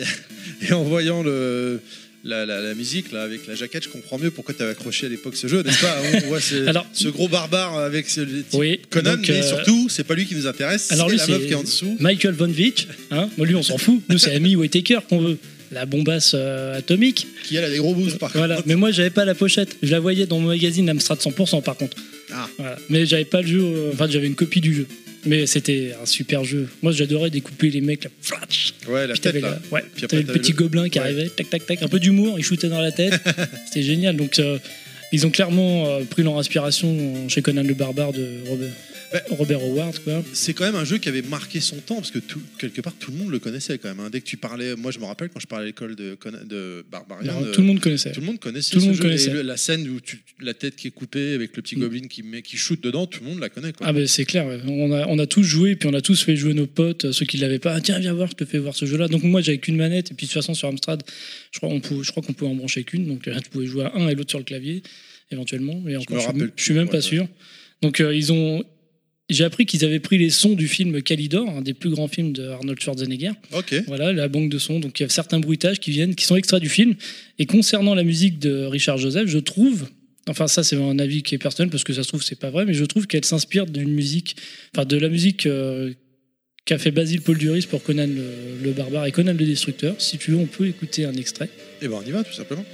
Et 0.68 0.72
en 0.72 0.82
voyant 0.82 1.22
le, 1.22 1.80
la, 2.24 2.44
la- 2.44 2.60
la 2.60 2.74
musique 2.74 3.12
là, 3.12 3.22
avec 3.22 3.46
la 3.46 3.54
jaquette, 3.54 3.84
je 3.84 3.88
comprends 3.90 4.18
mieux 4.18 4.32
pourquoi 4.32 4.54
tu 4.54 4.62
avais 4.62 4.72
accroché 4.72 5.06
à 5.06 5.08
l'époque 5.08 5.36
ce 5.36 5.46
jeu, 5.46 5.62
n'est-ce 5.62 5.80
pas 5.80 5.96
On 6.14 6.26
voit 6.26 6.40
ce, 6.40 6.66
Alors- 6.66 6.86
ce 6.92 7.06
gros 7.08 7.28
barbare 7.28 7.78
avec 7.78 8.10
ce, 8.10 8.22
Oui, 8.54 8.80
Conan, 8.90 9.12
donc, 9.16 9.28
mais 9.28 9.36
euh, 9.40 9.42
surtout, 9.48 9.88
c'est 9.88 10.02
pas 10.04 10.14
lui 10.16 10.26
qui 10.26 10.34
nous 10.34 10.48
intéresse, 10.48 10.86
c'est 10.88 10.94
alors 10.94 11.08
lui, 11.08 11.16
la 11.16 11.26
meuf 11.28 11.40
c'est- 11.42 11.46
qui 11.46 11.52
est 11.52 11.56
en 11.56 11.62
dessous. 11.62 11.96
Michael 12.00 12.34
Von 12.34 12.48
Vick, 12.48 12.88
hein. 13.12 13.28
Moi, 13.38 13.46
lui, 13.46 13.54
on 13.54 13.62
s'en 13.62 13.78
fout. 13.78 14.02
Nous, 14.08 14.18
c'est 14.18 14.34
Amy 14.34 14.56
Whittaker 14.56 14.98
qu'on 15.08 15.20
veut. 15.20 15.38
La 15.72 15.86
bombasse 15.86 16.32
euh, 16.34 16.78
atomique. 16.78 17.26
Qui 17.44 17.56
elle 17.56 17.64
a 17.64 17.70
des 17.70 17.78
gros 17.78 17.94
boobs 17.94 18.18
par 18.18 18.30
Voilà. 18.34 18.56
contre. 18.56 18.68
Mais 18.68 18.74
moi, 18.76 18.90
j'avais 18.90 19.10
pas 19.10 19.24
la 19.24 19.34
pochette. 19.34 19.76
Je 19.82 19.90
la 19.90 20.00
voyais 20.00 20.26
dans 20.26 20.38
mon 20.38 20.48
magazine 20.48 20.88
Amstrad 20.90 21.18
100% 21.18 21.62
par 21.62 21.76
contre. 21.76 21.96
Ah. 22.32 22.48
Voilà. 22.58 22.76
Mais 22.90 23.06
j'avais 23.06 23.24
pas 23.24 23.40
le 23.40 23.46
jeu. 23.48 23.60
euh, 23.62 23.90
Enfin, 23.92 24.06
j'avais 24.10 24.26
une 24.26 24.34
copie 24.34 24.60
du 24.60 24.74
jeu. 24.74 24.86
Mais 25.24 25.46
c'était 25.46 25.92
un 26.02 26.04
super 26.06 26.42
jeu. 26.44 26.68
Moi, 26.82 26.92
j'adorais 26.92 27.30
découper 27.30 27.70
les 27.70 27.80
mecs 27.80 28.04
là. 28.04 28.10
Flatch. 28.20 28.74
Ouais, 28.88 29.06
la 29.06 29.12
Puis 29.14 29.20
tête 29.22 29.32
t'avais 29.32 29.40
là. 29.40 29.58
le, 29.64 29.74
ouais, 29.74 29.82
Puis 29.94 30.04
après, 30.04 30.06
t'avais 30.08 30.22
le 30.22 30.26
t'avais 30.26 30.38
petit 30.40 30.52
le- 30.52 30.58
gobelin 30.58 30.88
qui 30.88 30.98
Ouais. 30.98 31.04
arrivait, 31.04 31.28
tac 31.28 31.48
tac 31.48 31.64
tac, 31.66 31.82
un 31.82 31.88
peu 31.88 32.00
d'humour, 32.00 32.34
il 32.38 32.44
shootait 32.44 32.68
dans 32.68 32.80
la 32.80 32.90
tête. 32.92 33.14
C'était 33.66 33.82
génial. 33.82 34.16
Donc 34.16 34.38
euh, 34.40 34.58
ils 35.12 35.24
ont 35.26 35.30
clairement 35.30 35.86
euh, 35.86 36.00
pris 36.10 36.22
leur 36.24 36.36
inspiration 36.38 37.28
chez 37.28 37.40
Conan 37.40 37.62
le 37.62 37.74
barbare 37.74 38.12
de 38.12 38.26
Robert, 38.48 38.72
Bah, 39.12 39.20
Robert 39.30 39.60
Howard. 39.60 39.98
Quoi. 40.04 40.22
C'est 40.32 40.54
quand 40.54 40.64
même 40.64 40.74
un 40.76 40.84
jeu 40.84 40.98
qui 40.98 41.08
avait 41.08 41.22
marqué 41.22 41.60
son 41.60 41.76
temps 41.76 41.96
parce 41.96 42.10
que 42.10 42.18
tout, 42.18 42.40
quelque 42.58 42.80
part 42.80 42.94
tout 42.98 43.10
le 43.10 43.18
monde 43.18 43.30
le 43.30 43.38
connaissait 43.38 43.78
quand 43.78 43.88
même. 43.88 44.00
hein. 44.00 44.08
Dès 44.10 44.20
que 44.20 44.26
tu 44.26 44.36
parlais, 44.36 44.74
moi 44.76 44.90
je 44.90 44.98
me 44.98 45.04
rappelle 45.04 45.28
quand 45.28 45.40
je 45.40 45.46
parlais 45.46 45.64
à 45.64 45.66
l'école 45.66 45.96
de, 45.96 46.16
Barbarian, 46.90 47.42
euh, 47.42 47.52
tout 47.52 47.60
le 47.60 47.66
monde 47.66 47.80
connaissait. 47.80 48.12
tout 48.12 48.20
le 48.20 48.26
monde 48.26 48.38
connaissait 48.38 48.70
Tout 48.72 48.76
le 48.76 48.82
ce 48.82 48.86
monde 48.86 48.96
jeu. 48.96 49.02
connaissait. 49.02 49.30
Et 49.30 49.34
le- 49.34 49.42
la 49.42 49.56
scène 49.56 49.88
où 49.88 50.00
tu, 50.00 50.22
la 50.40 50.54
tête 50.54 50.76
qui 50.76 50.88
est 50.88 50.90
coupée 50.92 51.34
avec 51.34 51.56
le 51.56 51.62
petit 51.62 51.76
Mm. 51.76 51.80
goblin 51.80 52.06
qui, 52.08 52.22
met, 52.22 52.42
qui 52.42 52.56
shoot 52.56 52.80
dedans, 52.82 53.06
tout 53.06 53.20
le 53.22 53.30
monde 53.30 53.40
la 53.40 53.48
connaît. 53.48 53.72
Quoi. 53.72 53.86
Ah 53.86 53.92
ben 53.92 54.06
c'est 54.06 54.24
clair, 54.24 54.46
ouais. 54.46 54.60
on 54.66 54.92
a, 54.92 55.06
on 55.08 55.18
a 55.18 55.26
tous 55.26 55.42
joué, 55.42 55.76
puis 55.76 55.88
on 55.88 55.94
a 55.94 56.00
tous 56.00 56.22
fait 56.22 56.36
jouer 56.36 56.54
nos 56.54 56.66
potes, 56.66 57.06
euh, 57.06 57.12
ceux 57.12 57.26
qui 57.26 57.36
l'avaient 57.36 57.58
pas. 57.58 57.74
Ah, 57.74 57.80
tiens, 57.80 57.98
viens 57.98 58.12
voir, 58.14 58.28
je 58.30 58.34
te 58.36 58.44
fais 58.44 58.58
voir 58.58 58.74
ce 58.74 58.86
jeu-là. 58.86 59.08
Donc 59.08 59.22
moi 59.22 59.40
j'avais 59.40 59.58
qu'une 59.58 59.76
manette, 59.76 60.10
et 60.10 60.14
puis 60.14 60.26
de 60.26 60.32
toute 60.32 60.40
façon 60.42 60.54
sur 60.54 60.68
Amstrad, 60.68 61.02
je 61.52 61.58
crois, 61.58 61.68
on 61.70 61.80
pouvait- 61.80 62.02
je 62.04 62.10
crois 62.10 62.22
qu'on 62.22 62.32
pouvait 62.32 62.50
en 62.50 62.54
brancher 62.54 62.84
qu'une, 62.84 63.06
donc 63.06 63.28
euh, 63.28 63.38
tu 63.42 63.50
pouvais 63.50 63.66
jouer 63.66 63.84
à 63.84 63.92
un 63.96 64.08
et 64.08 64.14
l'autre 64.14 64.30
sur 64.30 64.38
le 64.38 64.44
clavier, 64.44 64.82
éventuellement. 65.30 65.82
Et 65.88 65.96
encore, 65.96 66.16
me 66.16 66.22
je, 66.22 66.26
rappelle 66.26 66.40
suis, 66.42 66.52
je 66.56 66.62
suis 66.62 66.74
même 66.74 66.88
pas 66.88 66.96
ouais, 66.96 67.00
sûr. 67.02 67.28
Donc 67.82 68.00
euh, 68.00 68.14
ils 68.14 68.32
ont, 68.32 68.62
j'ai 69.30 69.44
appris 69.44 69.66
qu'ils 69.66 69.84
avaient 69.84 70.00
pris 70.00 70.18
les 70.18 70.30
sons 70.30 70.54
du 70.54 70.68
film 70.68 71.02
Calidor, 71.02 71.48
un 71.48 71.62
des 71.62 71.74
plus 71.74 71.90
grands 71.90 72.08
films 72.08 72.32
de 72.32 72.48
Arnold 72.48 72.80
Schwarzenegger. 72.80 73.32
Ok. 73.52 73.74
Voilà, 73.86 74.12
la 74.12 74.28
banque 74.28 74.50
de 74.50 74.58
sons. 74.58 74.80
Donc 74.80 74.98
il 75.00 75.04
y 75.04 75.06
a 75.06 75.08
certains 75.08 75.40
bruitages 75.40 75.80
qui 75.80 75.90
viennent, 75.90 76.14
qui 76.14 76.24
sont 76.24 76.36
extraits 76.36 76.60
du 76.60 76.68
film. 76.68 76.94
Et 77.38 77.46
concernant 77.46 77.94
la 77.94 78.04
musique 78.04 78.38
de 78.38 78.64
Richard 78.64 78.98
Joseph, 78.98 79.28
je 79.28 79.38
trouve, 79.38 79.88
enfin 80.28 80.46
ça 80.46 80.62
c'est 80.62 80.76
un 80.76 80.98
avis 80.98 81.22
qui 81.22 81.34
est 81.34 81.38
personnel 81.38 81.70
parce 81.70 81.84
que 81.84 81.92
ça 81.92 82.02
se 82.02 82.08
trouve 82.08 82.22
c'est 82.22 82.38
pas 82.38 82.50
vrai, 82.50 82.64
mais 82.64 82.74
je 82.74 82.84
trouve 82.84 83.06
qu'elle 83.06 83.24
s'inspire 83.24 83.66
d'une 83.66 83.92
musique, 83.92 84.36
enfin 84.74 84.84
de 84.84 84.96
la 84.96 85.08
musique 85.08 85.46
euh, 85.46 85.92
qu'a 86.64 86.78
fait 86.78 86.90
Basile 86.90 87.22
Paul 87.22 87.38
Duris 87.38 87.66
pour 87.68 87.82
Conan 87.82 88.06
le, 88.06 88.62
le 88.62 88.72
barbare 88.72 89.06
et 89.06 89.12
Conan 89.12 89.32
le 89.32 89.46
destructeur. 89.46 89.94
Si 89.98 90.18
tu 90.18 90.32
veux, 90.32 90.36
on 90.36 90.46
peut 90.46 90.66
écouter 90.66 91.04
un 91.06 91.14
extrait. 91.14 91.48
Et 91.80 91.88
ben 91.88 91.98
on 92.02 92.06
y 92.06 92.10
va 92.10 92.22
tout 92.22 92.34
simplement. 92.34 92.64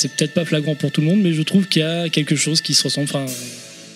C'est 0.00 0.12
peut-être 0.14 0.32
pas 0.32 0.44
flagrant 0.44 0.74
pour 0.74 0.90
tout 0.90 1.00
le 1.02 1.06
monde, 1.06 1.20
mais 1.20 1.32
je 1.32 1.42
trouve 1.42 1.68
qu'il 1.68 1.82
y 1.82 1.84
a 1.84 2.08
quelque 2.08 2.36
chose 2.36 2.60
qui 2.60 2.72
se 2.74 2.82
ressemble, 2.84 3.08
enfin 3.10 3.26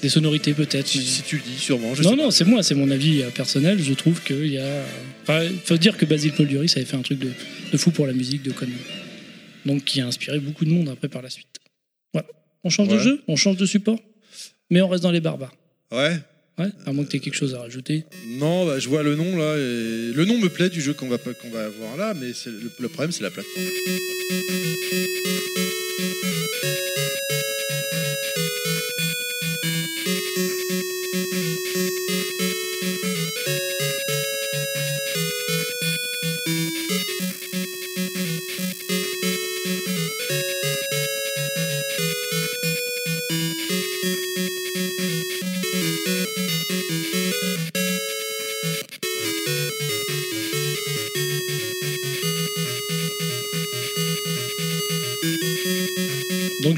des 0.02 0.10
sonorités 0.10 0.52
peut-être. 0.52 0.86
Si, 0.86 0.98
mais- 0.98 1.04
si 1.04 1.22
tu 1.22 1.36
le 1.36 1.42
dis, 1.42 1.58
sûrement. 1.58 1.94
Je 1.94 2.02
non, 2.02 2.10
sais 2.10 2.16
non, 2.16 2.30
c'est 2.30 2.44
moi, 2.44 2.62
c'est 2.62 2.74
mon 2.74 2.90
avis 2.90 3.22
euh, 3.22 3.30
personnel. 3.30 3.82
Je 3.82 3.94
trouve 3.94 4.22
qu'il 4.22 4.48
y 4.48 4.58
a. 4.58 4.84
Enfin, 5.22 5.44
il 5.44 5.58
faut 5.64 5.78
dire 5.78 5.96
que 5.96 6.04
Basile 6.04 6.32
Paul 6.32 6.46
Duris 6.46 6.70
avait 6.76 6.84
fait 6.84 6.96
un 6.96 7.02
truc 7.02 7.18
de, 7.18 7.30
de 7.72 7.76
fou 7.78 7.90
pour 7.90 8.06
la 8.06 8.12
musique 8.12 8.42
de 8.42 8.52
Conan. 8.52 8.72
Donc, 9.64 9.84
qui 9.84 10.02
a 10.02 10.06
inspiré 10.06 10.38
beaucoup 10.40 10.66
de 10.66 10.70
monde 10.70 10.90
après 10.90 11.08
par 11.08 11.22
la 11.22 11.30
suite. 11.30 11.56
Voilà. 12.12 12.28
On 12.64 12.70
change 12.70 12.88
de 12.88 12.98
jeu, 12.98 13.22
on 13.28 13.36
change 13.36 13.56
de 13.56 13.64
support, 13.64 13.98
mais 14.70 14.82
on 14.82 14.88
reste 14.88 15.02
dans 15.02 15.10
les 15.10 15.20
barbares. 15.22 15.54
Ouais. 15.90 16.18
Ouais, 16.58 16.68
à 16.86 16.92
moins 16.92 17.04
que 17.04 17.10
tu 17.10 17.16
aies 17.16 17.20
quelque 17.20 17.34
chose 17.34 17.54
à 17.54 17.60
rajouter. 17.60 18.04
Non, 18.38 18.66
bah, 18.66 18.78
je 18.78 18.88
vois 18.88 19.02
le 19.02 19.16
nom 19.16 19.36
là. 19.36 19.56
Et... 19.56 20.12
Le 20.14 20.24
nom 20.24 20.38
me 20.38 20.48
plaît 20.48 20.68
du 20.68 20.80
jeu 20.82 20.92
qu'on 20.92 21.08
va, 21.08 21.16
qu'on 21.18 21.50
va 21.50 21.64
avoir 21.64 21.96
là, 21.96 22.14
mais 22.14 22.30
le 22.78 22.88
problème 22.88 23.10
c'est 23.10 23.22
la 23.24 23.30
plateforme. 23.30 23.64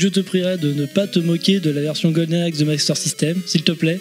Je 0.07 0.13
te 0.13 0.21
prierai 0.21 0.57
de 0.57 0.73
ne 0.73 0.87
pas 0.87 1.07
te 1.09 1.19
moquer 1.19 1.59
de 1.61 1.71
la 1.71 1.81
version 1.81 2.11
Golden 2.13 2.43
Axe 2.43 2.59
de 2.59 2.65
Master 2.65 2.97
System, 2.97 3.41
s'il 3.47 3.63
te 3.63 3.73
plaît. 3.73 3.99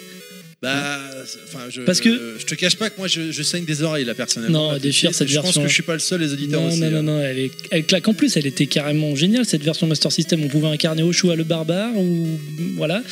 Bah, 0.62 0.98
enfin, 1.44 1.64
je, 1.68 1.82
Parce 1.82 2.00
que- 2.00 2.36
je 2.38 2.46
te 2.46 2.54
cache 2.54 2.76
pas 2.76 2.88
que 2.88 2.96
moi 2.96 3.08
je, 3.08 3.30
je 3.30 3.42
saigne 3.42 3.64
des 3.66 3.82
oreilles 3.82 4.04
là 4.06 4.14
personnellement. 4.14 4.72
Non, 4.72 4.78
déchire 4.78 5.12
cette 5.14 5.28
Je 5.28 5.34
pense 5.36 5.44
version. 5.46 5.62
que 5.62 5.68
je 5.68 5.74
suis 5.74 5.82
pas 5.82 5.92
le 5.92 5.98
seul, 5.98 6.20
les 6.20 6.32
auditeurs 6.32 6.62
Non, 6.62 6.68
aussi. 6.68 6.80
non, 6.80 6.90
non, 6.90 6.98
hein. 6.98 7.02
non, 7.02 7.20
elle, 7.22 7.38
est- 7.38 7.50
elle 7.70 7.84
claque. 7.84 8.08
En 8.08 8.14
plus, 8.14 8.36
elle 8.36 8.46
était 8.46 8.66
carrément 8.66 9.14
géniale, 9.14 9.44
cette 9.44 9.62
version 9.62 9.86
Master 9.86 10.10
System. 10.12 10.42
On 10.44 10.48
pouvait 10.48 10.68
incarner 10.68 11.02
Oshua 11.02 11.36
le 11.36 11.44
barbare, 11.44 11.94
ou 11.96 12.38
voilà. 12.76 13.02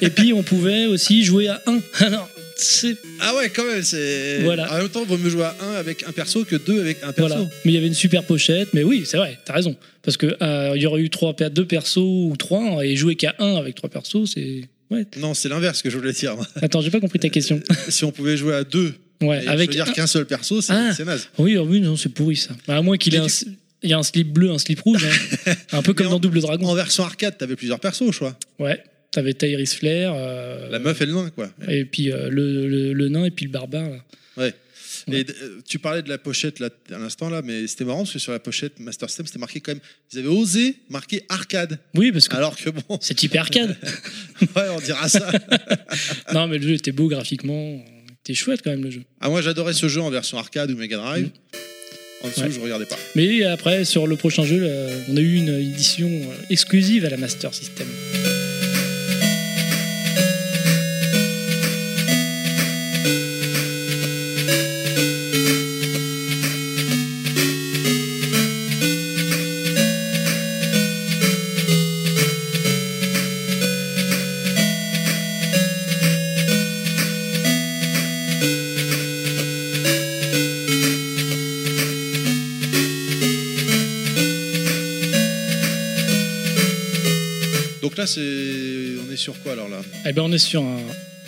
Et 0.00 0.08
puis, 0.10 0.32
on 0.32 0.42
pouvait 0.42 0.86
aussi 0.86 1.22
jouer 1.24 1.48
à 1.48 1.62
1. 1.66 1.80
Alors, 2.06 2.30
Ah 3.20 3.34
ouais, 3.36 3.50
quand 3.50 3.64
même, 3.64 3.82
c'est. 3.82 4.40
Voilà. 4.42 4.72
En 4.72 4.78
même 4.78 4.88
temps, 4.88 5.04
vaut 5.04 5.18
mieux 5.18 5.28
jouer 5.30 5.44
à 5.44 5.54
un 5.62 5.72
avec 5.74 6.04
un 6.08 6.12
perso 6.12 6.44
que 6.44 6.56
deux 6.56 6.80
avec 6.80 6.98
un 7.02 7.12
perso. 7.12 7.34
Voilà. 7.34 7.50
Mais 7.64 7.72
il 7.72 7.74
y 7.74 7.76
avait 7.78 7.86
une 7.86 7.94
super 7.94 8.24
pochette. 8.24 8.68
Mais 8.72 8.82
oui, 8.82 9.04
c'est 9.06 9.16
vrai, 9.18 9.38
t'as 9.44 9.52
raison. 9.54 9.76
Parce 10.02 10.16
que 10.16 10.36
euh, 10.42 10.72
il 10.76 10.82
y 10.82 10.86
aurait 10.86 11.00
eu 11.02 11.10
trois, 11.10 11.34
per- 11.34 11.50
deux 11.50 11.66
persos 11.66 11.96
ou 11.98 12.34
trois, 12.38 12.84
et 12.84 12.96
jouer 12.96 13.16
qu'à 13.16 13.34
un 13.38 13.56
avec 13.56 13.74
trois 13.74 13.90
persos, 13.90 14.30
c'est. 14.34 14.62
Ouais. 14.90 15.04
Non, 15.18 15.34
c'est 15.34 15.48
l'inverse 15.48 15.82
que 15.82 15.90
je 15.90 15.98
voulais 15.98 16.12
dire. 16.12 16.36
Attends, 16.62 16.80
j'ai 16.80 16.90
pas 16.90 17.00
compris 17.00 17.18
ta 17.18 17.28
question. 17.28 17.60
si 17.88 18.04
on 18.04 18.12
pouvait 18.12 18.36
jouer 18.36 18.54
à 18.54 18.64
deux 18.64 18.94
Ouais, 19.22 19.44
et 19.44 19.48
avec. 19.48 19.72
choisir 19.72 19.88
un- 19.88 19.92
qu'un 19.92 20.06
seul 20.06 20.26
perso, 20.26 20.60
c'est 20.60 20.72
Ah. 20.72 20.92
c'est 20.96 21.04
naze. 21.04 21.28
Oui, 21.38 21.56
oh 21.56 21.66
oui, 21.68 21.80
non, 21.80 21.96
c'est 21.96 22.10
pourri 22.10 22.36
ça. 22.36 22.50
Bah, 22.68 22.76
à 22.76 22.82
moins 22.82 22.96
qu'il 22.96 23.14
ait 23.14 23.18
un. 23.18 23.26
Il 23.82 23.90
y 23.90 23.92
a 23.92 23.98
un 23.98 24.02
slip 24.02 24.32
bleu, 24.32 24.50
un 24.50 24.58
slip 24.58 24.80
rouge. 24.80 25.04
hein. 25.06 25.52
un 25.72 25.82
peu 25.82 25.92
comme 25.92 26.06
Mais 26.06 26.10
dans 26.10 26.16
en- 26.16 26.20
Double 26.20 26.40
Dragon. 26.40 26.66
En 26.66 26.74
version 26.74 27.04
arcade, 27.04 27.36
t'avais 27.36 27.56
plusieurs 27.56 27.78
persos, 27.80 28.10
je 28.12 28.16
crois. 28.16 28.38
Ouais. 28.58 28.82
T'avais 29.12 29.34
Tyrese 29.34 29.74
Flair. 29.74 30.12
euh, 30.14 30.68
La 30.70 30.78
meuf 30.78 31.00
et 31.00 31.06
le 31.06 31.12
nain, 31.14 31.30
quoi. 31.30 31.50
Et 31.68 31.84
puis 31.84 32.10
euh, 32.12 32.28
le, 32.30 32.66
le, 32.68 32.92
le 32.92 33.08
nain 33.08 33.24
et 33.24 33.30
puis 33.30 33.46
le 33.46 33.50
barbare. 33.50 33.88
là. 33.90 34.04
Ouais. 34.36 34.54
Et 35.12 35.20
euh, 35.20 35.60
tu 35.66 35.78
parlais 35.78 36.02
de 36.02 36.08
la 36.08 36.18
pochette 36.18 36.58
là, 36.58 36.68
à 36.90 36.98
l'instant 36.98 37.30
là, 37.30 37.40
mais 37.42 37.66
c'était 37.66 37.84
marrant 37.84 37.98
parce 38.00 38.12
que 38.14 38.18
sur 38.18 38.32
la 38.32 38.38
pochette 38.40 38.80
Master 38.80 39.08
System, 39.08 39.26
c'était 39.26 39.38
marqué 39.38 39.60
quand 39.60 39.72
même. 39.72 39.80
Ils 40.12 40.18
avaient 40.18 40.28
osé 40.28 40.76
marquer 40.90 41.22
arcade. 41.28 41.78
Oui, 41.94 42.10
parce 42.12 42.28
que 42.28 42.34
Alors 42.36 42.56
que 42.56 42.70
bon, 42.70 42.98
c'est 43.00 43.14
typé 43.14 43.38
arcade. 43.38 43.76
ouais, 44.40 44.62
on 44.70 44.80
dira 44.80 45.08
ça. 45.08 45.30
non, 46.34 46.48
mais 46.48 46.58
le 46.58 46.66
jeu 46.68 46.74
était 46.74 46.92
beau 46.92 47.08
graphiquement. 47.08 47.82
C'était 48.24 48.34
chouette 48.34 48.60
quand 48.64 48.70
même 48.70 48.82
le 48.84 48.90
jeu. 48.90 49.02
Ah, 49.20 49.28
moi 49.28 49.40
j'adorais 49.42 49.74
ce 49.74 49.86
jeu 49.88 50.00
en 50.00 50.10
version 50.10 50.38
arcade 50.38 50.70
ou 50.72 50.76
Mega 50.76 50.96
Drive. 50.96 51.30
En 52.22 52.28
dessous, 52.28 52.40
Ouais. 52.40 52.50
je 52.50 52.58
regardais 52.60 52.86
pas. 52.86 52.98
Mais 53.14 53.44
après, 53.44 53.84
sur 53.84 54.06
le 54.06 54.16
prochain 54.16 54.44
jeu, 54.44 54.58
là, 54.58 54.88
on 55.08 55.16
a 55.16 55.20
eu 55.20 55.36
une 55.36 55.50
édition 55.50 56.10
exclusive 56.50 57.04
à 57.04 57.10
la 57.10 57.16
Master 57.18 57.54
System. 57.54 57.86
Là, 87.96 88.06
c'est 88.06 88.20
on 88.20 89.12
est 89.12 89.16
sur 89.16 89.38
quoi 89.42 89.52
alors 89.52 89.68
là? 89.68 89.82
Eh 90.08 90.12
ben, 90.12 90.22
on 90.22 90.32
est 90.32 90.38
sur 90.38 90.62
un, 90.62 90.78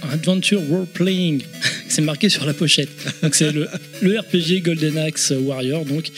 un 0.03 0.11
Adventure 0.11 0.61
Role 0.69 0.87
Playing. 0.87 1.43
c'est 1.89 2.03
marqué 2.03 2.29
sur 2.29 2.45
la 2.47 2.55
pochette. 2.55 2.91
Donc, 3.23 3.35
c'est 3.35 3.53
le, 3.53 3.69
le 4.03 4.19
RPG 4.19 4.63
Golden 4.63 4.99
Axe 4.99 5.33
Warrior. 5.39 5.85
Donc, 5.85 6.11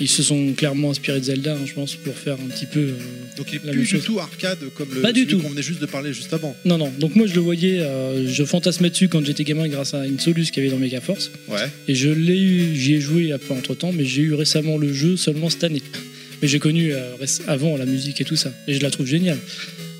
ils 0.00 0.08
se 0.08 0.22
sont 0.22 0.52
clairement 0.52 0.90
inspirés 0.92 1.18
de 1.18 1.24
Zelda, 1.24 1.54
hein, 1.54 1.66
je 1.66 1.72
pense, 1.72 1.96
pour 1.96 2.14
faire 2.16 2.34
un 2.34 2.48
petit 2.48 2.66
peu. 2.66 2.78
euh, 2.78 2.92
Donc 3.36 3.48
il 3.52 3.56
est 3.56 3.64
La 3.64 3.72
plus 3.72 3.82
du 3.82 3.98
tout 3.98 4.20
arcade 4.20 4.58
comme 4.76 4.88
le 4.94 5.00
Pas 5.00 5.12
du 5.12 5.26
tout. 5.26 5.40
qu'on 5.40 5.48
venait 5.48 5.60
juste 5.62 5.80
de 5.80 5.86
parler 5.86 6.12
juste 6.12 6.32
avant. 6.32 6.54
Non, 6.64 6.78
non. 6.78 6.92
Donc, 7.00 7.16
moi, 7.16 7.26
je 7.26 7.34
le 7.34 7.40
voyais, 7.40 7.80
euh, 7.80 8.28
je 8.32 8.44
fantasmais 8.44 8.90
dessus 8.90 9.08
quand 9.08 9.24
j'étais 9.26 9.42
gamin 9.42 9.66
grâce 9.68 9.94
à 9.94 10.06
une 10.06 10.20
Solus 10.20 10.46
qu'il 10.52 10.62
y 10.62 10.66
avait 10.66 10.70
dans 10.74 10.80
Megaforce. 10.80 11.32
Ouais. 11.48 11.56
Et 11.88 11.94
je 11.96 12.10
l'ai 12.10 12.38
eu, 12.40 12.76
j'y 12.76 12.94
ai 12.94 13.00
joué 13.00 13.34
peu 13.46 13.54
entre 13.54 13.74
temps, 13.74 13.92
mais 13.92 14.04
j'ai 14.04 14.22
eu 14.22 14.34
récemment 14.34 14.76
le 14.78 14.92
jeu 14.92 15.16
seulement 15.16 15.50
cette 15.50 15.64
année. 15.64 15.82
Mais 16.42 16.48
j'ai 16.48 16.58
connu 16.58 16.92
euh, 16.92 17.14
avant 17.46 17.76
la 17.76 17.84
musique 17.86 18.20
et 18.20 18.24
tout 18.24 18.36
ça. 18.36 18.52
Et 18.66 18.74
je 18.74 18.80
la 18.80 18.90
trouve 18.90 19.06
géniale. 19.06 19.38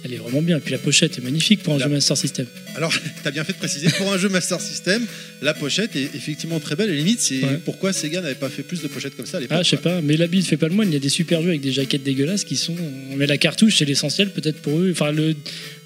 Elle 0.05 0.13
est 0.15 0.17
vraiment 0.19 0.43
bien. 0.43 0.61
Puis 0.61 0.71
la 0.71 0.79
pochette 0.79 1.19
est 1.19 1.21
magnifique 1.23 1.63
pour 1.65 1.75
un 1.75 1.79
La- 1.79 1.87
jeu 1.87 1.91
Master 1.91 2.17
System. 2.17 2.47
Alors, 2.77 2.95
t'as 3.25 3.33
bien 3.33 3.43
fait 3.43 3.53
de 3.53 3.59
préciser, 3.59 3.89
pour 3.91 4.13
un 4.13 4.17
jeu 4.19 4.29
Master 4.29 4.61
System, 4.61 5.05
la 5.43 5.55
pochette 5.55 5.97
est 5.97 6.15
effectivement 6.15 6.61
très 6.61 6.77
belle. 6.77 6.91
Et 6.91 6.97
limite, 6.97 7.21
c'est 7.21 7.43
Ouais. 7.43 7.59
pourquoi 7.65 7.93
Sega 7.93 8.21
n'avait 8.21 8.37
pas 8.37 8.49
fait 8.49 8.63
plus 8.63 8.81
de 8.81 8.87
pochettes 8.87 9.17
comme 9.17 9.27
ça 9.27 9.39
à 9.39 9.41
l'époque. 9.41 9.57
Ah, 9.59 9.65
je 9.65 9.71
sais 9.71 9.77
pas, 9.77 10.01
mais 10.01 10.17
l'habit 10.17 10.39
ne 10.39 10.43
fait 10.45 10.57
pas 10.57 10.69
le 10.69 10.75
moine. 10.75 10.89
Il 10.89 10.95
y 10.95 10.97
a 10.97 11.01
des 11.01 11.09
super 11.09 11.43
jeux 11.43 11.49
avec 11.49 11.61
des 11.63 11.73
jaquettes 11.73 12.05
dégueulasses 12.05 12.45
qui 12.45 12.55
sont. 12.57 12.77
Mais 13.17 13.27
la 13.27 13.39
cartouche, 13.39 13.77
c'est 13.79 13.85
l'essentiel 13.85 14.31
peut-être 14.31 14.63
pour 14.63 14.79
eux. 14.79 14.91
Enfin, 14.93 15.11
le, 15.11 15.35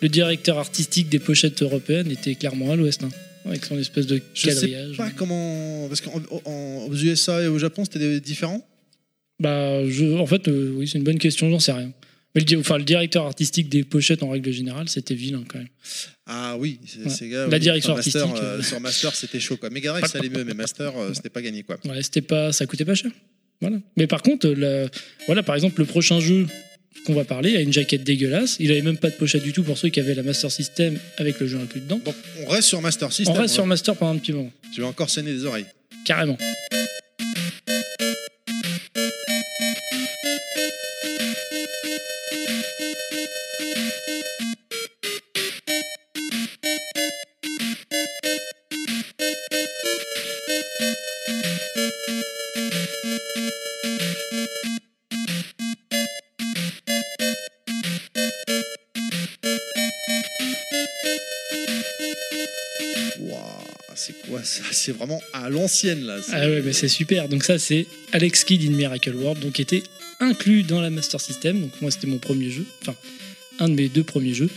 le 0.02 0.08
directeur 0.10 0.58
artistique 0.58 1.08
des 1.08 1.18
pochettes 1.18 1.62
européennes 1.62 2.10
était 2.10 2.34
clairement 2.34 2.70
à 2.72 2.76
l'ouest, 2.76 3.02
hein, 3.04 3.08
avec 3.46 3.64
son 3.64 3.78
espèce 3.78 4.06
de 4.06 4.20
Je 4.34 4.42
sais 4.42 4.48
quadrillage. 4.48 4.96
pas 4.98 5.10
comment. 5.16 5.88
Parce 5.88 6.02
qu'en 6.02 6.20
en- 6.44 6.86
aux 6.90 6.94
USA 6.94 7.40
et 7.42 7.46
au 7.46 7.58
Japon, 7.58 7.84
c'était 7.90 8.20
différent. 8.20 8.62
Bah, 9.42 9.84
je, 9.88 10.16
en 10.16 10.26
fait, 10.26 10.46
euh, 10.48 10.72
oui, 10.76 10.86
c'est 10.88 10.98
une 10.98 11.04
bonne 11.04 11.18
question, 11.18 11.50
j'en 11.50 11.58
sais 11.58 11.72
rien. 11.72 11.92
Mais 12.34 12.40
le, 12.40 12.46
di- 12.46 12.56
enfin, 12.56 12.78
le 12.78 12.84
directeur 12.84 13.26
artistique 13.26 13.68
des 13.68 13.82
pochettes 13.84 14.22
en 14.22 14.30
règle 14.30 14.50
générale, 14.52 14.88
c'était 14.88 15.14
vilain 15.14 15.42
quand 15.46 15.58
même. 15.58 15.68
Ah 16.26 16.56
oui, 16.58 16.78
c'est- 16.86 17.00
Ouais. 17.04 17.10
Sega. 17.10 17.46
La 17.48 17.56
oui, 17.56 17.60
direction 17.60 17.94
Master, 17.94 18.22
artistique, 18.22 18.42
euh, 18.44 18.58
euh. 18.58 18.62
sur 18.62 18.80
Master, 18.80 19.14
c'était 19.14 19.40
chaud 19.40 19.56
quoi. 19.58 19.68
Mega 19.68 19.90
Drive, 19.90 20.06
ça 20.06 20.18
allait 20.18 20.30
mieux, 20.30 20.44
mais 20.44 20.54
Master, 20.54 20.96
euh, 20.96 21.12
c'était 21.12 21.28
pas 21.28 21.42
gagné 21.42 21.62
quoi. 21.62 21.78
Ouais, 21.84 22.02
c'était 22.02 22.22
pas, 22.22 22.52
ça 22.52 22.64
coûtait 22.66 22.84
pas 22.86 22.94
cher. 22.94 23.10
Voilà. 23.60 23.76
Mais 23.96 24.06
par 24.06 24.22
contre, 24.22 24.48
voilà, 25.26 25.42
par 25.42 25.54
exemple, 25.56 25.80
le 25.80 25.86
prochain 25.86 26.20
jeu 26.20 26.46
qu'on 27.04 27.14
va 27.14 27.24
parler 27.24 27.56
a 27.56 27.60
une 27.60 27.72
jaquette 27.72 28.04
dégueulasse. 28.04 28.56
Il 28.60 28.70
avait 28.70 28.80
même 28.82 28.96
pas 28.96 29.10
de 29.10 29.14
pochette 29.16 29.42
du 29.42 29.52
tout 29.52 29.62
pour 29.64 29.76
ceux 29.76 29.88
qui 29.90 29.98
avaient 30.00 30.14
la 30.14 30.22
Master 30.22 30.50
System 30.50 30.98
avec 31.18 31.38
le 31.40 31.46
jeu 31.48 31.58
inclus 31.58 31.80
dedans. 31.80 32.00
Donc 32.04 32.14
on 32.44 32.48
reste 32.48 32.68
sur 32.68 32.80
Master 32.80 33.12
System. 33.12 33.34
On 33.34 33.38
reste 33.40 33.54
sur. 33.54 33.66
Master 33.66 33.96
pendant 33.96 34.14
un 34.14 34.18
petit 34.18 34.32
moment, 34.32 34.50
Je 34.74 34.80
vais 34.80 34.86
encore 34.86 35.10
saigner 35.10 35.32
des 35.34 35.44
oreilles. 35.44 35.66
carrément. 36.06 36.38
C'est 64.44 64.92
vraiment 64.92 65.20
à 65.32 65.48
l'ancienne 65.50 66.04
là. 66.04 66.16
Ah 66.32 66.48
ouais, 66.48 66.62
mais 66.64 66.72
c'est 66.72 66.88
super. 66.88 67.28
Donc 67.28 67.44
ça, 67.44 67.58
c'est 67.58 67.86
Alex 68.12 68.44
Kidd 68.44 68.62
in 68.68 68.74
Miracle 68.74 69.14
World, 69.14 69.40
donc 69.42 69.52
qui 69.54 69.62
était 69.62 69.82
inclus 70.20 70.62
dans 70.62 70.80
la 70.80 70.90
Master 70.90 71.20
System. 71.20 71.60
Donc 71.60 71.70
moi, 71.80 71.90
c'était 71.90 72.06
mon 72.06 72.18
premier 72.18 72.50
jeu, 72.50 72.64
enfin 72.82 72.94
un 73.58 73.68
de 73.68 73.74
mes 73.74 73.88
deux 73.88 74.04
premiers 74.04 74.34
jeux. 74.34 74.50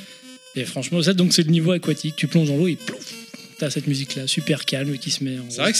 Et 0.56 0.64
franchement, 0.66 1.02
ça, 1.02 1.14
donc 1.14 1.34
c'est 1.34 1.44
le 1.44 1.52
niveau 1.52 1.72
aquatique. 1.72 2.16
Tu 2.16 2.28
plonges 2.28 2.48
dans 2.48 2.58
l'eau 2.58 2.68
et 2.68 2.76
plouf, 2.78 3.14
t'as 3.58 3.70
cette 3.70 3.88
musique-là, 3.88 4.28
super 4.28 4.66
calme, 4.66 4.98
qui 4.98 5.12
se 5.12 5.24
met. 5.24 5.38
En 5.40 5.46
C'est 5.50 5.62
vrai 5.62 5.74
que 5.74 5.78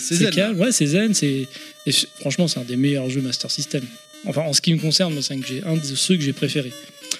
c'est 0.00 0.14
zen. 0.14 0.30
calme, 0.30 0.60
ouais, 0.60 0.72
c'est 0.72 0.86
zen. 0.86 1.12
C'est 1.14 1.46
franchement, 2.20 2.46
c'est 2.48 2.60
un 2.60 2.64
des 2.64 2.76
meilleurs 2.76 3.10
jeux 3.10 3.20
Master 3.20 3.50
System. 3.50 3.82
Enfin, 4.24 4.42
en 4.42 4.52
ce 4.52 4.60
qui 4.60 4.72
me 4.72 4.78
concerne, 4.78 5.12
moi, 5.12 5.22
c'est 5.22 5.34
un, 5.34 5.40
un 5.72 5.76
de 5.76 5.82
ceux 5.82 6.16
que 6.16 6.22
j'ai 6.22 6.32
préférés. 6.32 6.72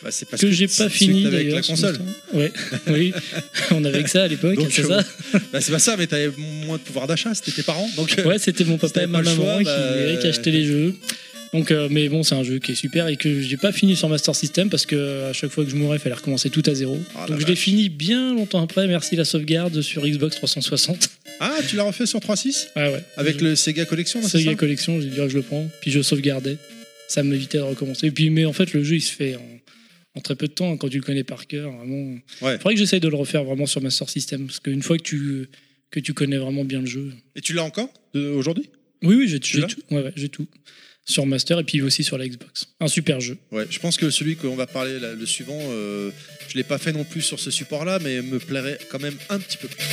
Bah, 0.03 0.11
c'est 0.11 0.28
parce 0.28 0.42
Que 0.42 0.50
j'ai 0.50 0.66
c'est 0.68 0.84
pas 0.84 0.90
fini 0.90 1.22
que 1.22 1.28
avec 1.28 1.53
la 1.53 1.62
console. 1.62 1.98
Ouais, 2.32 2.53
oui, 2.88 3.12
on 3.70 3.84
avait 3.84 4.03
que 4.03 4.11
ça 4.11 4.24
à 4.24 4.28
l'époque, 4.28 4.59
c'est 4.70 4.84
euh, 4.84 5.00
ça. 5.00 5.05
Bah, 5.53 5.61
c'est 5.61 5.72
pas 5.72 5.78
ça, 5.78 5.96
mais 5.96 6.07
t'avais 6.07 6.30
moins 6.36 6.76
de 6.76 6.82
pouvoir 6.82 7.07
d'achat, 7.07 7.34
c'était 7.34 7.53
tes 7.53 7.62
parents. 7.62 7.88
Donc, 7.96 8.18
euh, 8.18 8.24
Ouais, 8.24 8.38
c'était 8.38 8.64
mon 8.64 8.78
papa 8.78 9.03
et 9.03 9.07
ma 9.07 9.22
maman 9.22 9.34
choix, 9.36 9.59
qui, 9.59 9.64
bah, 9.64 10.16
qui 10.20 10.26
achetaient 10.26 10.50
les 10.50 10.64
jeux. 10.64 10.96
Donc, 11.53 11.70
euh, 11.70 11.88
mais 11.90 12.09
bon, 12.09 12.22
c'est 12.22 12.34
un 12.34 12.42
jeu 12.42 12.59
qui 12.59 12.72
est 12.72 12.74
super 12.74 13.09
et 13.09 13.16
que 13.16 13.42
j'ai 13.42 13.59
pas 13.59 13.72
fini 13.72 13.94
sur 13.94 14.09
Master 14.09 14.34
System 14.34 14.70
parce 14.70 14.86
que 14.86 15.28
à 15.28 15.32
chaque 15.34 15.50
fois 15.50 15.64
que 15.64 15.70
je 15.70 15.76
mourais, 15.76 15.98
il 15.98 16.00
fallait 16.00 16.14
recommencer 16.14 16.48
tout 16.48 16.62
à 16.64 16.74
zéro. 16.74 16.98
Ah, 17.14 17.26
Donc 17.28 17.40
je 17.40 17.46
l'ai 17.46 17.57
fini 17.57 17.90
bien 17.90 18.34
longtemps 18.34 18.62
après. 18.62 18.86
Merci 18.86 19.16
la 19.16 19.26
sauvegarde 19.26 19.82
sur 19.82 20.07
Xbox 20.07 20.36
360. 20.36 21.11
Ah, 21.40 21.59
tu 21.68 21.76
l'as 21.76 21.82
refait 21.82 22.07
sur 22.07 22.20
3.6 22.20 22.68
Ouais, 22.76 22.92
ouais. 22.94 23.05
Avec 23.18 23.42
le 23.42 23.55
Sega 23.55 23.84
Collection, 23.84 24.22
Sega 24.22 24.53
ça? 24.53 24.57
Collection, 24.57 25.00
j'ai 25.00 25.09
dit 25.09 25.20
ah, 25.20 25.28
je 25.28 25.36
le 25.36 25.42
prends. 25.42 25.68
Puis 25.82 25.90
je 25.90 26.00
sauvegardais. 26.00 26.57
Ça 27.07 27.22
m'évitait 27.22 27.59
de 27.59 27.64
recommencer. 27.64 28.07
Et 28.07 28.11
puis, 28.11 28.30
mais 28.30 28.46
en 28.46 28.55
fait, 28.55 28.72
le 28.72 28.82
jeu 28.82 28.94
il 28.96 29.03
se 29.03 29.12
fait 29.12 29.36
en, 29.36 29.51
en 30.14 30.20
très 30.20 30.36
peu 30.36 30.46
de 30.46 30.52
temps 30.52 30.76
quand 30.76 30.88
tu 30.88 30.98
le 30.98 31.02
connais 31.02 31.24
par 31.24 31.46
cœur. 31.46 31.70
Vraiment. 31.72 32.18
Ouais. 32.42 32.58
Faudrait 32.58 32.74
que 32.74 32.80
j'essaye 32.80 33.00
de 33.00 33.08
le 33.08 33.16
refaire 33.16 33.44
vraiment 33.44 33.66
sur 33.66 33.80
Master 33.80 34.08
System 34.08 34.46
parce 34.46 34.60
qu'une 34.60 34.82
fois 34.82 34.98
que 34.98 35.02
tu 35.02 35.48
que 35.90 36.00
tu 36.00 36.14
connais 36.14 36.38
vraiment 36.38 36.64
bien 36.64 36.80
le 36.80 36.86
jeu, 36.86 37.12
Et 37.36 37.40
tu 37.42 37.52
l'as 37.52 37.64
encore 37.64 37.92
aujourd'hui? 38.14 38.70
Oui, 39.02 39.14
oui, 39.16 39.28
j'ai 39.28 39.40
tout. 39.40 39.58
Ouais, 39.90 40.02
ouais, 40.02 40.12
j'ai 40.16 40.28
tout. 40.28 40.46
Sur 41.04 41.26
Master 41.26 41.58
et 41.58 41.64
puis 41.64 41.82
aussi 41.82 42.04
sur 42.04 42.16
la 42.16 42.26
Xbox. 42.28 42.68
Un 42.80 42.86
super 42.86 43.20
jeu. 43.20 43.36
Ouais, 43.50 43.66
je 43.68 43.78
pense 43.80 43.96
que 43.96 44.08
celui 44.08 44.36
qu'on 44.36 44.54
va 44.54 44.66
parler, 44.66 45.00
là, 45.00 45.14
le 45.14 45.26
suivant, 45.26 45.58
euh, 45.60 46.10
je 46.48 46.56
l'ai 46.56 46.62
pas 46.62 46.78
fait 46.78 46.92
non 46.92 47.04
plus 47.04 47.22
sur 47.22 47.40
ce 47.40 47.50
support-là, 47.50 47.98
mais 47.98 48.22
me 48.22 48.38
plairait 48.38 48.78
quand 48.88 49.00
même 49.00 49.16
un 49.28 49.40
petit 49.40 49.58
peu 49.58 49.66
plus. 49.68 49.84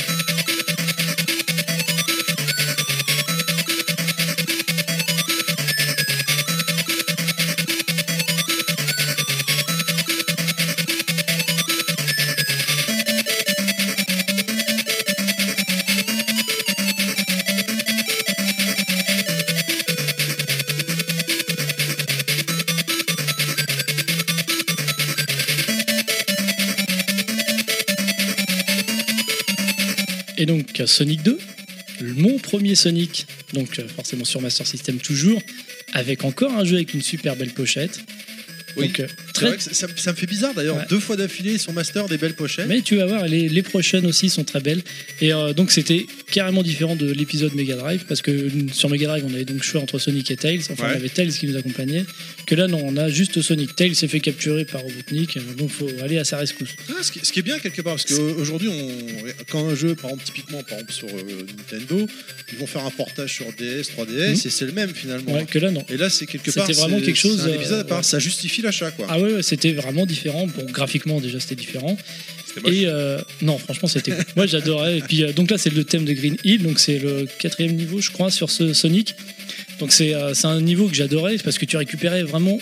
Et 30.40 30.46
donc 30.46 30.80
euh, 30.80 30.86
Sonic 30.86 31.22
2, 31.22 31.38
mon 32.16 32.38
premier 32.38 32.74
Sonic, 32.74 33.26
donc 33.52 33.78
euh, 33.78 33.86
forcément 33.86 34.24
sur 34.24 34.40
Master 34.40 34.66
System 34.66 34.96
toujours, 34.96 35.40
avec 35.92 36.24
encore 36.24 36.52
un 36.56 36.64
jeu 36.64 36.76
avec 36.76 36.94
une 36.94 37.02
super 37.02 37.36
belle 37.36 37.50
pochette. 37.50 38.00
Oui. 38.76 38.86
Donc, 38.86 39.00
euh, 39.00 39.06
très... 39.34 39.48
vrai 39.48 39.56
que 39.58 39.62
ça, 39.62 39.86
me 39.86 40.16
fait 40.16 40.26
bizarre 40.26 40.54
d'ailleurs, 40.54 40.76
Ouais. 40.76 40.86
deux 40.88 41.00
fois 41.00 41.16
d'affilée 41.16 41.58
sur 41.58 41.72
Master, 41.72 42.06
des 42.06 42.16
belles 42.16 42.34
pochettes. 42.34 42.68
Mais 42.68 42.80
tu 42.80 42.96
vas 42.96 43.06
voir, 43.06 43.26
les, 43.26 43.48
les 43.48 43.62
prochaines 43.62 44.06
aussi 44.06 44.30
sont 44.30 44.44
très 44.44 44.60
belles. 44.60 44.82
Et 45.20 45.32
euh, 45.32 45.52
donc 45.52 45.70
c'était 45.72 46.06
carrément 46.30 46.62
différent 46.62 46.96
de 46.96 47.10
l'épisode 47.10 47.54
Mega 47.54 47.76
Drive, 47.76 48.04
parce 48.08 48.22
que 48.22 48.30
euh, 48.30 48.50
sur 48.72 48.88
Mega 48.88 49.06
Drive 49.08 49.24
on 49.28 49.32
avait 49.34 49.44
donc 49.44 49.62
choix 49.62 49.80
entre 49.80 49.98
Sonic 49.98 50.30
et 50.30 50.36
Tails, 50.36 50.60
enfin 50.70 50.84
Ouais. 50.84 50.92
on 50.94 50.96
avait 50.96 51.08
Tails 51.08 51.32
qui 51.32 51.46
nous 51.46 51.56
accompagnait, 51.56 52.04
que 52.46 52.54
là 52.54 52.66
non, 52.66 52.80
on 52.84 52.96
a 52.96 53.08
juste 53.08 53.40
Sonic. 53.42 53.74
Tails 53.76 53.94
s'est 53.94 54.08
fait 54.08 54.20
capturer 54.20 54.64
par 54.64 54.80
Robotnik, 54.82 55.36
euh, 55.36 55.40
donc 55.56 55.70
faut 55.70 55.88
aller 56.02 56.18
à 56.18 56.24
sa 56.24 56.38
rescousse. 56.38 56.70
Ah, 56.88 57.02
ce, 57.02 57.12
qui, 57.12 57.20
ce 57.22 57.32
qui 57.32 57.40
est 57.40 57.42
bien 57.42 57.58
quelque 57.58 57.82
part, 57.82 57.96
parce 57.96 58.04
qu'aujourd'hui, 58.06 58.68
on, 58.68 58.88
quand 59.50 59.68
un 59.68 59.74
jeu, 59.74 59.94
par 59.94 60.10
exemple, 60.10 60.24
typiquement, 60.26 60.62
par 60.62 60.78
exemple 60.78 60.92
sur 60.92 61.08
euh, 61.08 61.46
Nintendo, 61.58 62.06
ils 62.52 62.58
vont 62.58 62.66
faire 62.66 62.84
un 62.84 62.90
portage 62.90 63.32
sur 63.34 63.46
DS, 63.52 63.90
3DS, 63.96 64.28
Mhm. 64.30 64.32
et 64.32 64.50
c'est 64.50 64.66
le 64.66 64.72
même 64.72 64.94
finalement. 64.94 65.32
Ouais, 65.34 65.44
que 65.46 65.58
là 65.58 65.70
non. 65.70 65.84
Et 65.88 65.96
là, 65.96 66.10
c'est 66.10 66.26
quelque 66.26 66.50
C'était 66.50 66.66
part. 66.66 66.72
vraiment 66.74 66.98
c'est- 66.98 67.04
quelque 67.06 67.16
chose, 67.16 67.40
un 67.46 67.52
épisode 67.52 67.78
à 67.78 67.80
euh, 67.80 67.84
part, 67.84 67.98
ouais. 67.98 68.04
ça 68.04 68.18
justifie 68.18 68.62
l'achat, 68.62 68.90
quoi. 68.90 69.06
Ah 69.08 69.18
ouais, 69.20 69.42
c'était 69.42 69.72
vraiment 69.72 70.06
différent. 70.06 70.46
Bon, 70.46 70.64
graphiquement 70.70 71.20
déjà 71.20 71.38
c'était 71.40 71.54
différent. 71.56 71.96
Et 72.66 72.86
euh, 72.86 73.20
non, 73.42 73.58
franchement, 73.58 73.88
c'était 73.88 74.12
cool. 74.12 74.24
Moi, 74.36 74.46
j'adorais. 74.46 74.98
Et 74.98 75.00
puis, 75.02 75.22
euh, 75.22 75.32
donc 75.32 75.50
là, 75.50 75.58
c'est 75.58 75.72
le 75.72 75.84
thème 75.84 76.04
de 76.04 76.12
Green 76.12 76.36
Hill. 76.44 76.62
Donc, 76.62 76.78
c'est 76.78 76.98
le 76.98 77.26
quatrième 77.38 77.74
niveau, 77.74 78.00
je 78.00 78.10
crois, 78.10 78.30
sur 78.30 78.50
ce 78.50 78.72
Sonic. 78.72 79.14
Donc, 79.78 79.92
c'est 79.92 80.14
euh, 80.14 80.34
c'est 80.34 80.46
un 80.46 80.60
niveau 80.60 80.86
que 80.88 80.94
j'adorais 80.94 81.36
parce 81.38 81.58
que 81.58 81.64
tu 81.64 81.76
récupérais 81.76 82.22
vraiment 82.22 82.58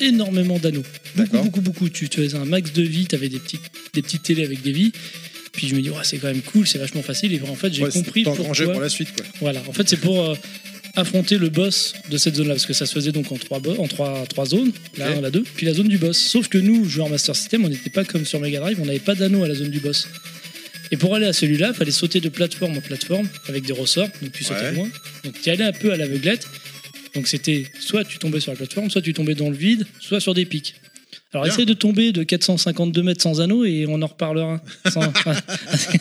énormément 0.00 0.58
d'anneaux. 0.58 0.82
Beaucoup, 1.14 1.28
D'accord. 1.30 1.44
beaucoup, 1.44 1.60
beaucoup. 1.60 1.88
Tu 1.88 2.08
tu 2.08 2.20
faisais 2.20 2.36
un 2.36 2.44
max 2.44 2.72
de 2.72 2.82
vie. 2.82 3.06
Tu 3.06 3.14
avais 3.14 3.28
des 3.28 3.38
petites, 3.38 3.62
des 3.94 4.02
petites 4.02 4.22
télés 4.22 4.44
avec 4.44 4.62
des 4.62 4.72
vies. 4.72 4.92
Puis, 5.52 5.68
je 5.68 5.74
me 5.74 5.80
dis, 5.80 5.88
ouais, 5.90 5.96
c'est 6.02 6.18
quand 6.18 6.26
même 6.28 6.42
cool, 6.42 6.66
c'est 6.66 6.78
vachement 6.78 7.02
facile. 7.02 7.32
Et 7.32 7.40
en 7.40 7.54
fait, 7.54 7.72
j'ai 7.72 7.82
Ouais, 7.82 7.90
c'était 7.90 8.04
compris 8.04 8.22
t'engranger 8.24 8.64
pourquoi. 8.64 8.72
pour 8.74 8.82
la 8.82 8.88
suite, 8.90 9.08
quoi. 9.16 9.24
Voilà, 9.40 9.62
en 9.66 9.72
fait, 9.72 9.88
c'est 9.88 9.96
pour 9.96 10.22
euh, 10.22 10.34
affronter 10.96 11.38
le 11.38 11.48
boss 11.50 11.92
de 12.10 12.16
cette 12.16 12.36
zone-là, 12.36 12.54
parce 12.54 12.66
que 12.66 12.72
ça 12.72 12.86
se 12.86 12.92
faisait 12.94 13.12
donc 13.12 13.30
en 13.30 13.36
trois, 13.36 13.60
bo- 13.60 13.76
en 13.78 13.86
trois, 13.86 14.24
trois 14.26 14.46
zones, 14.46 14.72
la 14.96 15.10
Ok. 15.10 15.16
1, 15.18 15.20
la 15.20 15.30
2, 15.30 15.44
puis 15.54 15.66
la 15.66 15.74
zone 15.74 15.88
du 15.88 15.98
boss. 15.98 16.16
Sauf 16.18 16.48
que 16.48 16.58
nous, 16.58 16.84
joueurs 16.88 17.08
Master 17.08 17.36
System, 17.36 17.64
on 17.64 17.68
n'était 17.68 17.90
pas 17.90 18.04
comme 18.04 18.24
sur 18.24 18.40
Mega 18.40 18.60
Drive, 18.60 18.78
on 18.80 18.86
n'avait 18.86 18.98
pas 18.98 19.14
d'anneau 19.14 19.44
à 19.44 19.48
la 19.48 19.54
zone 19.54 19.70
du 19.70 19.80
boss. 19.80 20.08
Et 20.90 20.96
pour 20.96 21.14
aller 21.14 21.26
à 21.26 21.32
celui-là, 21.32 21.68
il 21.72 21.74
fallait 21.76 21.90
sauter 21.90 22.20
de 22.20 22.28
plateforme 22.28 22.76
en 22.76 22.80
plateforme 22.80 23.28
avec 23.48 23.64
des 23.64 23.72
ressorts, 23.72 24.08
donc 24.22 24.32
tu 24.32 24.44
sautais 24.44 24.60
Ouais. 24.66 24.72
loin. 24.72 24.88
Donc 25.24 25.34
tu 25.42 25.50
allais 25.50 25.64
un 25.64 25.72
peu 25.72 25.92
à 25.92 25.96
l'aveuglette. 25.96 26.46
Donc 27.14 27.26
c'était 27.28 27.66
soit 27.80 28.04
tu 28.04 28.18
tombais 28.18 28.40
sur 28.40 28.52
la 28.52 28.56
plateforme, 28.56 28.90
soit 28.90 29.02
tu 29.02 29.12
tombais 29.12 29.34
dans 29.34 29.50
le 29.50 29.56
vide, 29.56 29.86
soit 30.00 30.20
sur 30.20 30.32
des 30.34 30.44
pics. 30.44 30.74
Alors 31.36 31.44
Bien. 31.44 31.52
essaye 31.52 31.66
de 31.66 31.74
tomber 31.74 32.12
de 32.12 32.22
452 32.22 33.02
mètres 33.02 33.20
sans 33.20 33.42
anneau 33.42 33.66
et 33.66 33.84
on 33.86 34.00
en 34.00 34.06
reparlera. 34.06 34.62
Sans- 34.90 35.02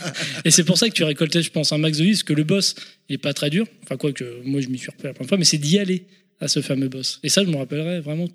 et 0.46 0.50
c'est 0.52 0.64
pour 0.64 0.78
ça 0.78 0.88
que 0.88 0.94
tu 0.94 1.04
récoltais, 1.04 1.42
je 1.42 1.52
pense, 1.52 1.74
un 1.74 1.78
max 1.78 1.98
de 1.98 2.06
vie, 2.06 2.12
parce 2.12 2.24
que 2.24 2.32
le 2.32 2.46
boss, 2.46 2.76
il 3.10 3.16
est 3.16 3.18
pas 3.18 3.34
très 3.34 3.50
dur. 3.50 3.68
Enfin, 3.84 3.98
quoi 3.98 4.14
que 4.14 4.24
moi, 4.46 4.62
je 4.62 4.70
m'y 4.70 4.78
suis 4.78 4.90
repris 4.90 5.08
la 5.08 5.14
première 5.14 5.28
fois, 5.28 5.38
mais 5.38 5.44
c'est 5.44 5.58
d'y 5.58 5.78
aller 5.78 6.06
à 6.40 6.48
ce 6.48 6.62
fameux 6.62 6.88
boss. 6.88 7.20
Et 7.22 7.28
ça, 7.28 7.44
je 7.44 7.50
me 7.50 7.58
rappellerai 7.58 8.00
vraiment 8.00 8.30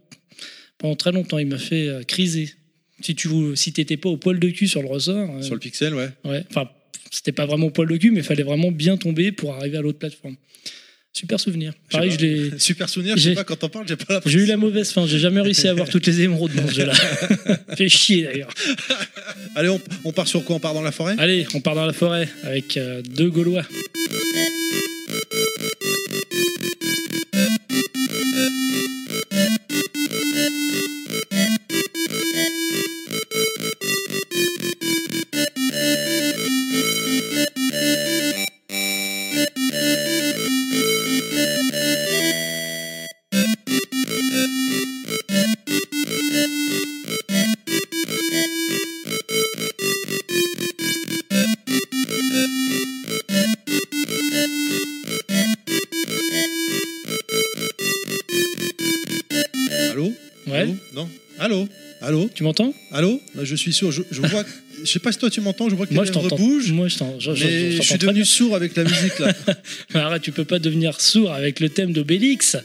pendant 0.77 0.95
très 0.95 1.13
longtemps. 1.13 1.39
Il 1.39 1.47
m'a 1.47 1.57
fait 1.57 1.89
euh, 1.89 2.03
criser. 2.03 2.53
Si 3.01 3.15
tu 3.15 3.31
si 3.55 3.73
t'étais 3.73 3.97
pas 3.97 4.11
au 4.11 4.19
poil 4.19 4.39
de 4.39 4.49
cul 4.51 4.69
sur 4.69 4.83
le 4.83 4.89
ressort, 4.89 5.31
euh, 5.37 5.41
Sur 5.41 5.55
le 5.55 5.61
pixel, 5.61 5.95
ouais. 5.95 6.11
ouais, 6.27 6.45
enfin, 6.51 6.69
c'était 7.11 7.33
pas 7.33 7.47
vraiment 7.47 7.69
au 7.69 7.71
poil 7.71 7.89
de 7.89 7.97
cul, 7.97 8.11
mais 8.11 8.21
il 8.21 8.25
fallait 8.25 8.43
vraiment 8.43 8.71
bien 8.71 8.99
tomber 8.99 9.33
pour 9.33 9.55
arriver 9.55 9.79
à 9.79 9.81
l'autre 9.81 9.99
plateforme. 9.99 10.37
Super 11.13 11.41
souvenir. 11.41 11.73
Pareil, 11.91 12.13
je 12.13 12.19
l'ai. 12.19 12.59
Super 12.59 12.89
souvenir, 12.89 13.17
je 13.17 13.31
sais 13.31 13.35
pas, 13.35 13.45
quand 13.45 13.57
t'en 13.57 13.69
parles, 13.69 13.87
j'ai 13.89 13.97
pas 13.97 14.15
la 14.15 14.21
J'ai 14.25 14.39
eu 14.39 14.47
la 14.47 14.57
mauvaise 14.57 14.93
fin, 14.93 15.07
j'ai 15.07 15.19
jamais 15.19 15.41
réussi 15.41 15.67
à 15.67 15.73
avoir 15.73 15.89
toutes 15.89 16.07
les 16.07 16.21
émeraudes 16.21 16.55
dans 16.55 16.69
ce 16.69 16.75
jeu-là. 16.75 16.93
Fait 17.77 17.89
chier 17.89 18.23
d'ailleurs. 18.25 18.51
Allez, 19.57 19.69
on, 19.69 19.81
on 20.05 20.13
part 20.13 20.29
sur 20.29 20.45
quoi? 20.45 20.57
On 20.57 20.61
part 20.61 20.75
dans 20.75 20.83
la 20.83 20.93
forêt? 20.93 21.17
Allez, 21.19 21.47
on 21.55 21.61
part 21.61 21.75
dans 21.75 21.87
la 21.87 21.93
forêt 21.93 22.29
avec 22.45 22.77
euh, 22.77 23.03
deux 23.03 23.29
Gaulois. 23.29 23.65
Allô 63.41 63.43
Là, 63.43 63.45
Je 63.45 63.57
suis 63.57 63.73
sourd. 63.73 63.93
Je, 63.93 64.03
je 64.11 64.21
vois. 64.21 64.45
Je 64.83 64.91
sais 64.91 64.99
pas 64.99 65.13
si 65.13 65.19
toi 65.19 65.31
tu 65.31 65.41
m'entends. 65.41 65.69
Je 65.69 65.75
vois 65.75 65.87
que 65.87 65.95
Moi 65.95 66.05
les 66.05 66.09
je 66.13 66.19
lèvres 66.19 66.37
bougent. 66.37 66.73
Moi 66.73 66.89
je 66.89 66.99
t'entends. 66.99 67.19
Je, 67.19 67.35
je- 67.35 67.45
Mais 67.45 67.71
je 67.73 67.77
je, 67.77 67.83
suis 67.83 67.99
devenu 67.99 68.25
sourd 68.25 68.55
avec 68.57 68.77
la 68.77 68.85
musique 68.85 69.19
là. 69.19 69.33
bien. 69.93 70.01
Arrête, 70.01 70.23
tu 70.23 70.33
peux 70.33 70.45
pas 70.45 70.59
devenir 70.59 71.01
sourd 71.01 71.33
avec 71.33 71.61
le 71.61 71.69
thème 71.69 71.93
d'Obélix. 71.93 72.57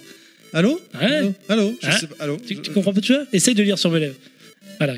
Allô? 0.54 0.80
Ouais. 0.94 1.06
Allô? 1.06 1.34
Allô? 1.50 1.80
Hein? 1.84 1.92
sais 1.92 2.08
pas. 2.08 2.16
Allô? 2.24 2.38
Tu, 2.46 2.62
tu 2.62 2.72
comprends 2.72 2.94
pas, 2.94 3.02
tu 3.02 3.14
vois 3.14 3.26
Essaye 3.34 3.56
de 3.56 3.64
lire 3.64 3.78
sur 3.78 3.92
mes 3.92 4.00
lèvres. 4.00 4.16
Voilà. 4.78 4.96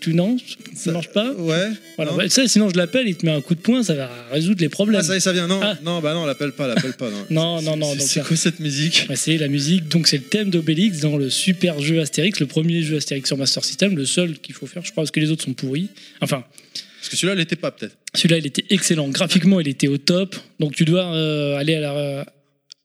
Tu 0.00 0.14
non 0.14 0.36
Ça 0.38 0.84
Ça- 0.84 0.92
marche 0.92 1.08
pas 1.08 1.32
Ouais. 1.34 1.68
Voilà. 1.96 2.12
non 2.12 2.16
Ouais, 2.18 2.28
ça, 2.28 2.46
sinon 2.48 2.68
je 2.68 2.76
l'appelle, 2.76 3.08
il 3.08 3.16
te 3.16 3.24
met 3.26 3.32
un 3.32 3.40
coup 3.40 3.54
de 3.54 3.60
poing, 3.60 3.82
ça 3.82 3.94
va 3.94 4.10
résoudre 4.30 4.60
les 4.60 4.68
problèmes. 4.68 5.00
Ah 5.00 5.04
ça 5.04 5.18
ça 5.20 5.32
vient. 5.32 5.46
Non, 5.46 5.60
Ah. 5.62 5.76
non, 5.84 6.00
bah 6.00 6.14
non, 6.14 6.24
l'appelle 6.26 6.52
pas, 6.52 6.66
l'appelle 6.66 6.92
pas. 6.94 7.10
Non, 7.10 7.60
Non, 7.60 7.62
non, 7.62 7.76
non, 7.76 7.94
c'est- 7.98 8.22
quoi 8.22 8.36
cette 8.36 8.60
musique 8.60 9.06
Ouais, 9.08 9.16
c'est 9.16 9.36
la 9.38 9.48
musique, 9.48 9.88
donc 9.88 10.06
c'est 10.08 10.16
le 10.18 10.24
thème 10.24 10.50
d'Obélix 10.50 11.00
dans 11.00 11.16
le 11.16 11.30
super 11.30 11.80
jeu 11.80 12.00
Astérix, 12.00 12.40
le 12.40 12.46
premier 12.46 12.82
jeu 12.82 12.96
Astérix 12.96 13.28
sur 13.28 13.36
Master 13.36 13.64
System, 13.64 13.96
le 13.96 14.04
seul 14.06 14.38
qu'il 14.38 14.54
faut 14.54 14.66
faire, 14.66 14.84
je 14.84 14.90
crois, 14.92 15.02
parce 15.04 15.10
que 15.10 15.20
les 15.20 15.30
autres 15.30 15.44
sont 15.44 15.54
pourris. 15.54 15.88
Enfin, 16.20 16.44
Parce 17.00 17.08
que 17.08 17.16
celui-là, 17.16 17.32
elle 17.34 17.40
était 17.40 17.56
pas 17.56 17.70
peut-être. 17.72 17.96
celui-là, 18.14 18.38
il 18.38 18.46
était 18.46 18.64
excellent. 18.70 19.08
Graphiquement, 19.08 19.58
il 19.60 19.68
était 19.68 19.88
au 19.88 19.98
top. 19.98 20.36
Donc 20.60 20.74
tu 20.76 20.84
dois 20.84 21.12
euh, 21.14 21.56
aller 21.56 21.74
à 21.74 21.80
la. 21.80 22.26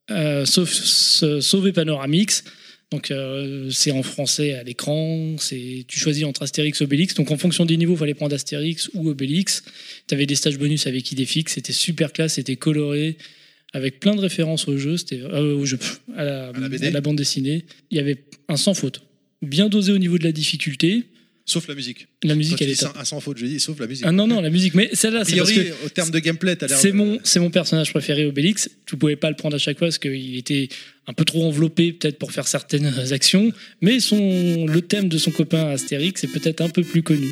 euh, 0.09 0.45
sauf- 0.45 0.71
se- 0.71 1.41
sauver 1.41 1.71
Panoramix. 1.73 2.43
Donc 2.91 3.11
euh, 3.11 3.69
c'est 3.69 3.91
en 3.91 4.01
français 4.01 4.53
à 4.53 4.63
l'écran. 4.63 5.35
C'est 5.39 5.85
tu 5.87 5.99
choisis 5.99 6.23
entre 6.23 6.43
Astérix 6.43 6.81
Obélix. 6.81 7.13
Donc 7.15 7.31
en 7.31 7.37
fonction 7.37 7.65
des 7.65 7.75
niveaux, 7.75 7.93
il 7.95 7.99
fallait 7.99 8.13
prendre 8.13 8.33
Astérix 8.33 8.89
ou 8.93 9.09
Obélix. 9.09 9.63
Tu 10.07 10.15
avais 10.15 10.25
des 10.25 10.35
stages 10.35 10.57
bonus 10.57 10.87
avec 10.87 11.11
Idéfix. 11.11 11.53
C'était 11.53 11.73
super 11.73 12.13
classe. 12.13 12.35
C'était 12.35 12.55
coloré 12.55 13.17
avec 13.73 13.99
plein 13.99 14.15
de 14.15 14.21
références 14.21 14.67
au 14.67 14.77
jeu. 14.77 14.95
C'était 14.95 15.21
euh, 15.21 15.55
au 15.55 15.65
jeu, 15.65 15.79
à 16.15 16.23
la, 16.23 16.49
À 16.49 16.59
la 16.59 16.87
à 16.87 16.91
la 16.91 17.01
bande 17.01 17.17
dessinée. 17.17 17.65
Il 17.91 17.97
y 17.97 17.99
avait 17.99 18.23
un 18.47 18.57
sans 18.57 18.73
faute. 18.73 19.01
Bien 19.41 19.67
dosé 19.67 19.91
au 19.91 19.97
niveau 19.97 20.17
de 20.17 20.23
la 20.23 20.31
difficulté. 20.31 21.03
Sauf 21.49 21.65
la 21.69 21.75
musique. 21.75 22.09
La 22.23 22.35
musique, 22.35 22.61
elle 22.61 22.69
est 22.69 22.79
top. 22.79 22.91
sans, 22.97 23.05
sans 23.05 23.19
faute, 23.21 23.37
je 23.37 23.45
dis 23.45 23.61
sauf 23.61 23.79
la 23.79 23.87
musique. 23.87 24.05
Ah 24.05 24.11
non 24.11 24.27
non, 24.27 24.41
la 24.41 24.49
musique. 24.49 24.75
Mais 24.75 24.89
celle-là, 24.91 25.23
c'est 25.23 25.37
parce 25.37 25.51
que 25.51 25.85
au 25.85 25.89
terme 25.89 26.11
de 26.11 26.19
gameplay, 26.19 26.57
t'as 26.57 26.67
l'air. 26.67 26.77
c'est 26.77 26.91
mon, 26.91 27.19
c'est 27.23 27.39
mon 27.39 27.49
personnage 27.49 27.91
préféré, 27.91 28.25
Obélix. 28.25 28.69
Tu 28.85 28.97
pouvais 28.97 29.15
pas 29.15 29.29
le 29.29 29.37
prendre 29.37 29.55
à 29.55 29.57
chaque 29.57 29.77
fois 29.77 29.87
parce 29.87 29.97
qu'il 29.97 30.37
était 30.37 30.67
un 31.07 31.13
peu 31.13 31.23
trop 31.23 31.45
enveloppé, 31.45 31.93
peut-être 31.93 32.19
pour 32.19 32.33
faire 32.33 32.49
certaines 32.49 32.93
actions. 33.13 33.53
Mais 33.79 34.01
son, 34.01 34.65
le 34.65 34.81
thème 34.81 35.07
de 35.07 35.17
son 35.17 35.31
copain 35.31 35.69
Astérix 35.69 36.21
est 36.25 36.27
peut-être 36.27 36.59
un 36.59 36.67
peu 36.67 36.83
plus 36.83 37.01
connu. 37.01 37.31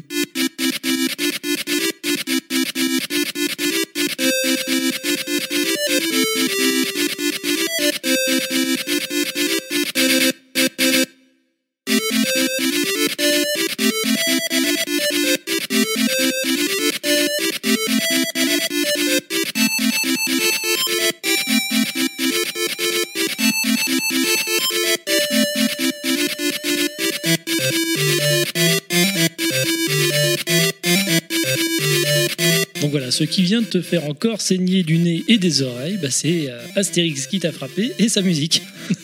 Ce 33.16 33.24
qui 33.24 33.44
vient 33.44 33.62
de 33.62 33.68
te 33.68 33.82
faire 33.82 34.04
encore 34.10 34.42
saigner 34.42 34.84
du 34.84 34.98
nez 34.98 35.24
et 35.30 35.38
des 35.38 35.62
oreilles, 35.62 35.98
bah 36.02 36.12
c'est 36.12 36.50
euh, 36.50 36.60
Astérix 36.76 37.28
qui 37.28 37.40
t'a 37.40 37.54
frappé 37.54 37.94
et 37.98 38.10
sa 38.10 38.22
musique. 38.22 38.62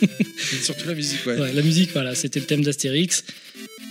Surtout 0.64 0.86
la 0.86 0.96
musique, 0.96 1.26
ouais. 1.26 1.40
Ouais, 1.40 1.54
la 1.54 1.62
musique, 1.62 1.92
voilà, 1.94 2.14
c'était 2.14 2.42
le 2.42 2.46
thème 2.46 2.62
d'Astérix. 2.62 3.24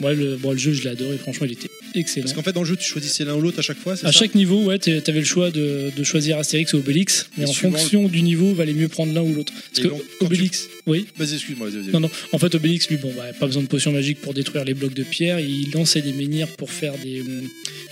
Moi, 0.00 0.14
le, 0.14 0.36
bon, 0.36 0.52
le 0.52 0.58
jeu, 0.58 0.72
je 0.72 0.82
l'ai 0.82 0.90
adoré, 0.90 1.18
franchement, 1.18 1.46
il 1.46 1.52
était 1.52 1.68
excellent. 1.94 2.24
Parce 2.24 2.34
qu'en 2.34 2.42
fait, 2.42 2.52
dans 2.52 2.60
le 2.62 2.66
jeu, 2.66 2.76
tu 2.76 2.88
choisissais 2.88 3.24
l'un 3.24 3.34
ou 3.34 3.40
l'autre 3.40 3.58
à 3.58 3.62
chaque 3.62 3.78
fois, 3.78 3.96
c'est 3.96 4.06
À 4.06 4.12
ça 4.12 4.18
chaque 4.18 4.34
niveau, 4.34 4.64
ouais, 4.64 4.78
tu 4.78 4.90
avais 4.90 5.18
le 5.20 5.24
choix 5.24 5.50
de, 5.50 5.90
de 5.96 6.04
choisir 6.04 6.38
Astérix 6.38 6.72
ou 6.72 6.78
Obélix, 6.78 7.28
mais 7.36 7.44
Et 7.44 7.46
en 7.46 7.52
suivant 7.52 7.76
fonction 7.76 8.08
du 8.08 8.22
niveau, 8.22 8.50
il 8.50 8.56
valait 8.56 8.72
mieux 8.72 8.88
prendre 8.88 9.12
l'un 9.12 9.20
ou 9.22 9.34
l'autre. 9.34 9.52
Parce 9.52 9.78
Et 9.78 9.82
que 9.82 9.88
donc, 9.88 9.98
quand 10.18 10.26
tu- 10.26 10.32
Obélix, 10.32 10.68
oui. 10.86 11.06
Vas-y, 11.16 11.34
excuse-moi, 11.34 11.68
vas-y, 11.68 11.82
vas-y. 11.82 11.92
Non, 11.92 12.00
non. 12.00 12.10
En 12.32 12.38
fait, 12.38 12.54
Obélix, 12.54 12.88
lui, 12.88 12.96
bon, 12.96 13.12
bah, 13.16 13.24
pas 13.38 13.46
besoin 13.46 13.62
de 13.62 13.68
potions 13.68 13.92
magiques 13.92 14.20
pour 14.20 14.32
détruire 14.34 14.64
les 14.64 14.74
blocs 14.74 14.94
de 14.94 15.02
pierre. 15.02 15.38
Il 15.40 15.70
lançait 15.72 16.00
des 16.02 16.12
menhirs 16.12 16.48
pour 16.48 16.70
faire 16.70 16.94
des, 16.98 17.20
hum, 17.20 17.42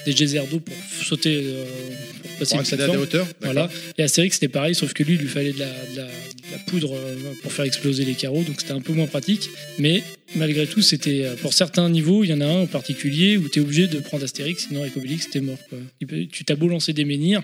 des 0.06 0.12
geysers 0.14 0.46
d'eau 0.50 0.60
pour 0.60 0.74
sauter, 1.04 1.34
euh, 1.36 1.64
pour 2.22 2.30
passer 2.38 2.50
Pour 2.50 2.54
une 2.56 2.60
accéder 2.60 2.82
à 2.82 2.86
des 2.86 2.92
plateforme. 2.92 3.02
hauteurs 3.02 3.26
d'accord. 3.26 3.38
Voilà. 3.42 3.70
Et 3.98 4.02
Astérix, 4.02 4.34
c'était 4.36 4.48
pareil, 4.48 4.74
sauf 4.74 4.92
que 4.94 5.02
lui, 5.02 5.14
il 5.14 5.20
lui 5.20 5.28
fallait 5.28 5.52
de 5.52 5.58
la, 5.58 5.66
de 5.66 5.96
la- 5.96 6.04
de 6.04 6.37
la 6.58 6.70
poudre 6.70 6.94
euh, 6.94 7.16
pour 7.42 7.52
faire 7.52 7.64
exploser 7.64 8.04
les 8.04 8.14
carreaux, 8.14 8.42
donc 8.42 8.60
c'était 8.60 8.72
un 8.72 8.80
peu 8.80 8.92
moins 8.92 9.06
pratique. 9.06 9.50
Mais 9.78 10.02
malgré 10.36 10.66
tout, 10.66 10.82
c'était 10.82 11.24
euh, 11.24 11.36
pour 11.36 11.52
certains 11.52 11.88
niveaux, 11.88 12.24
il 12.24 12.30
y 12.30 12.32
en 12.32 12.40
a 12.40 12.46
un 12.46 12.62
en 12.62 12.66
particulier 12.66 13.36
où 13.36 13.48
tu 13.48 13.60
es 13.60 13.62
obligé 13.62 13.86
de 13.86 13.98
prendre 14.00 14.24
Astérix, 14.24 14.66
sinon 14.68 14.82
avec 14.82 14.96
Obélix, 14.96 15.30
t'es 15.30 15.40
mort. 15.40 15.58
Quoi. 15.68 15.78
Tu 16.30 16.44
t'as 16.44 16.56
beau 16.56 16.68
lancer 16.68 16.92
des 16.92 17.04
menhirs, 17.04 17.42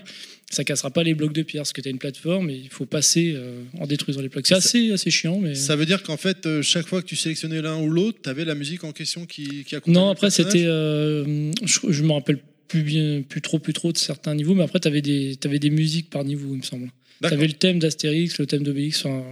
ça 0.51 0.63
cassera 0.63 0.91
pas 0.91 1.03
les 1.03 1.13
blocs 1.15 1.33
de 1.33 1.41
pierre, 1.41 1.61
parce 1.61 1.73
que 1.73 1.81
tu 1.81 1.87
as 1.87 1.91
une 1.91 1.97
plateforme 1.97 2.49
et 2.49 2.55
il 2.55 2.69
faut 2.69 2.85
passer 2.85 3.33
euh, 3.35 3.63
en 3.79 3.87
détruisant 3.87 4.21
les 4.21 4.29
blocs. 4.29 4.45
C'est 4.47 4.55
assez, 4.55 4.91
assez 4.91 5.09
chiant, 5.09 5.39
mais. 5.39 5.55
Ça 5.55 5.75
veut 5.75 5.85
dire 5.85 6.03
qu'en 6.03 6.17
fait, 6.17 6.45
euh, 6.45 6.61
chaque 6.61 6.87
fois 6.87 7.01
que 7.01 7.07
tu 7.07 7.15
sélectionnais 7.15 7.61
l'un 7.61 7.81
ou 7.81 7.89
l'autre, 7.89 8.19
t'avais 8.21 8.45
la 8.45 8.55
musique 8.55 8.83
en 8.83 8.91
question 8.91 9.25
qui, 9.25 9.63
qui 9.63 9.75
accompagnait 9.75 9.99
Non, 9.99 10.11
après 10.11 10.29
c'était, 10.29 10.65
euh, 10.65 11.51
je, 11.63 12.03
me 12.03 12.11
rappelle 12.11 12.39
plus 12.67 12.83
bien, 12.83 13.23
plus 13.27 13.41
trop, 13.41 13.59
plus 13.59 13.73
trop 13.73 13.91
de 13.91 13.97
certains 13.97 14.35
niveaux, 14.35 14.53
mais 14.53 14.63
après 14.63 14.79
t'avais 14.79 15.01
des, 15.01 15.35
t'avais 15.35 15.59
des 15.59 15.71
musiques 15.71 16.09
par 16.09 16.23
niveau, 16.23 16.49
il 16.51 16.57
me 16.57 16.63
semble. 16.63 16.89
T'avais 17.21 17.47
le 17.47 17.53
thème 17.53 17.79
d'Astérix, 17.79 18.37
le 18.39 18.45
thème 18.45 18.63
d'Obélix. 18.63 19.05
Enfin, 19.05 19.23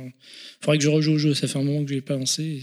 faudrait 0.62 0.78
que 0.78 0.84
je 0.84 0.90
rejoue 0.90 1.14
au 1.14 1.18
jeu. 1.18 1.34
Ça 1.34 1.48
fait 1.48 1.58
un 1.60 1.64
moment 1.64 1.84
que 1.84 1.90
je 1.90 1.96
l'ai 1.96 2.02
pas 2.02 2.16
lancé. 2.16 2.44
et- 2.44 2.62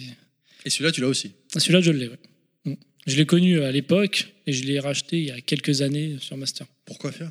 Et 0.67 0.71
celui-là, 0.71 0.93
tu 0.93 1.01
l'as 1.01 1.09
aussi. 1.09 1.33
Ah, 1.55 1.61
Celui-là, 1.61 1.81
je 1.81 1.91
l'ai. 1.93 2.09
Ouais. 2.09 2.19
Mm. 2.65 2.75
Je 3.07 3.17
l'ai 3.17 3.27
connu 3.27 3.61
à 3.63 3.71
l'époque 3.73 4.29
et 4.47 4.53
je 4.53 4.65
l'ai 4.65 4.79
racheté 4.81 5.19
il 5.19 5.25
y 5.27 5.31
a 5.31 5.41
quelques 5.41 5.83
années 5.83 6.17
sur 6.21 6.37
Master. 6.37 6.67
Pourquoi 6.85 7.13
faire? 7.13 7.31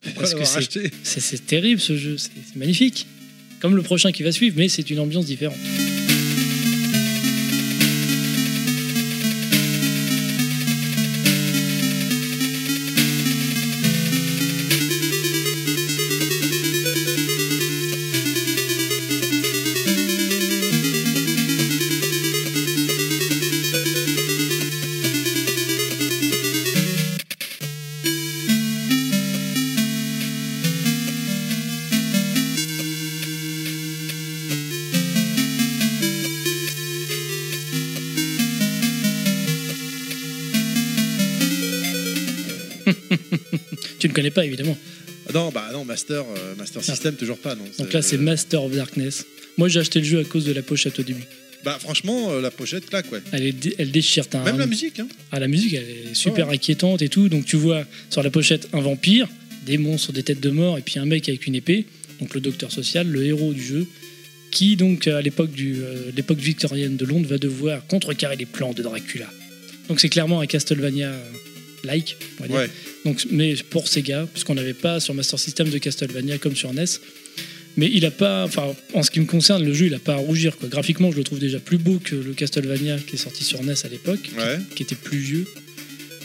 Pourquoi 0.00 0.22
Parce 0.22 0.34
que 0.34 0.44
c'est- 0.44 1.46
terrible 1.46 1.80
ce 1.80 1.96
jeu. 1.96 2.16
C'est 2.18 2.30
magnifique. 2.56 3.06
Comme 3.60 3.76
le 3.76 3.82
prochain 3.82 4.10
qui 4.12 4.22
va 4.22 4.32
suivre, 4.32 4.56
mais 4.58 4.68
c'est 4.68 4.88
une 4.90 4.98
ambiance 4.98 5.26
différente. 5.26 5.56
Ne 44.12 44.16
connais 44.16 44.30
pas 44.30 44.44
évidemment. 44.44 44.76
Ah 45.28 45.32
Non, 45.34 45.50
bah 45.50 45.68
non, 45.72 45.84
Master, 45.84 46.22
euh, 46.22 46.54
Master 46.56 46.82
System, 46.84 47.14
toujours 47.16 47.38
pas. 47.38 47.54
Non, 47.54 47.64
Donc 47.78 47.92
là, 47.92 48.02
c'est 48.02 48.18
Master 48.18 48.62
of 48.64 48.72
Darkness. 48.74 49.24
Moi, 49.58 49.68
j'ai 49.68 49.80
acheté 49.80 49.98
le 50.00 50.04
jeu 50.06 50.20
à 50.20 50.24
cause 50.24 50.44
de 50.44 50.52
la 50.52 50.62
pochette 50.62 50.98
au 50.98 51.02
début. 51.02 51.24
Bah 51.64 51.76
franchement, 51.80 52.32
euh, 52.32 52.40
la 52.40 52.50
pochette 52.50 52.86
claque, 52.86 53.12
ouais. 53.12 53.20
Elle, 53.30 53.46
est 53.46 53.52
dé- 53.52 53.74
elle 53.78 53.92
déchire. 53.92 54.26
t'as 54.28 54.42
Même 54.42 54.56
un- 54.56 54.58
la 54.58 54.66
musique, 54.66 54.98
hein. 54.98 55.06
Ah, 55.30 55.38
la 55.38 55.46
musique, 55.46 55.74
elle 55.74 56.10
est 56.10 56.14
super 56.14 56.48
inquiétante 56.48 57.02
et 57.02 57.08
tout. 57.08 57.28
Donc 57.28 57.44
tu 57.44 57.54
vois 57.56 57.84
sur 58.10 58.22
la 58.24 58.30
pochette 58.30 58.68
un 58.72 58.80
vampire, 58.80 59.28
des 59.64 59.78
monstres, 59.78 60.12
des 60.12 60.24
têtes 60.24 60.40
de 60.40 60.50
mort, 60.50 60.76
et 60.76 60.80
puis 60.82 60.98
un 60.98 61.04
mec 61.04 61.28
avec 61.28 61.46
une 61.46 61.54
épée. 61.54 61.84
Donc 62.18 62.34
le 62.34 62.40
docteur 62.40 62.72
social, 62.72 63.06
le 63.06 63.24
héros 63.24 63.52
du 63.52 63.62
jeu, 63.64 63.86
qui 64.50 64.74
donc 64.74 65.06
à 65.06 65.22
l'époque 65.22 65.52
du 65.52 65.76
euh, 65.82 66.10
l'époque 66.16 66.38
victorienne 66.38 66.96
de 66.96 67.04
Londres 67.04 67.28
va 67.28 67.38
devoir 67.38 67.86
contrecarrer 67.86 68.36
les 68.36 68.46
plans 68.46 68.72
de 68.72 68.82
Dracula. 68.82 69.30
Donc 69.88 70.00
c'est 70.00 70.08
clairement 70.08 70.40
un 70.40 70.46
Castlevania 70.46 71.12
like, 71.84 72.16
on 72.38 72.42
va 72.42 72.48
dire. 72.48 72.56
Ouais. 72.56 72.70
Donc, 73.04 73.26
mais 73.30 73.54
pour 73.70 73.88
Sega, 73.88 74.26
puisqu'on 74.32 74.54
n'avait 74.54 74.74
pas 74.74 75.00
sur 75.00 75.14
Master 75.14 75.38
System 75.38 75.68
de 75.70 75.78
Castlevania 75.78 76.38
comme 76.38 76.56
sur 76.56 76.72
NES. 76.72 76.84
Mais 77.78 77.90
il 77.92 78.04
a 78.04 78.10
pas, 78.10 78.44
enfin, 78.44 78.74
en 78.92 79.02
ce 79.02 79.10
qui 79.10 79.18
me 79.20 79.24
concerne, 79.24 79.64
le 79.64 79.72
jeu, 79.72 79.86
il 79.86 79.94
a 79.94 79.98
pas 79.98 80.12
à 80.14 80.16
rougir. 80.16 80.58
Quoi. 80.58 80.68
Graphiquement, 80.68 81.10
je 81.10 81.16
le 81.16 81.24
trouve 81.24 81.38
déjà 81.38 81.58
plus 81.58 81.78
beau 81.78 81.98
que 82.04 82.14
le 82.14 82.34
Castlevania 82.34 82.98
qui 82.98 83.14
est 83.14 83.18
sorti 83.18 83.44
sur 83.44 83.62
NES 83.62 83.72
à 83.84 83.88
l'époque, 83.88 84.20
Ouais. 84.36 84.58
qui 84.76 84.82
était 84.82 84.94
plus 84.94 85.18
vieux. 85.18 85.46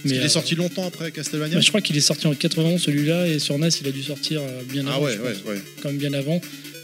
Il 0.06 0.14
est 0.14 0.20
euh, 0.20 0.28
sorti 0.28 0.56
longtemps 0.56 0.86
après 0.86 1.12
Castlevania 1.12 1.56
bah, 1.56 1.62
je 1.62 1.70
crois 1.70 1.82
qu'il 1.82 1.98
est 1.98 2.02
sorti 2.02 2.28
en 2.28 2.36
91 2.36 2.82
celui-là, 2.82 3.28
et 3.28 3.40
sur 3.40 3.58
NES, 3.58 3.70
il 3.82 3.88
a 3.88 3.92
dû 3.92 4.04
sortir 4.04 4.42
euh, 4.42 4.62
bien 4.70 4.86
Ah 4.88 4.96
avant. 4.96 5.06
ouais, 5.06 5.18
quand 5.82 5.90
même 5.90 5.98
bien 5.98 6.14
avant. 6.14 6.40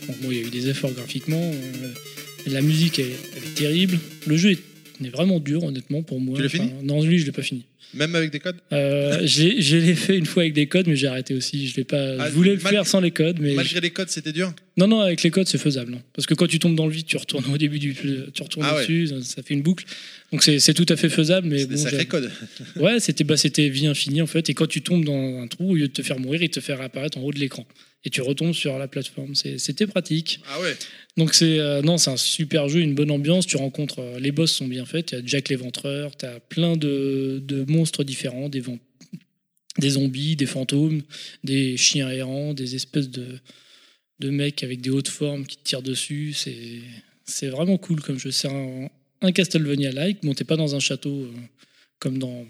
Donc 0.07 0.19
bon, 0.21 0.31
il 0.31 0.37
y 0.37 0.39
a 0.41 0.47
eu 0.47 0.49
des 0.49 0.69
efforts 0.69 0.91
graphiquement. 0.93 1.41
euh, 1.53 1.87
la 2.47 2.61
musique, 2.61 2.99
elle, 2.99 3.11
elle 3.37 3.43
est 3.43 3.53
terrible. 3.55 3.99
Le 4.27 4.35
jeu 4.37 4.51
est, 4.51 4.59
est 5.03 5.09
vraiment 5.09 5.39
dur, 5.39 5.63
honnêtement, 5.63 6.03
pour 6.03 6.19
moi. 6.19 6.35
Tu 6.37 6.43
l'as 6.43 6.49
fini 6.49 6.71
Non, 6.83 7.01
lui, 7.03 7.19
je 7.19 7.25
l'ai 7.25 7.31
pas 7.31 7.41
fini. 7.41 7.65
Même 7.95 8.15
avec 8.15 8.31
des 8.31 8.39
codes 8.39 8.55
Euh, 8.71 9.19
j'ai- 9.23 9.61
l'ai 9.79 9.93
fait 9.93 10.17
une 10.17 10.25
fois 10.25 10.41
avec 10.43 10.53
des 10.53 10.65
codes, 10.65 10.87
mais 10.87 10.95
j'ai 10.95 11.05
arrêté 11.05 11.35
aussi. 11.35 11.67
Je, 11.67 11.79
pas, 11.83 12.15
Ah, 12.19 12.27
je 12.27 12.33
voulais 12.33 12.55
le 12.55 12.61
mal- 12.61 12.73
faire 12.73 12.87
sans 12.87 12.99
les 12.99 13.11
codes, 13.11 13.37
mais 13.39 13.53
Malgré 13.53 13.79
les 13.81 13.91
codes, 13.91 14.09
c'était 14.09 14.31
dur 14.31 14.51
non, 14.77 14.87
non, 14.87 15.01
avec 15.01 15.21
les 15.21 15.29
codes, 15.29 15.47
c'est 15.47 15.59
faisable. 15.59 15.93
hein. 15.93 16.01
Parce 16.13 16.25
que 16.25 16.33
quand 16.33 16.47
tu 16.47 16.57
tombes 16.57 16.75
dans 16.75 16.87
le 16.87 16.91
vide, 16.91 17.05
tu 17.05 17.15
retournes 17.17 17.45
au 17.53 17.57
début 17.59 17.77
du, 17.77 17.93
tu 18.33 18.41
retournes 18.41 18.65
Ah 18.67 18.79
dessus, 18.79 19.09
ça 19.21 19.43
fait 19.43 19.53
une 19.53 19.61
boucle. 19.61 19.85
Donc 20.33 20.41
c'est 20.41 20.73
tout 20.73 20.85
à 20.89 20.95
fait 20.97 21.09
faisable, 21.09 21.47
mais 21.47 21.65
bon, 21.67 21.77
sacrés 21.77 21.99
j'ai- 21.99 22.05
codes. 22.07 22.31
Ouais, 22.77 22.99
c'était 22.99 23.23
bah, 23.23 23.37
c'était 23.37 23.69
vie 23.69 23.85
infinie 23.85 24.21
en 24.23 24.25
fait. 24.27 24.49
Et 24.49 24.55
quand 24.55 24.65
tu 24.65 24.81
tombes 24.81 25.05
dans 25.05 25.39
un 25.39 25.47
trou, 25.47 25.71
au 25.71 25.75
lieu 25.75 25.87
de 25.87 25.93
te 25.93 26.01
faire 26.01 26.19
mourir, 26.19 26.41
il 26.41 26.49
te 26.49 26.59
fait 26.59 26.73
réapparaître 26.73 27.19
en 27.19 27.21
haut 27.21 27.31
de 27.31 27.37
l'écran. 27.39 27.67
Et 28.03 28.09
tu 28.09 28.19
retombes 28.21 28.53
sur 28.53 28.77
la 28.79 28.87
plateforme. 28.87 29.35
C'était 29.35 29.85
pratique. 29.85 30.39
Ah 30.49 30.59
ouais 30.59 30.75
Donc 31.17 31.35
c'est 31.35 31.59
euh, 31.59 31.83
non, 31.83 31.99
c'est 31.99 32.09
un 32.09 32.17
super 32.17 32.67
jeu, 32.67 32.79
une 32.81 32.95
bonne 32.95 33.11
ambiance. 33.11 33.45
Tu 33.45 33.57
rencontres 33.57 33.99
euh, 33.99 34.19
les 34.19 34.31
boss 34.31 34.51
sont 34.51 34.67
bien 34.67 34.85
faits. 34.85 35.05
Tu 35.09 35.15
as 35.15 35.21
Jack 35.23 35.49
l'éventreur, 35.49 36.17
tu 36.17 36.25
as 36.25 36.39
plein 36.39 36.75
de, 36.77 37.39
de 37.45 37.63
monstres 37.71 38.03
différents, 38.03 38.49
des 38.49 38.63
des 39.77 39.89
zombies, 39.91 40.35
des 40.35 40.45
fantômes, 40.47 41.03
des 41.43 41.77
chiens 41.77 42.09
errants, 42.09 42.55
des 42.55 42.73
espèces 42.73 43.09
de 43.09 43.39
de 44.19 44.29
mecs 44.29 44.63
avec 44.63 44.81
des 44.81 44.89
hautes 44.89 45.09
formes 45.09 45.45
qui 45.45 45.57
te 45.57 45.63
tirent 45.63 45.83
dessus. 45.83 46.33
C'est 46.33 46.81
c'est 47.23 47.49
vraiment 47.49 47.77
cool 47.77 48.01
comme 48.01 48.17
jeu. 48.17 48.31
C'est 48.31 48.47
un, 48.49 48.89
un 49.23 49.31
Castlevania-like. 49.31 50.23
Bon, 50.23 50.33
t'es 50.33 50.43
pas 50.43 50.57
dans 50.57 50.75
un 50.75 50.79
château 50.79 51.23
euh, 51.23 51.31
comme 51.99 52.19
dans 52.19 52.45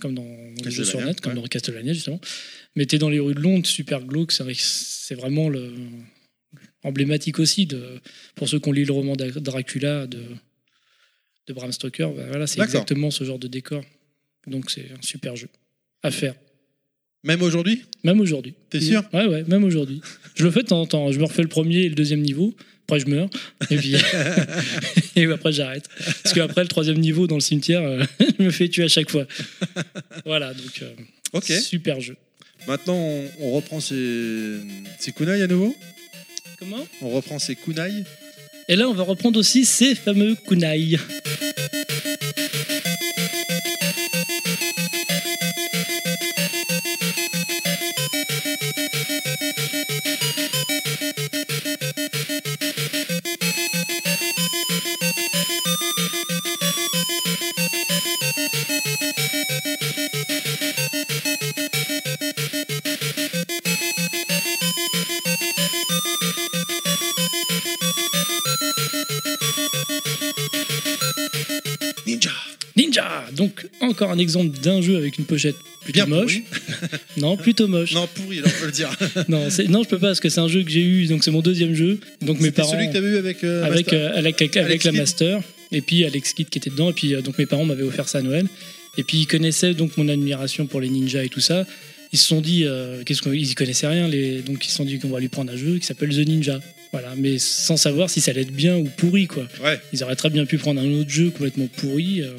comme 0.00 0.14
dans 0.14 0.26
les 0.64 0.70
jeux 0.70 0.84
sur 0.84 1.00
net, 1.00 1.20
comme 1.20 1.34
ouais. 1.34 1.40
dans 1.40 1.46
Castlevania 1.46 1.92
justement. 1.92 2.20
Mais 2.76 2.86
t'es 2.86 2.98
dans 2.98 3.08
les 3.08 3.20
rues 3.20 3.34
de 3.34 3.40
Londres, 3.40 3.66
super 3.66 4.04
glauque. 4.04 4.32
C'est 4.32 4.42
vrai 4.42 4.54
que 4.54 4.60
c'est 4.60 5.14
vraiment 5.14 5.48
le 5.48 5.72
emblématique 6.82 7.38
aussi 7.38 7.66
de 7.66 8.00
pour 8.34 8.48
ceux 8.48 8.60
qui 8.60 8.68
ont 8.68 8.72
lu 8.72 8.84
le 8.84 8.92
roman 8.92 9.14
Dracula 9.16 10.06
de 10.06 10.22
de 11.46 11.52
Bram 11.52 11.72
Stoker. 11.72 12.12
bah 12.12 12.26
voilà, 12.28 12.46
c'est 12.46 12.60
exactement 12.60 13.10
ce 13.10 13.24
genre 13.24 13.38
de 13.38 13.48
décor. 13.48 13.84
Donc 14.46 14.70
c'est 14.70 14.90
un 14.92 15.02
super 15.02 15.36
jeu 15.36 15.48
à 16.02 16.10
faire. 16.10 16.34
Même 17.24 17.42
aujourd'hui? 17.42 17.82
Même 18.04 18.20
aujourd'hui. 18.20 18.54
T'es 18.70 18.80
sûr? 18.80 19.02
Ouais, 19.12 19.26
ouais, 19.26 19.44
même 19.48 19.64
aujourd'hui. 19.64 20.00
Je 20.34 20.44
le 20.44 20.50
fais 20.50 20.62
de 20.62 20.68
temps 20.68 20.80
en 20.82 20.86
temps. 20.86 21.10
Je 21.10 21.18
me 21.18 21.24
refais 21.24 21.42
le 21.42 21.48
premier 21.48 21.78
et 21.82 21.88
le 21.88 21.94
deuxième 21.94 22.20
niveau. 22.20 22.54
Après, 22.86 23.00
je 23.00 23.06
meurs. 23.06 23.30
Et 23.70 23.76
puis, 23.76 23.94
et 25.16 25.24
après, 25.24 25.52
j'arrête. 25.52 25.88
Parce 26.22 26.34
qu'après, 26.34 26.60
le 26.62 26.68
troisième 26.68 26.98
niveau 26.98 27.26
dans 27.26 27.36
le 27.36 27.40
cimetière, 27.40 27.82
euh, 27.82 28.04
je 28.38 28.44
me 28.44 28.50
fais 28.50 28.68
tuer 28.68 28.84
à 28.84 28.88
chaque 28.88 29.10
fois. 29.10 29.26
Voilà, 30.26 30.52
donc, 30.52 30.82
euh, 30.82 30.90
Ok. 31.32 31.50
super 31.50 32.00
jeu. 32.00 32.16
Maintenant, 32.68 32.94
on, 32.96 33.24
on 33.40 33.52
reprend 33.52 33.80
ses, 33.80 34.58
ses 34.98 35.12
kunai 35.12 35.40
à 35.42 35.46
nouveau? 35.46 35.74
Comment? 36.58 36.86
On 37.00 37.08
reprend 37.08 37.38
ses 37.38 37.56
kunai? 37.56 38.04
Et 38.68 38.76
là, 38.76 38.86
on 38.88 38.94
va 38.94 39.02
reprendre 39.02 39.38
aussi 39.38 39.64
ces 39.64 39.94
fameux 39.94 40.34
kunai. 40.46 40.98
Encore 73.84 74.10
un 74.10 74.18
exemple 74.18 74.58
d'un 74.60 74.80
jeu 74.82 74.96
avec 74.96 75.18
une 75.18 75.24
pochette 75.24 75.56
plutôt 75.82 75.92
Bien 75.96 76.06
moche. 76.06 76.40
Non, 77.16 77.36
plutôt 77.36 77.68
moche. 77.68 77.92
Non, 77.92 78.08
pourri, 78.14 78.40
on 78.44 78.48
peut 78.48 78.66
le 78.66 78.72
dire. 78.72 78.90
Non, 79.28 79.50
c'est- 79.50 79.68
non, 79.68 79.82
je 79.82 79.88
peux 79.88 79.98
pas 79.98 80.08
parce 80.08 80.20
que 80.20 80.28
c'est 80.28 80.40
un 80.40 80.48
jeu 80.48 80.62
que 80.62 80.70
j'ai 80.70 80.82
eu, 80.84 81.06
donc 81.06 81.22
c'est 81.24 81.30
mon 81.30 81.40
deuxième 81.42 81.74
jeu. 81.74 81.98
Donc 82.22 82.38
mes 82.38 82.46
C'était 82.46 82.62
parents. 82.62 82.72
celui 82.72 82.88
que 82.88 82.92
t'avais 82.92 83.08
eu 83.08 83.16
avec, 83.16 83.44
euh, 83.44 83.64
avec, 83.64 83.86
Master- 83.86 84.00
euh, 84.14 84.18
avec, 84.18 84.42
avec 84.42 84.56
Alex 84.56 84.84
la 84.84 84.90
Kidd. 84.90 85.00
Master 85.00 85.40
et 85.72 85.80
puis 85.80 86.04
Alex 86.04 86.32
Kidd 86.34 86.48
qui 86.48 86.58
était 86.58 86.70
dedans 86.70 86.90
et 86.90 86.92
puis 86.92 87.14
euh, 87.14 87.20
donc 87.22 87.38
mes 87.38 87.46
parents 87.46 87.64
m'avaient 87.64 87.82
offert 87.82 88.08
ça 88.08 88.18
à 88.18 88.22
Noël 88.22 88.46
et 88.96 89.02
puis 89.02 89.18
ils 89.18 89.26
connaissaient 89.26 89.74
donc 89.74 89.96
mon 89.96 90.08
admiration 90.08 90.66
pour 90.66 90.80
les 90.80 90.88
ninjas 90.88 91.24
et 91.24 91.28
tout 91.28 91.40
ça 91.40 91.66
ils 92.12 92.18
se 92.18 92.26
sont 92.28 92.40
dit 92.40 92.62
euh, 92.64 93.02
qu'est-ce 93.04 93.22
qu'ils 93.22 93.50
y 93.50 93.54
connaissaient 93.54 93.88
rien 93.88 94.06
les 94.06 94.40
donc 94.42 94.64
ils 94.64 94.68
se 94.68 94.76
sont 94.76 94.84
dit 94.84 94.98
qu'on 95.00 95.08
va 95.08 95.18
lui 95.18 95.28
prendre 95.28 95.52
un 95.52 95.56
jeu 95.56 95.78
qui 95.78 95.86
s'appelle 95.86 96.10
The 96.10 96.28
Ninja 96.28 96.60
voilà 96.94 97.14
mais 97.16 97.38
sans 97.38 97.76
savoir 97.76 98.08
si 98.10 98.20
ça 98.20 98.30
allait 98.30 98.42
être 98.42 98.52
bien 98.52 98.76
ou 98.76 98.84
pourri 98.84 99.26
quoi 99.26 99.46
Ouais. 99.62 99.80
ils 99.92 100.02
auraient 100.04 100.16
très 100.16 100.30
bien 100.30 100.44
pu 100.46 100.58
prendre 100.58 100.80
un 100.80 100.90
autre 101.00 101.10
jeu 101.10 101.30
complètement 101.30 101.66
pourri 101.66 102.22
euh, 102.22 102.30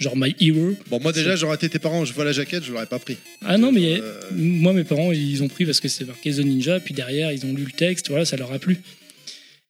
genre 0.00 0.16
My 0.16 0.34
Hero 0.40 0.76
Bon, 0.90 0.98
moi 1.00 1.12
déjà, 1.12 1.36
j'aurais 1.36 1.54
été 1.56 1.68
tes 1.68 1.78
parents, 1.78 2.04
je 2.04 2.12
vois 2.12 2.24
la 2.24 2.32
jaquette, 2.32 2.64
je 2.64 2.72
l'aurais 2.72 2.86
pas 2.86 2.98
pris. 2.98 3.16
ah 3.44 3.58
non 3.58 3.70
mais 3.72 4.00
Euh, 4.00 4.20
moi 4.32 4.72
mes 4.72 4.84
parents 4.84 5.12
ils 5.12 5.42
ont 5.42 5.48
pris 5.48 5.64
parce 5.66 5.80
que 5.80 5.88
c'était 5.88 6.04
marqué 6.06 6.30
The 6.32 6.38
Ninja 6.50 6.80
puis 6.80 6.94
derrière 6.94 7.32
ils 7.32 7.44
ont 7.46 7.52
lu 7.52 7.64
le 7.64 7.72
texte 7.72 8.08
voilà 8.08 8.24
ça 8.24 8.36
leur 8.36 8.52
a 8.52 8.58
plu 8.58 8.78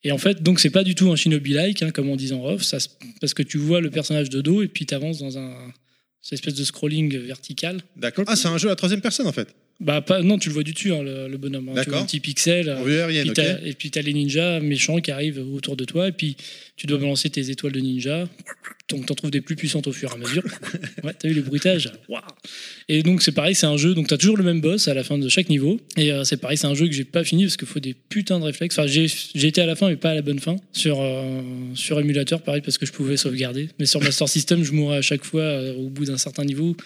et 0.07 0.13
en 0.13 0.19
fait 0.19 0.43
donc 0.43 0.61
c'est 0.61 0.71
pas 0.71 0.85
du 0.85 0.95
tout 0.95 1.11
un 1.11 1.17
shinobi 1.17 1.53
like 1.55 1.83
hein, 1.83 1.91
comme 1.91 2.09
on 2.11 2.17
dit 2.17 2.33
en 2.33 2.45
off 2.45 2.63
ça, 2.63 2.79
se- 2.81 2.89
parce 3.21 3.33
que 3.35 3.43
tu 3.43 3.59
vois 3.59 3.81
le 3.81 3.91
personnage 3.91 4.29
de 4.31 4.41
dos 4.43 4.63
et 4.63 4.69
puis 4.69 4.85
tu 4.87 4.95
avances 4.95 5.19
dans 5.19 5.39
un 5.39 5.51
cette 6.21 6.35
espèce 6.39 6.55
de 6.55 6.65
scrolling 6.65 7.17
vertical 7.19 7.81
D'accord. 7.97 8.25
Ah, 8.29 8.35
c'est 8.37 8.49
un 8.49 8.57
jeu 8.57 8.69
à 8.69 8.73
la 8.73 8.77
troisième 8.77 9.03
personne 9.03 9.27
en 9.27 9.33
fait. 9.33 9.49
Bah 9.81 10.01
pas 10.01 10.23
non 10.23 10.39
tu 10.39 10.49
le 10.49 10.55
vois 10.55 10.63
du 10.63 10.73
dessus 10.73 10.93
hein, 10.93 11.03
le, 11.03 11.27
le 11.29 11.37
bonhomme 11.37 11.69
hein. 11.71 11.81
tu 11.83 11.91
vois 11.91 11.99
un 11.99 12.05
petit 12.07 12.21
pixel 12.21 12.71
En 12.71 12.83
vue 12.85 12.97
aérienne, 12.99 13.23
puis 13.25 13.31
ok. 13.31 13.37
t'as- 13.37 13.67
et 13.67 13.73
puis 13.75 13.91
t'as 13.91 14.03
les 14.03 14.13
ninjas 14.13 14.61
méchants 14.61 15.01
qui 15.01 15.11
arrivent 15.11 15.45
autour 15.53 15.77
de 15.77 15.85
toi 15.85 16.09
et 16.09 16.13
puis 16.13 16.37
tu 16.77 16.87
dois 16.87 16.99
balancer 16.99 17.29
tes 17.29 17.51
étoiles 17.51 17.73
de 17.73 17.81
ninja 17.81 18.29
donc 18.89 19.07
t'en 19.07 19.15
trouves 19.15 19.31
des 19.33 19.41
plus 19.41 19.57
puissantes 19.57 19.87
au 19.89 19.93
fur 19.93 20.11
et 20.11 20.15
à 20.15 20.17
mesure 20.17 20.45
ouais 21.05 21.13
t'as 21.19 21.29
vu 21.29 21.35
les 21.35 21.41
bruitages 21.41 21.91
Waouh. 22.09 22.23
et 22.89 23.03
donc 23.03 23.21
c'est 23.23 23.33
pareil 23.33 23.55
c'est 23.57 23.67
un 23.67 23.77
jeu 23.77 23.95
donc 23.95 24.07
t'as 24.07 24.17
toujours 24.17 24.37
le 24.37 24.45
même 24.45 24.61
boss 24.61 24.87
à 24.87 24.95
la 24.95 25.03
fin 25.03 25.19
de 25.19 25.29
chaque 25.29 25.49
niveau 25.49 25.81
et 25.97 26.13
euh, 26.13 26.23
c'est 26.23 26.37
pareil 26.37 26.57
c'est 26.57 26.67
un 26.69 26.75
jeu 26.75 26.87
que 26.87 26.93
j'ai 26.93 27.05
pas 27.05 27.25
fini 27.25 27.45
parce 27.45 27.57
qu'il 27.57 27.67
faut 27.69 27.81
des 27.81 27.95
putains 27.95 28.39
de 28.39 28.45
réflexes 28.45 28.79
enfin 28.79 28.87
j'ai 28.87 29.07
été 29.47 29.61
à 29.61 29.67
la 29.67 29.75
fin 29.75 29.89
mais 29.89 29.97
pas 29.97 30.11
à 30.11 30.15
la 30.15 30.23
bonne 30.23 30.39
fin 30.39 30.55
sur 30.73 31.01
euh, 31.01 31.41
sur 31.75 31.99
émulateur 31.99 32.43
pareil 32.43 32.63
parce 32.63 32.79
que 32.79 32.87
je 32.87 32.93
pouvais 32.93 33.17
sauvegarder 33.17 33.71
mais 33.81 33.87
sur 33.87 34.01
Master 34.01 34.29
System 34.29 34.63
je 34.63 34.73
mourais 34.73 34.99
à 34.99 35.03
chaque 35.03 35.25
fois 35.25 35.43
euh, 35.43 35.75
au 35.75 35.89
bout 35.91 36.05
d'un 36.05 36.19
certain 36.19 36.45
niveau 36.45 36.77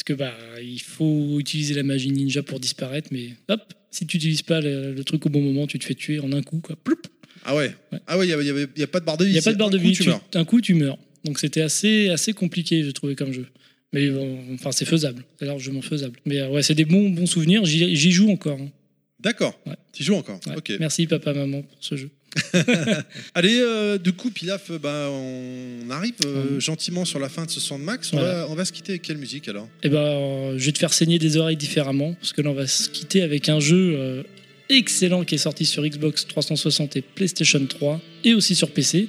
parce 0.00 0.04
que 0.04 0.12
bah 0.14 0.32
il 0.62 0.80
faut 0.80 1.38
utiliser 1.38 1.74
la 1.74 1.82
magie 1.82 2.10
ninja 2.10 2.42
pour 2.42 2.58
disparaître 2.58 3.08
mais 3.12 3.34
hop 3.50 3.60
si 3.90 4.06
tu 4.06 4.16
n'utilises 4.16 4.40
pas 4.40 4.62
le, 4.62 4.94
le 4.94 5.04
truc 5.04 5.26
au 5.26 5.28
bon 5.28 5.42
moment 5.42 5.66
tu 5.66 5.78
te 5.78 5.84
fais 5.84 5.94
tuer 5.94 6.20
en 6.20 6.32
un 6.32 6.42
coup 6.42 6.60
quoi 6.60 6.74
Ploup. 6.82 6.96
Ah 7.44 7.54
ouais. 7.54 7.74
Ouais. 7.92 7.98
Ah 8.06 8.16
ouais, 8.16 8.26
il 8.26 8.28
n'y 8.76 8.82
a, 8.82 8.86
pas 8.86 9.00
de 9.00 9.04
barre 9.04 9.18
de 9.18 9.24
vie. 9.26 9.30
il 9.30 9.34
n'y 9.34 9.38
a 9.38 9.42
pas 9.42 9.52
de 9.52 9.58
barre 9.58 9.68
de 9.68 9.76
vie 9.76 9.92
tu 9.92 10.04
meurs. 10.04 10.22
un 10.32 10.44
coup 10.46 10.62
tu 10.62 10.72
meurs 10.72 10.96
donc 11.24 11.38
c'était 11.38 11.60
assez 11.60 12.08
assez 12.08 12.32
compliqué 12.32 12.82
j'ai 12.82 12.94
trouvé 12.94 13.14
comme 13.14 13.32
jeu 13.32 13.46
mais 13.92 14.08
bon, 14.08 14.38
enfin 14.54 14.72
c'est 14.72 14.86
faisable 14.86 15.22
c'est 15.38 15.44
largement 15.44 15.82
faisable 15.82 16.18
mais 16.24 16.40
euh, 16.40 16.48
ouais 16.48 16.62
c'est 16.62 16.74
des 16.74 16.86
bons 16.86 17.10
bons 17.10 17.26
souvenirs 17.26 17.66
j'y 17.66 17.94
j'y 17.94 18.10
joue 18.10 18.30
encore 18.30 18.58
hein. 18.58 18.70
D'accord. 19.18 19.60
Ouais. 19.66 19.74
Tu 19.92 20.02
joues 20.02 20.14
encore. 20.14 20.40
Ouais. 20.46 20.56
Ok. 20.56 20.72
merci 20.80 21.06
papa 21.06 21.34
maman 21.34 21.60
pour 21.60 21.76
ce 21.84 21.94
jeu 21.96 22.08
Allez, 23.34 23.58
euh, 23.60 23.98
du 23.98 24.12
coup, 24.12 24.30
Pilaf, 24.30 24.70
euh, 24.70 24.78
bah, 24.78 25.08
on 25.10 25.90
arrive 25.90 26.14
euh, 26.24 26.54
Mhm. 26.54 26.60
gentiment 26.60 27.04
sur 27.04 27.18
la 27.18 27.28
fin 27.28 27.44
de 27.44 27.50
ce 27.50 27.60
Soundmax. 27.60 28.12
On, 28.12 28.18
Voilà. 28.18 28.34
va, 28.44 28.48
on 28.50 28.54
va 28.54 28.64
se 28.64 28.72
quitter 28.72 28.92
avec 28.92 29.02
quelle 29.02 29.18
musique 29.18 29.48
alors? 29.48 29.68
Eh 29.82 29.88
ben, 29.88 29.98
euh, 29.98 30.54
je 30.58 30.66
vais 30.66 30.72
te 30.72 30.78
faire 30.78 30.92
saigner 30.92 31.18
des 31.18 31.36
oreilles 31.36 31.56
différemment, 31.56 32.14
parce 32.14 32.32
que 32.32 32.40
là, 32.42 32.50
on 32.50 32.54
va 32.54 32.66
se 32.66 32.88
quitter 32.88 33.22
avec 33.22 33.48
un 33.48 33.60
jeu 33.60 34.24
excellent 34.68 35.24
qui 35.24 35.34
est 35.34 35.38
sorti 35.38 35.66
sur 35.66 35.82
Xbox 35.84 36.26
360 36.28 36.96
et 36.96 37.02
PlayStation 37.02 37.64
3, 37.66 38.00
et 38.24 38.34
aussi 38.34 38.54
sur 38.54 38.70
PC. 38.70 39.08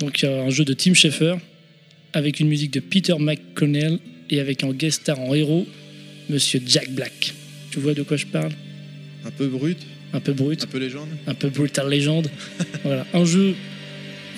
Donc, 0.00 0.24
un 0.24 0.50
jeu 0.50 0.64
de 0.64 0.72
Tim 0.72 0.94
Schafer, 0.94 1.36
avec 2.12 2.40
une 2.40 2.48
musique 2.48 2.72
de 2.72 2.80
Peter 2.80 3.14
McConnell, 3.18 3.98
et 4.30 4.40
avec 4.40 4.64
en 4.64 4.72
guest 4.72 5.02
star 5.02 5.20
en 5.20 5.34
héros 5.34 5.66
Monsieur 6.30 6.60
Jack 6.66 6.90
Black. 6.90 7.34
Tu 7.70 7.78
vois 7.78 7.92
de 7.94 8.02
quoi 8.02 8.16
je 8.16 8.24
parle? 8.26 8.52
Un 9.26 9.30
peu 9.30 9.46
brut, 9.48 9.78
Un 10.14 10.20
peu 10.20 10.32
brut, 10.32 10.62
un 10.62 10.66
peu 10.66 10.78
légende. 10.78 11.08
un 11.26 11.34
peu 11.34 11.48
Brutal 11.50 11.90
Legend. 11.90 12.30
voilà, 12.84 13.04
un 13.12 13.24
jeu, 13.24 13.54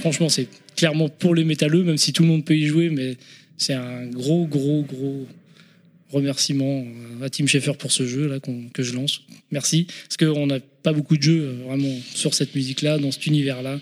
franchement, 0.00 0.30
c'est 0.30 0.48
clairement 0.74 1.08
pour 1.10 1.34
les 1.34 1.44
métalleux, 1.44 1.84
même 1.84 1.98
si 1.98 2.12
tout 2.12 2.22
le 2.22 2.28
monde 2.28 2.44
peut 2.44 2.56
y 2.56 2.66
jouer, 2.66 2.88
mais 2.88 3.16
c'est 3.58 3.74
un 3.74 4.06
gros, 4.06 4.46
gros, 4.46 4.82
gros 4.82 5.26
remerciement 6.10 6.84
à 7.22 7.28
Tim 7.28 7.46
Schafer 7.46 7.76
pour 7.76 7.92
ce 7.92 8.06
jeu 8.06 8.26
là 8.26 8.38
que 8.72 8.82
je 8.82 8.94
lance. 8.94 9.22
Merci, 9.50 9.86
parce 10.08 10.16
qu'on 10.16 10.46
n'a 10.46 10.60
pas 10.82 10.92
beaucoup 10.92 11.16
de 11.16 11.22
jeux 11.22 11.42
euh, 11.42 11.64
vraiment 11.66 11.94
sur 12.14 12.32
cette 12.32 12.54
musique-là, 12.54 12.98
dans 12.98 13.10
cet 13.10 13.26
univers-là. 13.26 13.80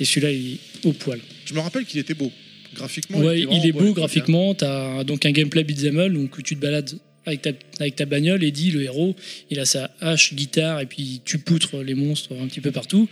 Et 0.00 0.04
celui-là, 0.04 0.30
il 0.32 0.54
est 0.54 0.86
au 0.86 0.92
poil. 0.92 1.20
Je 1.46 1.54
me 1.54 1.60
rappelle 1.60 1.84
qu'il 1.84 1.98
était 2.00 2.14
beau. 2.14 2.30
Graphiquement, 2.74 3.18
Ouais, 3.18 3.40
il 3.50 3.66
est 3.66 3.72
beau 3.72 3.92
graphiquement. 3.94 4.54
Tu 4.54 4.64
as 4.64 5.02
donc 5.04 5.24
un 5.24 5.30
gameplay 5.32 5.64
beat'em 5.64 6.12
donc 6.12 6.36
où 6.36 6.42
tu 6.42 6.54
te 6.54 6.60
balades 6.60 6.98
avec 7.28 7.42
ta, 7.42 7.50
avec 7.80 7.96
ta 7.96 8.04
bagnole. 8.04 8.42
Eddie, 8.44 8.70
le 8.70 8.82
héros, 8.82 9.14
il 9.50 9.58
a 9.60 9.64
sa 9.64 9.90
hache, 10.00 10.34
guitare, 10.34 10.80
et 10.80 10.86
puis 10.86 11.20
tu 11.24 11.38
poutres 11.38 11.82
les 11.82 11.94
monstres 11.94 12.32
un 12.40 12.46
petit 12.46 12.60
peu 12.60 12.70
partout. 12.72 13.08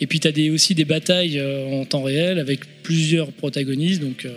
Et 0.00 0.06
puis 0.06 0.20
tu 0.20 0.28
as 0.28 0.32
des, 0.32 0.50
aussi 0.50 0.74
des 0.74 0.84
batailles 0.84 1.38
euh, 1.38 1.66
en 1.80 1.84
temps 1.84 2.02
réel 2.02 2.38
avec 2.38 2.60
plusieurs 2.82 3.32
protagonistes. 3.32 4.00
Donc 4.00 4.24
euh, 4.24 4.30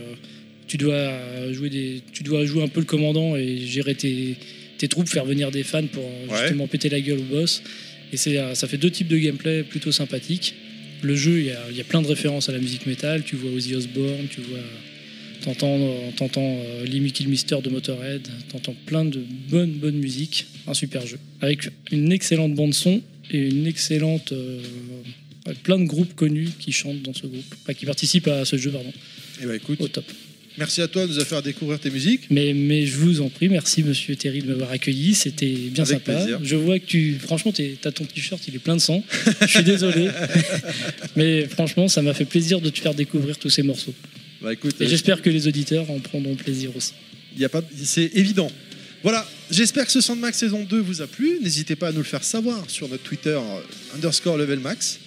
tu, 0.67 0.77
dois 0.77 1.11
jouer 1.51 1.69
des, 1.69 2.01
tu 2.11 2.23
dois 2.23 2.45
jouer 2.45 2.63
un 2.63 2.67
peu 2.67 2.79
le 2.79 2.85
commandant 2.85 3.35
et 3.35 3.57
gérer 3.59 3.95
tes, 3.95 4.35
tes 4.77 4.87
troupes, 4.87 5.07
faire 5.07 5.25
venir 5.25 5.51
des 5.51 5.63
fans 5.63 5.85
pour 5.87 6.03
euh, 6.03 6.31
Ouais. 6.31 6.39
justement 6.41 6.67
péter 6.67 6.89
la 6.89 6.99
gueule 7.01 7.19
au 7.19 7.23
boss. 7.23 7.61
Et 8.11 8.37
euh, 8.37 8.53
ça 8.55 8.67
fait 8.67 8.77
deux 8.77 8.91
types 8.91 9.07
de 9.07 9.17
gameplay 9.17 9.63
plutôt 9.63 9.91
sympathiques. 9.91 10.53
Le 11.01 11.15
jeu, 11.15 11.39
il 11.39 11.45
y, 11.47 11.51
a, 11.51 11.59
il 11.71 11.77
y 11.77 11.81
a 11.81 11.83
plein 11.83 12.01
de 12.01 12.07
références 12.07 12.47
à 12.49 12.51
la 12.51 12.59
musique 12.59 12.85
métal. 12.85 13.23
Tu 13.23 13.35
vois 13.35 13.51
Ozzy 13.51 13.75
Osbourne, 13.75 14.27
tu 14.29 14.41
vois 14.41 14.59
T'entends, 15.43 15.77
euh, 15.77 16.09
t'entends 16.15 16.41
euh, 16.65 16.85
Lemmy 16.85 17.11
Kilmister 17.11 17.57
de 17.61 17.69
Motorhead, 17.69 18.27
t'entends 18.49 18.75
plein 18.85 19.03
de 19.05 19.21
bonnes, 19.49 19.71
bonnes 19.73 19.97
musiques. 19.97 20.45
Un 20.67 20.73
super 20.73 21.05
jeu. 21.05 21.17
Avec 21.41 21.69
une 21.91 22.11
excellente 22.13 22.53
bande-son 22.55 23.01
et 23.31 23.39
une 23.49 23.67
excellente. 23.67 24.31
euh, 24.31 24.61
plein 25.63 25.77
de 25.77 25.83
groupes 25.83 26.15
connus 26.15 26.47
qui 26.57 26.71
chantent 26.71 27.01
dans 27.01 27.13
ce 27.13 27.27
groupe. 27.27 27.55
Enfin, 27.63 27.73
qui 27.73 27.85
participent 27.85 28.29
à 28.29 28.45
ce 28.45 28.55
jeu, 28.55 28.71
pardon. 28.71 28.93
Eh 29.41 29.45
ben, 29.45 29.55
écoute, 29.55 29.81
Au 29.81 29.89
top. 29.89 30.05
merci 30.57 30.81
à 30.81 30.87
toi 30.87 31.05
de 31.05 31.11
nous 31.11 31.19
a 31.19 31.25
fait 31.25 31.41
découvrir 31.41 31.77
tes 31.81 31.89
musiques. 31.89 32.21
Mais, 32.29 32.53
mais 32.53 32.85
je 32.85 32.95
vous 32.95 33.19
en 33.19 33.27
prie, 33.27 33.49
merci 33.49 33.83
monsieur 33.83 34.15
Terry 34.15 34.41
de 34.41 34.47
m'avoir 34.47 34.71
accueilli. 34.71 35.13
C'était 35.13 35.51
bien 35.51 35.83
Avec 35.83 35.97
sympa. 36.05 36.13
plaisir. 36.15 36.39
Je 36.41 36.55
vois 36.55 36.79
que 36.79 36.85
tu. 36.85 37.15
Franchement, 37.19 37.51
t'as 37.81 37.91
ton 37.91 38.05
t-shirt, 38.05 38.41
il 38.47 38.55
est 38.55 38.59
plein 38.59 38.77
de 38.77 38.81
sang. 38.81 39.03
je 39.41 39.47
suis 39.47 39.63
désolé. 39.65 40.07
mais 41.17 41.45
franchement, 41.49 41.89
ça 41.89 42.01
m'a 42.01 42.13
fait 42.13 42.23
plaisir 42.23 42.61
de 42.61 42.69
te 42.69 42.79
faire 42.79 42.93
découvrir 42.93 43.37
tous 43.37 43.49
ces 43.49 43.63
morceaux. 43.63 43.93
Bah 44.43 44.51
écoute, 44.51 44.75
Et 44.79 44.83
euh, 44.83 44.87
j'espère 44.89 45.21
que 45.21 45.29
les 45.29 45.47
auditeurs 45.47 45.89
en 45.89 45.99
prendront 45.99 46.35
plaisir 46.35 46.75
aussi. 46.75 46.93
Il 47.35 47.41
y 47.41 47.45
a 47.45 47.49
pas, 47.49 47.61
c'est 47.81 48.11
évident. 48.13 48.51
Voilà, 49.01 49.25
j'espère 49.49 49.85
que 49.85 49.91
ce 49.91 50.01
Sandmax 50.01 50.37
saison 50.37 50.63
2 50.63 50.79
vous 50.79 51.01
a 51.01 51.07
plu. 51.07 51.39
N'hésitez 51.41 51.75
pas 51.75 51.87
à 51.87 51.91
nous 51.91 51.99
le 51.99 52.03
faire 52.03 52.23
savoir 52.23 52.69
sur 52.69 52.89
notre 52.89 53.03
Twitter 53.03 53.37
euh, 53.37 53.95
underscore 53.95 54.37
level 54.37 54.59
max. 54.59 54.99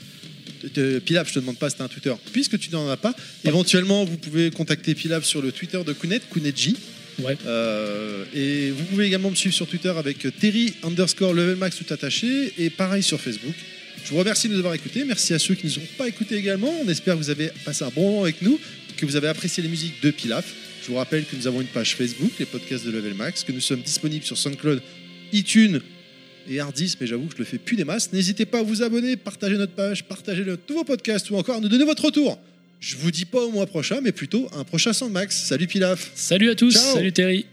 Euh, 0.78 1.00
Pilaf, 1.00 1.28
je 1.28 1.34
te 1.34 1.38
demande 1.38 1.58
pas 1.58 1.70
si 1.70 1.76
t'as 1.76 1.84
un 1.84 1.88
Twitter, 1.88 2.14
puisque 2.32 2.58
tu 2.58 2.70
n'en 2.70 2.88
as 2.88 2.96
pas. 2.96 3.14
Éventuellement, 3.44 4.04
vous 4.04 4.16
pouvez 4.16 4.50
contacter 4.50 4.94
Pilaf 4.94 5.24
sur 5.24 5.42
le 5.42 5.52
Twitter 5.52 5.80
de 5.86 5.92
Kounet, 5.92 6.20
Kounetji. 6.30 6.76
Ouais. 7.22 7.36
Euh, 7.46 8.24
et 8.34 8.70
vous 8.70 8.84
pouvez 8.84 9.06
également 9.06 9.30
me 9.30 9.34
suivre 9.34 9.54
sur 9.54 9.66
Twitter 9.66 9.92
avec 9.96 10.26
Terry 10.38 10.74
underscore 10.82 11.32
level 11.34 11.56
max 11.56 11.76
tout 11.76 11.92
attaché. 11.92 12.52
Et 12.58 12.70
pareil 12.70 13.02
sur 13.02 13.20
Facebook. 13.20 13.54
Je 14.04 14.10
vous 14.10 14.18
remercie 14.18 14.48
de 14.48 14.52
nous 14.52 14.58
avoir 14.58 14.74
écoutés. 14.74 15.04
Merci 15.04 15.34
à 15.34 15.38
ceux 15.38 15.54
qui 15.54 15.66
ne 15.66 15.72
nous 15.72 15.78
ont 15.78 15.88
pas 15.98 16.06
écoutés 16.06 16.36
également. 16.36 16.72
On 16.84 16.88
espère 16.88 17.14
que 17.14 17.20
vous 17.20 17.30
avez 17.30 17.50
passé 17.64 17.84
un 17.84 17.88
bon 17.88 18.10
moment 18.10 18.22
avec 18.22 18.42
nous, 18.42 18.60
que 18.96 19.06
vous 19.06 19.16
avez 19.16 19.28
apprécié 19.28 19.62
les 19.62 19.68
musiques 19.68 20.02
de 20.02 20.10
Pilaf. 20.10 20.52
Je 20.82 20.88
vous 20.88 20.96
rappelle 20.96 21.24
que 21.24 21.36
nous 21.36 21.46
avons 21.46 21.60
une 21.60 21.66
page 21.66 21.96
Facebook, 21.96 22.32
les 22.38 22.46
podcasts 22.46 22.84
de 22.86 22.90
Level 22.90 23.14
Max, 23.14 23.44
que 23.44 23.52
nous 23.52 23.60
sommes 23.60 23.80
disponibles 23.80 24.24
sur 24.24 24.36
SoundCloud, 24.38 24.80
iTunes 25.32 25.80
et 26.48 26.60
Hardis, 26.60 26.96
mais 27.00 27.06
j'avoue 27.06 27.26
que 27.26 27.32
je 27.34 27.38
le 27.38 27.44
fais 27.44 27.58
plus 27.58 27.76
des 27.76 27.84
masses. 27.84 28.12
N'hésitez 28.12 28.46
pas 28.46 28.60
à 28.60 28.62
vous 28.62 28.82
abonner, 28.82 29.16
partager 29.16 29.56
notre 29.56 29.72
page, 29.72 30.04
partager 30.04 30.44
notre 30.44 30.62
nouveau 30.68 30.84
podcast 30.84 31.28
ou 31.30 31.36
encore 31.36 31.56
à 31.56 31.60
nous 31.60 31.68
donner 31.68 31.84
votre 31.84 32.04
retour. 32.04 32.38
Je 32.78 32.96
vous 32.96 33.10
dis 33.10 33.24
pas 33.24 33.40
au 33.40 33.50
mois 33.50 33.66
prochain, 33.66 34.00
mais 34.02 34.12
plutôt 34.12 34.48
un 34.54 34.62
prochain 34.64 34.92
Sandmax. 34.92 35.36
Salut 35.44 35.66
Pilaf 35.66 36.10
Salut 36.14 36.50
à 36.50 36.54
tous, 36.54 36.74
Ciao. 36.74 36.94
salut 36.94 37.12
Terry. 37.12 37.46